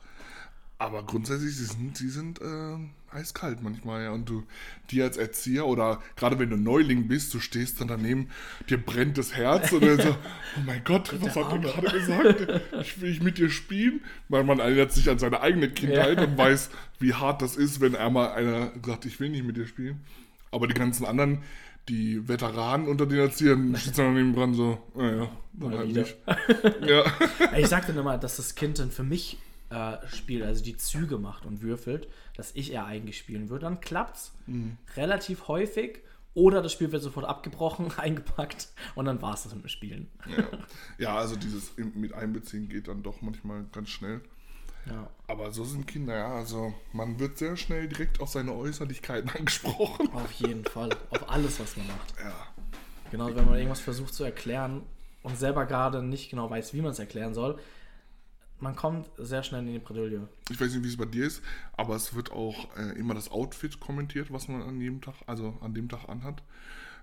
Aber 0.78 1.04
grundsätzlich, 1.04 1.56
sie 1.56 1.64
sind, 1.64 1.96
sie 1.96 2.10
sind 2.10 2.38
äh, 2.42 2.76
eiskalt 3.10 3.62
manchmal, 3.62 4.04
ja. 4.04 4.10
Und 4.10 4.28
du, 4.28 4.44
die 4.90 5.00
als 5.00 5.16
Erzieher 5.16 5.64
oder 5.66 6.02
gerade 6.16 6.38
wenn 6.38 6.50
du 6.50 6.58
Neuling 6.58 7.08
bist, 7.08 7.32
du 7.32 7.40
stehst 7.40 7.80
dann 7.80 7.88
daneben, 7.88 8.28
dir 8.68 8.76
brennt 8.76 9.16
das 9.16 9.34
Herz 9.34 9.72
und 9.72 9.82
dann 9.82 9.98
so, 9.98 10.10
oh 10.56 10.60
mein 10.66 10.84
Gott, 10.84 11.14
was 11.22 11.34
hat 11.34 11.50
er 11.50 11.58
gerade 11.60 11.98
gesagt? 11.98 12.62
Ich 12.82 13.00
will 13.00 13.10
ich 13.10 13.22
mit 13.22 13.38
dir 13.38 13.48
spielen. 13.48 14.02
Weil 14.28 14.44
man 14.44 14.58
erinnert 14.58 14.92
sich 14.92 15.08
an 15.08 15.18
seine 15.18 15.40
eigene 15.40 15.70
Kindheit 15.70 16.18
Ja. 16.18 16.24
und 16.24 16.36
weiß, 16.36 16.68
wie 16.98 17.14
hart 17.14 17.40
das 17.40 17.56
ist, 17.56 17.80
wenn 17.80 17.96
einmal 17.96 18.32
einer 18.32 18.72
sagt, 18.84 19.06
ich 19.06 19.18
will 19.18 19.30
nicht 19.30 19.44
mit 19.46 19.56
dir 19.56 19.66
spielen. 19.66 20.04
Aber 20.50 20.66
die 20.68 20.74
ganzen 20.74 21.06
anderen, 21.06 21.42
die 21.88 22.28
Veteranen 22.28 22.88
unter 22.88 23.06
den 23.06 23.18
Erziehern, 23.18 23.74
sitzen 23.76 23.98
dann 24.00 24.14
neben 24.14 24.34
dran 24.34 24.54
so, 24.54 24.78
naja, 24.94 25.28
dann 25.52 25.70
Mal 25.70 25.78
halt 25.78 25.88
wieder. 25.88 26.02
nicht. 26.02 26.16
Ja. 26.88 27.04
Ich 27.56 27.68
sag 27.68 27.86
dann 27.86 27.96
immer, 27.96 28.18
dass 28.18 28.36
das 28.36 28.54
Kind 28.54 28.78
dann 28.78 28.90
für 28.90 29.04
mich 29.04 29.38
äh, 29.70 29.96
spielt, 30.08 30.44
also 30.44 30.62
die 30.62 30.76
Züge 30.76 31.18
macht 31.18 31.46
und 31.46 31.62
würfelt, 31.62 32.08
dass 32.36 32.54
ich 32.54 32.72
eher 32.72 32.86
eigentlich 32.86 33.18
spielen 33.18 33.48
würde. 33.48 33.64
Dann 33.64 33.80
klappt's 33.80 34.32
relativ 34.96 35.48
häufig. 35.48 36.00
Oder 36.34 36.60
das 36.60 36.70
Spiel 36.72 36.92
wird 36.92 37.02
sofort 37.02 37.24
abgebrochen, 37.24 37.90
eingepackt 37.96 38.68
und 38.94 39.06
dann 39.06 39.22
war 39.22 39.32
es 39.32 39.44
das 39.44 39.54
mit 39.54 39.64
dem 39.64 39.68
Spielen. 39.68 40.08
Ja. 40.36 40.44
ja, 40.98 41.16
also 41.16 41.34
dieses 41.34 41.72
mit 41.94 42.12
einbeziehen 42.12 42.68
geht 42.68 42.88
dann 42.88 43.02
doch 43.02 43.22
manchmal 43.22 43.64
ganz 43.72 43.88
schnell. 43.88 44.20
Ja. 44.86 45.10
Aber 45.26 45.50
so 45.52 45.64
sind 45.64 45.86
Kinder, 45.86 46.16
ja. 46.16 46.34
Also 46.34 46.74
man 46.92 47.18
wird 47.18 47.38
sehr 47.38 47.56
schnell 47.56 47.88
direkt 47.88 48.20
auf 48.20 48.28
seine 48.28 48.52
Äußerlichkeiten 48.52 49.30
angesprochen. 49.36 50.08
Auf 50.12 50.32
jeden 50.32 50.64
Fall. 50.64 50.90
Auf 51.10 51.28
alles, 51.28 51.60
was 51.60 51.76
man 51.76 51.86
macht. 51.88 52.14
Ja. 52.18 52.34
Genau, 53.10 53.26
wenn 53.34 53.44
man 53.44 53.54
irgendwas 53.54 53.80
versucht 53.80 54.14
zu 54.14 54.24
erklären 54.24 54.82
und 55.22 55.36
selber 55.36 55.66
gerade 55.66 56.02
nicht 56.02 56.30
genau 56.30 56.50
weiß, 56.50 56.74
wie 56.74 56.82
man 56.82 56.92
es 56.92 56.98
erklären 56.98 57.34
soll, 57.34 57.58
man 58.58 58.74
kommt 58.74 59.10
sehr 59.18 59.42
schnell 59.42 59.66
in 59.66 59.72
die 59.72 59.78
Bredouille. 59.78 60.28
Ich 60.50 60.60
weiß 60.60 60.72
nicht, 60.72 60.82
wie 60.82 60.88
es 60.88 60.96
bei 60.96 61.04
dir 61.04 61.26
ist, 61.26 61.42
aber 61.76 61.94
es 61.94 62.14
wird 62.14 62.32
auch 62.32 62.74
äh, 62.76 62.98
immer 62.98 63.14
das 63.14 63.30
Outfit 63.30 63.80
kommentiert, 63.80 64.32
was 64.32 64.48
man 64.48 64.62
an 64.62 64.80
jedem 64.80 65.02
Tag, 65.02 65.14
also 65.26 65.56
an 65.60 65.74
dem 65.74 65.88
Tag 65.88 66.08
anhat. 66.08 66.42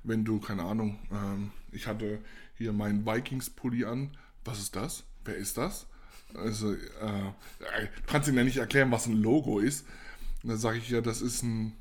Wenn 0.03 0.25
du, 0.25 0.39
keine 0.39 0.63
Ahnung, 0.63 0.99
ähm, 1.11 1.51
ich 1.71 1.87
hatte 1.87 2.19
hier 2.57 2.73
meinen 2.73 3.05
Vikings-Pulli 3.05 3.85
an. 3.85 4.17
Was 4.43 4.59
ist 4.59 4.75
das? 4.75 5.03
Wer 5.23 5.37
ist 5.37 5.57
das? 5.57 5.87
Also, 6.35 6.73
äh, 6.73 6.77
du 6.79 8.01
kannst 8.07 8.27
ihnen 8.27 8.37
ja 8.37 8.43
nicht 8.43 8.57
erklären, 8.57 8.91
was 8.91 9.05
ein 9.07 9.21
Logo 9.21 9.59
ist. 9.59 9.85
Und 10.43 10.49
dann 10.49 10.57
sage 10.57 10.77
ich 10.77 10.89
ja, 10.89 11.01
das 11.01 11.21
ist 11.21 11.43
ein 11.43 11.73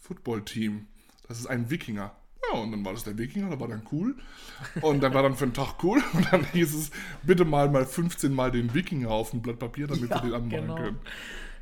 Football-Team. 0.00 0.86
Das 1.28 1.38
ist 1.38 1.46
ein 1.46 1.70
Wikinger. 1.70 2.12
Ja, 2.52 2.58
und 2.58 2.72
dann 2.72 2.84
war 2.84 2.92
das 2.92 3.04
der 3.04 3.16
Wikinger, 3.16 3.48
der 3.50 3.60
war 3.60 3.68
dann 3.68 3.82
cool. 3.92 4.16
Und 4.80 5.00
dann 5.02 5.14
war 5.14 5.22
dann 5.22 5.36
für 5.36 5.44
einen 5.44 5.54
Tag 5.54 5.82
cool. 5.84 6.02
Und 6.12 6.32
dann 6.32 6.44
hieß 6.44 6.74
es, 6.74 6.90
bitte 7.22 7.44
mal 7.44 7.70
mal 7.70 7.86
15 7.86 8.32
Mal 8.32 8.50
den 8.50 8.74
Wikinger 8.74 9.10
auf 9.10 9.32
ein 9.32 9.40
Blatt 9.42 9.58
Papier, 9.58 9.86
damit 9.86 10.10
Ja, 10.10 10.16
wir 10.22 10.30
den 10.30 10.34
anmalen 10.34 10.62
genau. 10.66 10.74
können. 10.76 10.98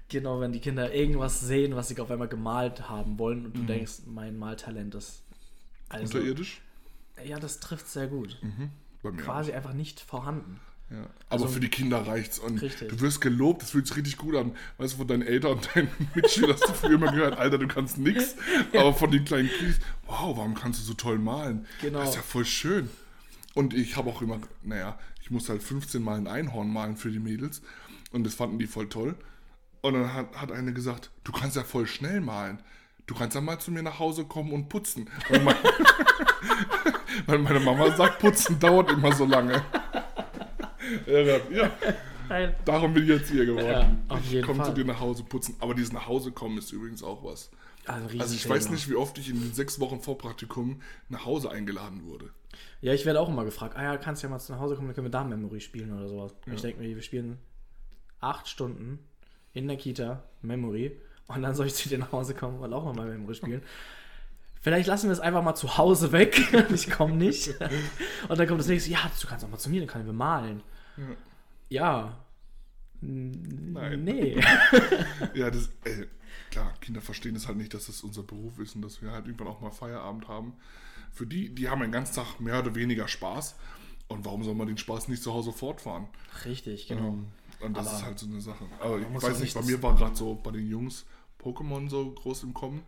Genau, 0.09 0.41
wenn 0.41 0.53
die 0.53 0.61
Kinder 0.61 0.95
irgendwas 0.95 1.41
sehen, 1.41 1.77
was 1.77 1.89
sie 1.89 2.01
auf 2.01 2.11
einmal 2.11 2.29
gemalt 2.29 2.89
haben 2.89 3.19
wollen 3.19 3.41
Mhm. 3.41 3.45
und 3.47 3.57
du 3.59 3.63
denkst, 3.65 4.03
mein 4.07 4.39
Maltalent 4.39 4.95
ist. 4.95 5.23
Also, 5.91 6.17
Unterirdisch? 6.19 6.63
ja, 7.25 7.39
das 7.39 7.61
trifft 7.61 7.89
sehr 7.89 8.07
gut. 8.07 8.39
Mir 9.03 9.13
Quasi 9.13 9.53
einfach 9.53 9.75
nicht 9.75 10.01
vorhanden. 10.01 10.61
Ja. 10.91 10.97
Aber 11.29 11.43
Also- 11.43 11.49
für 11.49 11.61
die 11.61 11.69
Kinder 11.69 12.07
reicht's. 12.07 12.39
Und 12.39 12.63
Richtig. 12.63 12.89
du 12.89 13.01
wirst 13.01 13.21
gelobt, 13.21 13.63
das 13.63 13.71
fühlt 13.71 13.87
sich 13.87 13.97
richtig 13.97 14.17
gut 14.17 14.35
an. 14.37 14.53
Weißt 14.79 14.95
du, 14.95 14.99
von 14.99 15.07
deinen 15.09 15.23
Eltern 15.23 15.53
und 15.53 15.69
deinen 15.75 15.89
Mitschülern 16.15 16.53
hast 16.55 16.69
du 16.69 16.73
früher 16.73 16.95
immer 16.95 17.13
gehört, 17.13 17.39
Alter, 17.39 17.59
du 17.59 17.69
kannst 17.69 17.99
nix. 17.99 18.37
Aber 18.73 18.95
von 18.95 19.11
den 19.11 19.25
kleinen 19.25 19.49
Kids, 19.51 19.79
wow, 20.07 20.37
warum 20.37 20.55
kannst 20.55 20.81
du 20.81 20.85
so 20.85 20.95
toll 20.95 21.19
malen? 21.19 21.67
Genau. 21.83 22.01
Das 22.01 22.11
ist 22.11 22.15
ja 22.17 22.23
voll 22.23 22.45
schön. 22.47 22.89
Und 23.55 23.75
ich 23.75 23.97
habe 23.97 24.09
auch 24.11 24.23
immer, 24.23 24.39
naja, 24.63 24.99
ich 25.23 25.31
musste 25.31 25.53
halt 25.53 25.63
15 25.63 26.03
Mal 26.03 26.17
ein 26.17 26.27
Einhorn 26.27 26.73
malen 26.73 26.97
für 26.97 27.11
die 27.11 27.19
Mädels. 27.19 27.61
Und 28.13 28.25
das 28.25 28.35
fanden 28.35 28.59
die 28.59 28.67
voll 28.67 28.89
toll. 28.89 29.15
Und 29.83 29.93
dann 29.95 30.15
hat, 30.15 30.35
hat 30.35 30.51
eine 30.53 30.73
gesagt, 30.73 31.11
du 31.25 31.33
kannst 31.33 31.57
ja 31.57 31.65
voll 31.65 31.87
schnell 31.87 32.21
malen. 32.23 32.61
Du 33.07 33.15
kannst 33.15 33.35
ja 33.35 33.41
mal 33.43 33.59
zu 33.59 33.71
mir 33.71 33.83
nach 33.83 33.99
Hause 33.99 34.25
kommen 34.25 34.53
und 34.53 34.69
putzen. 34.69 35.09
Weil, 35.29 35.41
mein, 35.43 35.57
weil 37.27 37.39
meine 37.39 37.61
Mama 37.61 37.95
sagt, 37.97 38.19
putzen 38.21 38.59
dauert 38.59 38.91
immer 38.91 39.15
so 39.15 39.25
lange. 39.25 39.63
Ja, 41.07 41.21
ja, 41.51 41.73
Nein. 42.29 42.55
darum 42.65 42.95
bin 42.95 43.05
ich 43.05 43.09
jetzt 43.09 43.31
hier 43.31 43.47
geworden. 43.47 43.99
Ja, 44.11 44.21
ich 44.31 44.43
komme 44.43 44.63
zu 44.65 44.73
dir 44.73 44.85
nach 44.85 45.01
Hause 45.01 45.25
putzen. 45.25 45.57
Aber 45.61 45.75
dieses 45.75 45.93
nach 45.93 46.07
Hause 46.07 46.33
kommen 46.33 46.59
ist 46.59 46.73
übrigens 46.73 47.03
auch 47.03 47.25
was. 47.25 47.51
Also, 47.87 48.19
Also 48.19 48.35
ich 48.35 48.49
weiß 48.49 48.71
nicht, 48.71 48.89
wie 48.91 48.97
oft 48.97 49.17
ich 49.19 49.31
in 49.31 49.41
den 49.41 49.55
sechs 49.55 49.81
Wochen 49.81 50.01
Vorpraktikum 50.01 50.83
nach 51.09 51.25
Hause 51.25 51.51
eingeladen 51.51 52.05
wurde. 52.05 52.31
Ja, 52.81 52.93
ich 52.93 53.07
werde 53.07 53.21
auch 53.21 53.29
immer 53.29 53.45
gefragt, 53.45 53.77
ah 53.77 53.83
ja, 53.83 53.97
kannst 53.97 54.23
ja 54.23 54.29
mal 54.29 54.39
zu 54.39 54.53
nach 54.53 54.61
Hause 54.61 54.75
kommen, 54.75 54.89
dann 54.89 54.95
können 54.95 55.07
wir 55.07 55.11
da 55.11 55.25
Memory 55.25 55.61
spielen 55.61 55.97
oder 55.97 56.09
sowas. 56.09 56.35
Und 56.47 56.55
Ich 56.55 56.61
denke 56.61 56.81
mir, 56.81 56.95
wir 56.95 57.03
spielen 57.03 57.39
acht 58.21 58.49
Stunden 58.49 58.99
in 59.53 59.69
der 59.69 59.77
Kita 59.77 60.23
Memory 60.43 61.01
und 61.29 61.43
dann 61.43 61.55
soll 61.55 61.67
ich 61.67 61.75
zu 61.75 61.89
dir 61.89 61.99
nach 61.99 62.13
Hause 62.13 62.35
kommen 62.35 62.59
und 62.59 62.73
auch 62.73 62.93
mal 62.93 63.07
Memory 63.07 63.35
spielen. 63.35 63.63
Vielleicht 64.61 64.89
lassen 64.89 65.07
wir 65.09 65.13
es 65.13 65.21
einfach 65.21 65.43
mal 65.43 65.55
zu 65.55 65.79
Hause 65.79 66.13
weg. 66.13 66.41
ich 66.75 66.91
komme 66.91 67.15
nicht. 67.15 67.49
Und 68.29 68.39
dann 68.39 68.47
kommt 68.49 68.59
das 68.59 68.67
nächste, 68.67 68.91
ja, 68.91 68.99
du 69.21 69.27
kannst 69.29 69.45
auch 69.45 69.49
mal 69.49 69.57
zu 69.57 69.71
mir, 69.71 69.81
dann 69.81 69.89
können 69.89 70.07
wir 70.07 70.13
malen. 70.13 70.63
Ja. 71.69 72.19
Nein. 73.01 74.05
Nee. 74.05 74.41
Ja, 75.35 75.51
das, 75.51 75.69
äh, 75.85 76.07
klar, 76.51 76.73
Kinder 76.81 77.01
verstehen 77.01 77.37
es 77.37 77.47
halt 77.47 77.59
nicht, 77.59 77.75
dass 77.75 77.87
das 77.87 78.03
unser 78.03 78.23
Beruf 78.23 78.59
ist 78.59 78.75
und 78.75 78.83
dass 78.83 79.03
wir 79.03 79.13
halt 79.13 79.27
irgendwann 79.27 79.49
auch 79.49 79.61
mal 79.61 79.71
Feierabend 79.71 80.27
haben. 80.29 80.55
Für 81.13 81.27
die, 81.27 81.55
die 81.55 81.69
haben 81.69 81.81
den 81.81 81.93
ganzen 81.93 82.17
Tag 82.17 82.41
mehr 82.41 82.59
oder 82.59 82.75
weniger 82.75 83.07
Spaß. 83.09 83.57
Und 84.09 84.25
warum 84.25 84.43
soll 84.43 84.55
man 84.55 84.67
den 84.67 84.79
Spaß 84.79 85.09
nicht 85.09 85.23
zu 85.23 85.33
Hause 85.33 85.53
fortfahren? 85.53 86.09
Richtig, 86.45 86.89
genau. 86.89 87.09
Ähm, 87.09 87.27
Und 87.61 87.77
das 87.77 87.89
Aber 87.89 87.97
ist 87.97 88.05
halt 88.05 88.19
so 88.19 88.27
eine 88.27 88.41
Sache. 88.41 88.65
Aber 88.81 88.99
ich 88.99 89.23
weiß 89.23 89.41
nicht, 89.41 89.55
bei 89.55 89.63
mir 89.63 89.83
war 89.83 89.95
gerade 89.97 90.17
so 90.17 90.35
bei 90.35 90.51
den 90.51 90.69
Jungs 90.69 91.05
Pokémon 91.41 91.89
so 91.89 92.11
groß 92.11 92.45
im 92.45 92.55
Kommen. 92.55 92.83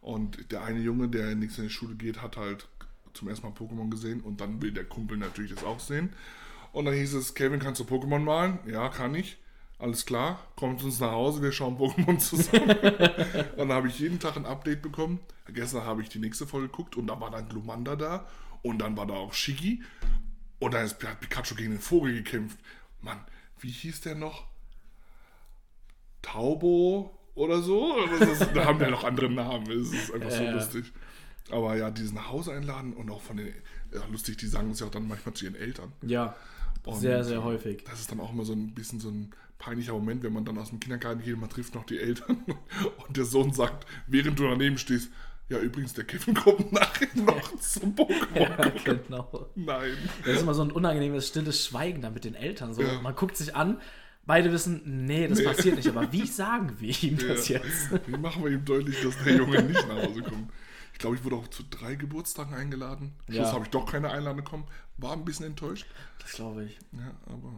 Und 0.00 0.50
der 0.50 0.64
eine 0.64 0.80
Junge, 0.80 1.08
der 1.08 1.34
nächstes 1.34 1.58
in 1.58 1.68
die 1.68 1.74
Schule 1.74 1.94
geht, 1.94 2.20
hat 2.22 2.36
halt 2.36 2.68
zum 3.14 3.28
ersten 3.28 3.46
Mal 3.46 3.54
Pokémon 3.54 3.90
gesehen 3.90 4.20
und 4.20 4.40
dann 4.40 4.60
will 4.60 4.72
der 4.72 4.84
Kumpel 4.84 5.16
natürlich 5.16 5.54
das 5.54 5.64
auch 5.64 5.80
sehen. 5.80 6.12
Und 6.74 6.86
dann 6.86 6.94
hieß 6.94 7.14
es, 7.14 7.34
Kevin, 7.34 7.60
kannst 7.60 7.80
du 7.80 7.84
Pokémon 7.84 8.18
malen? 8.18 8.58
Ja, 8.66 8.88
kann 8.88 9.14
ich. 9.14 9.38
Alles 9.78 10.06
klar, 10.06 10.40
kommt 10.56 10.82
uns 10.82 10.98
nach 11.00 11.12
Hause, 11.12 11.40
wir 11.42 11.52
schauen 11.52 11.76
Pokémon 11.78 12.18
zusammen. 12.18 12.70
und 13.56 13.58
dann 13.68 13.72
habe 13.72 13.88
ich 13.88 13.98
jeden 14.00 14.18
Tag 14.18 14.36
ein 14.36 14.44
Update 14.46 14.82
bekommen. 14.82 15.20
Gestern 15.52 15.84
habe 15.84 16.02
ich 16.02 16.08
die 16.08 16.18
nächste 16.18 16.46
Folge 16.46 16.68
geguckt 16.68 16.96
und 16.96 17.06
da 17.06 17.20
war 17.20 17.30
dann 17.30 17.48
Glumanda 17.48 17.96
da 17.96 18.26
und 18.62 18.78
dann 18.78 18.96
war 18.96 19.06
da 19.06 19.14
auch 19.14 19.32
Shiggy 19.32 19.82
und 20.58 20.74
dann 20.74 20.84
ist, 20.84 21.02
hat 21.04 21.20
Pikachu 21.20 21.54
gegen 21.54 21.72
den 21.72 21.80
Vogel 21.80 22.14
gekämpft. 22.14 22.58
Mann, 23.02 23.20
wie 23.60 23.70
hieß 23.70 24.00
der 24.00 24.14
noch? 24.16 24.46
Taubo 26.22 27.16
oder 27.34 27.60
so? 27.60 27.94
Ist, 28.20 28.48
da 28.54 28.64
haben 28.64 28.78
die 28.78 28.90
noch 28.90 29.04
andere 29.04 29.30
Namen. 29.30 29.70
Es 29.70 29.92
ist 29.92 30.12
einfach 30.12 30.30
so 30.30 30.42
Ja. 30.42 30.52
lustig. 30.52 30.92
Aber 31.50 31.76
ja, 31.76 31.90
dieses 31.90 32.12
nach 32.12 32.30
Hause 32.30 32.52
einladen 32.52 32.94
und 32.94 33.10
auch 33.10 33.20
von 33.20 33.36
den, 33.36 33.52
ja, 33.92 34.02
lustig, 34.10 34.38
die 34.38 34.46
sagen 34.46 34.70
es 34.70 34.80
ja 34.80 34.86
auch 34.86 34.90
dann 34.90 35.06
manchmal 35.06 35.34
zu 35.34 35.44
ihren 35.44 35.56
Eltern. 35.56 35.92
Ja. 36.02 36.34
Und, 36.84 37.00
Sehr, 37.00 37.24
sehr 37.24 37.42
häufig. 37.42 37.84
Das 37.84 38.00
ist 38.00 38.10
dann 38.10 38.20
auch 38.20 38.32
immer 38.32 38.44
so 38.44 38.52
ein 38.52 38.74
bisschen 38.74 39.00
so 39.00 39.08
ein 39.08 39.30
peinlicher 39.58 39.92
Moment, 39.94 40.22
wenn 40.22 40.32
man 40.32 40.44
dann 40.44 40.58
aus 40.58 40.68
dem 40.70 40.80
Kindergarten 40.80 41.22
geht, 41.22 41.38
man 41.38 41.48
trifft 41.48 41.74
noch 41.74 41.84
die 41.84 41.98
Eltern 41.98 42.44
und 43.06 43.16
der 43.16 43.24
Sohn 43.24 43.52
sagt, 43.52 43.86
während 44.06 44.38
du 44.38 44.44
daneben 44.44 44.76
stehst, 44.76 45.10
ja 45.48 45.58
übrigens, 45.58 45.94
der 45.94 46.04
Kevin 46.04 46.34
kommt 46.34 46.72
nachher 46.72 47.08
noch 47.14 47.56
zum 47.58 47.94
Pokémon. 47.94 48.38
Ja, 48.40 48.56
gucken." 48.70 49.00
genau. 49.06 49.46
Nein. 49.54 49.92
Das 50.24 50.36
ist 50.36 50.42
immer 50.42 50.54
so 50.54 50.62
ein 50.62 50.72
unangenehmes, 50.72 51.28
stilles 51.28 51.64
Schweigen 51.66 52.02
dann 52.02 52.12
mit 52.14 52.24
den 52.24 52.34
Eltern. 52.34 52.74
So, 52.74 52.82
Ja. 52.82 53.00
Man 53.00 53.14
guckt 53.14 53.36
sich 53.36 53.54
an, 53.54 53.78
beide 54.26 54.52
wissen, 54.52 55.04
nee, 55.06 55.26
das 55.28 55.42
passiert 55.44 55.76
nicht. 55.76 55.88
Aber 55.88 56.12
wie 56.12 56.26
sagen 56.26 56.72
wir 56.80 56.94
ihm 57.02 57.16
das 57.18 57.48
Ja. 57.48 57.58
jetzt? 57.60 57.90
Wie 58.06 58.16
machen 58.18 58.44
wir 58.44 58.50
ihm 58.50 58.64
deutlich, 58.64 59.02
dass 59.02 59.22
der 59.24 59.36
Junge 59.36 59.62
nicht 59.62 59.86
nach 59.88 60.02
Hause 60.02 60.22
kommt? 60.22 60.50
Ich 60.94 60.98
glaube, 61.00 61.16
ich 61.16 61.24
wurde 61.24 61.36
auch 61.36 61.48
zu 61.48 61.62
drei 61.68 61.96
Geburtstagen 61.96 62.54
eingeladen. 62.54 63.12
Schluss 63.26 63.36
Ja. 63.38 63.52
habe 63.52 63.64
ich 63.64 63.70
doch 63.70 63.84
keine 63.90 64.10
Einladung 64.10 64.38
bekommen. 64.44 64.64
War 64.96 65.12
ein 65.12 65.24
bisschen 65.24 65.44
enttäuscht. 65.46 65.86
Das 66.20 66.32
glaube 66.32 66.64
ich. 66.64 66.78
Ja, 66.92 67.10
aber 67.26 67.52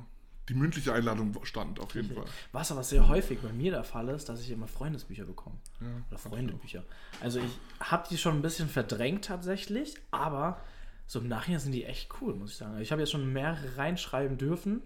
die 0.48 0.54
mündliche 0.54 0.92
Einladung 0.94 1.36
stand 1.44 1.78
auf 1.78 1.94
jeden 1.94 2.14
Fall. 2.14 2.24
Was 2.52 2.72
aber 2.72 2.82
sehr 2.82 3.06
häufig 3.08 3.38
bei 3.40 3.52
mir 3.52 3.70
der 3.72 3.84
Fall 3.84 4.08
ist, 4.08 4.28
dass 4.28 4.40
ich 4.40 4.50
immer 4.50 4.66
Freundesbücher 4.66 5.24
bekomme. 5.24 5.56
Ja, 5.80 5.86
Oder 6.08 6.18
Freundebücher. 6.18 6.82
Also 7.20 7.38
ich 7.40 7.58
habe 7.80 8.08
die 8.08 8.16
schon 8.16 8.36
ein 8.36 8.42
bisschen 8.42 8.68
verdrängt 8.68 9.26
tatsächlich, 9.26 9.96
aber 10.10 10.60
so 11.06 11.20
im 11.20 11.28
Nachhinein 11.28 11.60
sind 11.60 11.72
die 11.72 11.84
echt 11.84 12.08
cool, 12.20 12.34
muss 12.34 12.52
ich 12.52 12.56
sagen. 12.56 12.80
Ich 12.80 12.90
habe 12.90 13.02
jetzt 13.02 13.10
schon 13.12 13.32
mehrere 13.32 13.76
reinschreiben 13.76 14.38
dürfen, 14.38 14.80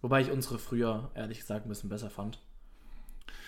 wobei 0.00 0.22
ich 0.22 0.30
unsere 0.30 0.58
früher, 0.58 1.10
ehrlich 1.14 1.40
gesagt, 1.40 1.66
ein 1.66 1.68
bisschen 1.68 1.90
besser 1.90 2.08
fand. 2.10 2.38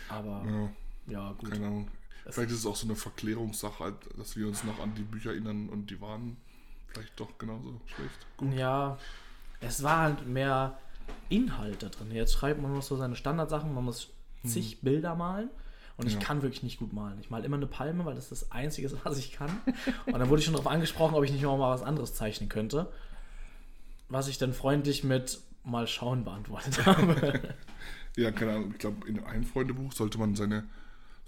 Aber 0.09 0.45
Ja, 0.47 0.71
ja, 1.13 1.33
gut. 1.33 1.51
keine 1.51 1.67
Ahnung. 1.69 1.91
Vielleicht 2.31 2.51
ist 2.51 2.59
es 2.59 2.67
auch 2.67 2.77
so 2.77 2.87
eine 2.87 2.97
Verklärungssache, 2.97 3.85
halt, 3.85 3.95
dass 4.19 4.37
wir 4.37 4.47
uns 4.49 4.65
noch 4.65 4.81
an 4.81 4.95
die 4.95 5.03
Bücher 5.03 5.31
erinnern 5.31 5.69
und 5.69 5.91
die 5.91 6.01
waren 6.01 6.37
vielleicht 6.89 7.19
doch 7.21 7.39
genauso 7.39 7.81
schlecht. 7.87 8.27
Gut. 8.37 8.53
Ja, 8.55 8.99
es 9.61 9.83
war 9.83 9.99
halt 10.03 10.27
mehr 10.27 10.79
Inhalt 11.29 11.83
da 11.83 11.89
drin. 11.89 12.11
Jetzt 12.11 12.33
schreibt 12.35 12.61
man 12.61 12.73
noch 12.75 12.83
so 12.83 12.97
seine 12.97 13.17
Standardsachen, 13.17 13.73
man 13.75 13.85
muss 13.85 14.11
zig 14.45 14.81
Bilder 14.81 15.15
malen. 15.15 15.51
Und 15.99 16.07
ich 16.07 16.15
Ja. 16.15 16.21
kann 16.21 16.43
wirklich 16.43 16.63
nicht 16.63 16.79
gut 16.79 16.93
malen. 16.93 17.19
Ich 17.21 17.31
male 17.31 17.47
immer 17.47 17.57
eine 17.57 17.67
Palme, 17.67 18.05
weil 18.05 18.15
das 18.15 18.29
das 18.29 18.51
Einzige 18.53 18.87
ist, 18.87 18.97
was 19.05 19.19
ich 19.19 19.33
kann. 19.33 19.51
Und 20.05 20.13
dann 20.19 20.29
wurde 20.29 20.41
ich 20.41 20.45
schon 20.45 20.53
darauf 20.55 20.71
angesprochen, 20.71 21.15
ob 21.15 21.25
ich 21.25 21.33
nicht 21.33 21.41
noch 21.43 21.57
mal 21.57 21.71
was 21.73 21.83
anderes 21.83 22.13
zeichnen 22.15 22.51
könnte. 22.51 22.93
Was 24.11 24.29
ich 24.29 24.37
dann 24.39 24.53
freundlich 24.53 25.05
mit 25.05 25.41
mal 25.65 25.87
schauen 25.87 26.23
beantwortet 26.25 26.85
habe. 26.87 27.41
Ja, 28.17 28.31
keine 28.31 28.53
Ahnung. 28.57 28.73
Ich 28.73 28.79
glaube, 28.79 29.09
in 29.09 29.25
einem 29.25 29.45
Freundebuch 29.45 29.93
sollte 29.93 30.19
man 30.19 30.37
seine, 30.37 30.65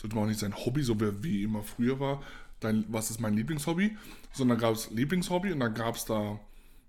sollte 0.01 0.17
man 0.17 0.25
auch 0.25 0.29
nicht 0.29 0.41
sein 0.41 0.57
Hobby, 0.57 0.83
so 0.83 1.01
wie, 1.01 1.23
wie 1.23 1.43
immer 1.43 1.63
früher 1.63 2.01
war, 2.01 2.23
dein, 2.61 2.85
was 2.89 3.11
ist 3.11 3.21
mein 3.21 3.35
Lieblingshobby, 3.35 3.97
sondern 4.33 4.59
gab 4.59 4.75
es 4.75 4.91
Lieblingshobby 4.91 5.53
und 5.53 5.61
dann 5.61 5.75
gab 5.75 5.97
es 5.97 6.05
da 6.05 6.41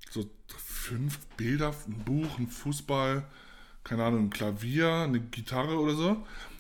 so 0.10 0.26
fünf 0.58 1.20
Bilder, 1.38 1.74
ein 1.88 2.04
Buch, 2.04 2.40
ein 2.40 2.48
Fußball, 2.48 3.26
keine 3.84 4.04
Ahnung, 4.04 4.26
ein 4.26 4.30
Klavier, 4.30 4.92
eine 4.92 5.20
Gitarre 5.20 5.78
oder 5.80 5.96
so. 5.96 6.10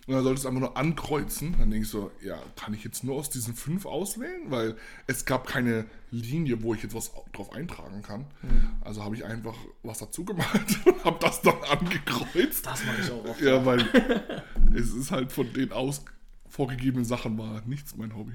Und 0.07 0.15
dann 0.15 0.23
solltest 0.23 0.45
du 0.45 0.49
einfach 0.49 0.61
nur 0.61 0.77
ankreuzen. 0.77 1.51
Dann 1.59 1.69
denke 1.69 1.85
ich 1.85 1.91
so, 1.91 2.09
ja, 2.23 2.41
kann 2.55 2.73
ich 2.73 2.83
jetzt 2.83 3.03
nur 3.03 3.15
aus 3.15 3.29
diesen 3.29 3.53
fünf 3.53 3.85
auswählen? 3.85 4.49
Weil 4.49 4.75
es 5.05 5.25
gab 5.25 5.45
keine 5.45 5.85
Linie, 6.09 6.63
wo 6.63 6.73
ich 6.73 6.81
jetzt 6.81 6.95
was 6.95 7.11
drauf 7.31 7.53
eintragen 7.53 8.01
kann. 8.01 8.25
Also 8.81 9.03
habe 9.03 9.15
ich 9.15 9.23
einfach 9.23 9.53
was 9.83 9.99
dazu 9.99 10.25
gemalt 10.25 10.79
und 10.85 11.05
habe 11.05 11.17
das 11.21 11.43
dann 11.43 11.61
angekreuzt. 11.69 12.65
Das 12.65 12.83
mache 12.85 13.01
ich 13.01 13.11
auch 13.11 13.23
oft. 13.23 13.41
Ja, 13.41 13.63
weil 13.63 13.81
es 14.75 14.91
ist 14.95 15.11
halt 15.11 15.31
von 15.31 15.53
den 15.53 15.71
aus 15.71 16.03
vorgegebenen 16.59 17.05
Sachen 17.05 17.37
war 17.37 17.61
nichts 17.65 17.95
mein 17.95 18.13
Hobby. 18.17 18.33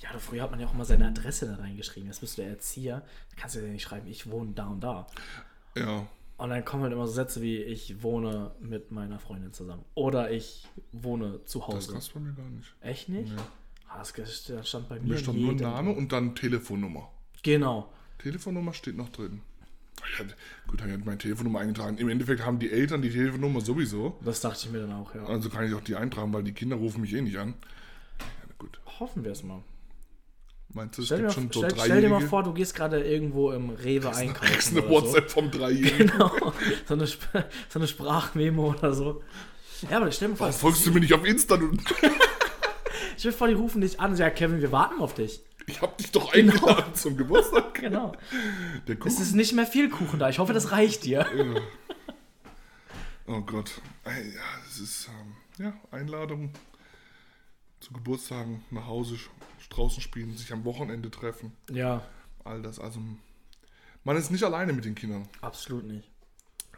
Ja, 0.00 0.12
du, 0.12 0.20
früher 0.20 0.42
hat 0.42 0.50
man 0.50 0.60
ja 0.60 0.66
auch 0.66 0.74
immer 0.74 0.84
seine 0.84 1.08
Adresse 1.08 1.46
da 1.46 1.54
reingeschrieben. 1.54 2.06
Jetzt 2.06 2.20
bist 2.20 2.36
du 2.36 2.42
der 2.42 2.50
Erzieher. 2.50 3.00
Da 3.30 3.36
kannst 3.40 3.56
du 3.56 3.60
ja 3.60 3.68
nicht 3.68 3.82
schreiben, 3.82 4.06
ich 4.08 4.30
wohne 4.30 4.52
da 4.52 4.66
und 4.66 4.80
da. 4.84 5.06
Ja, 5.74 6.06
Und 6.36 6.50
dann 6.50 6.62
kommen 6.66 6.82
halt 6.82 6.92
immer 6.92 7.06
so 7.06 7.14
Sätze 7.14 7.40
wie, 7.40 7.56
ich 7.56 8.02
wohne 8.02 8.50
mit 8.60 8.90
meiner 8.92 9.18
Freundin 9.18 9.54
zusammen. 9.54 9.86
Oder 9.94 10.30
ich 10.30 10.68
wohne 10.92 11.46
zu 11.46 11.60
das 11.60 11.68
Hause. 11.68 11.92
gab's 11.94 12.08
bei 12.10 12.20
mir 12.20 12.34
gar 12.34 12.50
nicht. 12.50 12.74
Echt 12.82 13.08
nicht? 13.08 13.32
Nee. 13.32 13.40
Ah, 13.88 14.00
das 14.00 14.12
das 14.12 14.68
stand 14.68 14.90
bei 14.90 15.00
mir. 15.00 15.14
Mir 15.14 15.18
stand 15.18 15.40
nur 15.40 15.54
Name 15.54 15.92
und 15.92 16.12
dann 16.12 16.34
Telefonnummer. 16.34 17.10
Genau. 17.42 17.90
Telefonnummer 18.18 18.74
steht 18.74 18.98
noch 18.98 19.08
drin. 19.08 19.40
Ich 20.12 20.18
hatte, 20.18 20.34
gut, 20.68 20.80
ich 20.80 20.92
hatte 20.92 21.04
meine 21.04 21.18
Telefonnummer 21.18 21.60
eingetragen. 21.60 21.98
Im 21.98 22.08
Endeffekt 22.08 22.44
haben 22.44 22.58
die 22.58 22.70
Eltern 22.70 23.02
die 23.02 23.10
Telefonnummer 23.10 23.60
sowieso. 23.60 24.18
Das 24.24 24.40
dachte 24.40 24.66
ich 24.66 24.70
mir 24.72 24.80
dann 24.80 24.92
auch, 24.92 25.14
ja. 25.14 25.24
Also 25.26 25.48
kann 25.48 25.66
ich 25.66 25.74
auch 25.74 25.80
die 25.80 25.96
eintragen, 25.96 26.32
weil 26.32 26.42
die 26.42 26.52
Kinder 26.52 26.76
rufen 26.76 27.00
mich 27.00 27.14
eh 27.14 27.20
nicht 27.20 27.36
an. 27.38 27.54
Ja, 28.18 28.54
gut. 28.58 28.78
Hoffen 29.00 29.24
wir 29.24 29.32
es 29.32 29.42
mal. 29.42 29.62
Meinst 30.72 30.98
du, 30.98 31.02
es 31.02 31.06
Stell 31.08 31.18
dir, 31.18 31.24
gibt 31.28 31.36
mal, 31.36 31.42
schon 31.42 31.52
so 31.52 31.68
stell, 31.68 31.84
stell 31.84 32.00
dir 32.02 32.08
mal 32.10 32.20
vor, 32.20 32.42
du 32.42 32.52
gehst 32.52 32.74
gerade 32.74 33.02
irgendwo 33.02 33.50
im 33.52 33.70
Rewe 33.70 34.06
Kriegst 34.08 34.20
einkaufen. 34.20 34.76
eine 34.76 34.86
oder 34.86 34.90
WhatsApp 34.90 35.30
vom 35.30 35.50
Dreijährigen. 35.50 36.08
So. 36.18 36.28
Genau. 36.28 36.52
So 36.86 36.94
eine, 36.94 37.06
so 37.06 37.78
eine 37.78 37.88
Sprachmemo 37.88 38.74
oder 38.74 38.92
so. 38.92 39.22
Ja, 39.90 39.98
aber 39.98 40.10
stell 40.12 40.28
dir 40.28 40.32
mal 40.32 40.36
vor, 40.36 40.46
Warum 40.48 40.60
folgst 40.60 40.86
du 40.86 40.90
mir 40.92 41.00
nicht 41.00 41.14
auf 41.14 41.24
Insta? 41.24 41.58
Stell 43.16 43.30
dir 43.32 43.36
vor, 43.36 43.48
die 43.48 43.54
rufen 43.54 43.80
dich 43.80 44.00
an 44.00 44.10
und 44.10 44.16
sagen, 44.16 44.34
Kevin, 44.34 44.60
wir 44.60 44.72
warten 44.72 45.00
auf 45.00 45.14
dich. 45.14 45.40
Ich 45.66 45.82
hab 45.82 45.98
dich 45.98 46.10
doch 46.12 46.32
eingeladen 46.32 46.94
zum 46.94 47.16
Geburtstag. 47.16 47.64
Genau. 47.76 48.16
Es 49.04 49.20
ist 49.20 49.34
nicht 49.34 49.52
mehr 49.52 49.66
viel 49.66 49.90
Kuchen 49.90 50.18
da. 50.18 50.28
Ich 50.30 50.38
hoffe, 50.38 50.52
das 50.54 50.72
reicht 50.72 51.04
dir. 51.04 51.26
Oh 53.26 53.40
Gott. 53.42 53.80
Ja, 54.04 54.12
das 54.64 54.78
ist 54.78 55.08
ähm, 55.08 55.64
ja, 55.64 55.72
Einladung 55.90 56.52
zu 57.80 57.92
Geburtstagen, 57.92 58.64
nach 58.70 58.86
Hause, 58.86 59.18
draußen 59.68 60.00
spielen, 60.00 60.36
sich 60.36 60.52
am 60.52 60.64
Wochenende 60.64 61.10
treffen. 61.10 61.52
Ja, 61.70 62.02
All 62.44 62.62
das. 62.62 62.78
Also 62.78 63.00
man 64.04 64.16
ist 64.16 64.30
nicht 64.30 64.44
alleine 64.44 64.72
mit 64.72 64.84
den 64.84 64.94
Kindern. 64.94 65.28
absolut 65.40 65.84
nicht. 65.84 66.08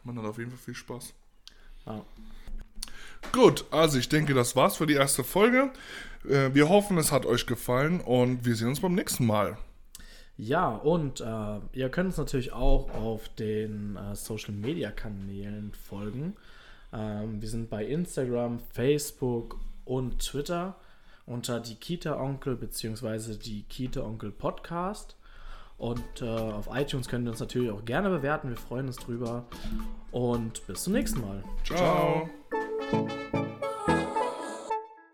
Man 0.05 0.19
hat 0.19 0.25
auf 0.25 0.39
jeden 0.39 0.51
Fall 0.51 0.59
viel 0.59 0.75
Spaß. 0.75 1.13
Ja. 1.87 2.05
Gut, 3.33 3.65
also 3.71 3.99
ich 3.99 4.09
denke, 4.09 4.35
das 4.35 4.57
war's 4.57 4.77
für 4.77 4.87
die 4.87 4.95
erste 4.95 5.25
Folge. 5.25 5.71
Äh, 6.29 6.55
Wir 6.55 6.69
hoffen, 6.69 6.99
es 6.99 7.13
hat 7.13 7.27
euch 7.27 7.47
gefallen 7.47 8.01
und 8.01 8.45
wir 8.45 8.55
sehen 8.57 8.69
uns 8.69 8.81
beim 8.81 8.95
nächsten 8.95 9.27
Mal. 9.27 9.59
Ja, 10.37 10.69
und 10.69 11.21
äh, 11.21 11.59
ihr 11.73 11.89
könnt 11.89 12.07
uns 12.07 12.17
natürlich 12.17 12.53
auch 12.53 12.91
auf 12.95 13.29
den 13.31 13.97
äh, 13.97 14.15
Social 14.15 14.55
Media 14.55 14.91
Kanälen 14.93 15.73
folgen. 15.73 16.37
Ähm, 16.93 17.43
wir 17.43 17.49
sind 17.49 17.69
bei 17.71 17.85
Instagram, 17.85 18.61
Facebook 18.73 19.59
und 19.85 20.21
Twitter 20.21 20.77
unter 21.27 21.61
die 21.61 21.75
Kita 21.75 22.21
Onkel 22.21 22.57
bzw. 22.57 23.35
die 23.37 23.63
Kita 23.65 24.01
Onkel 24.03 24.31
Podcast. 24.31 25.17
Und 25.77 26.23
äh, 26.23 26.27
auf 26.29 26.69
iTunes 26.73 27.09
könnt 27.09 27.27
ihr 27.27 27.31
uns 27.31 27.41
natürlich 27.41 27.71
auch 27.71 27.85
gerne 27.85 28.09
bewerten. 28.09 28.49
Wir 28.49 28.57
freuen 28.57 28.87
uns 28.87 28.97
drüber. 28.97 29.45
Und 30.11 30.67
bis 30.67 30.85
zum 30.85 30.93
nächsten 30.93 31.21
Mal. 31.21 31.45
Ciao. 31.65 31.79
Ciao. 31.79 32.38
Thank 32.79 33.35
you. 33.35 33.48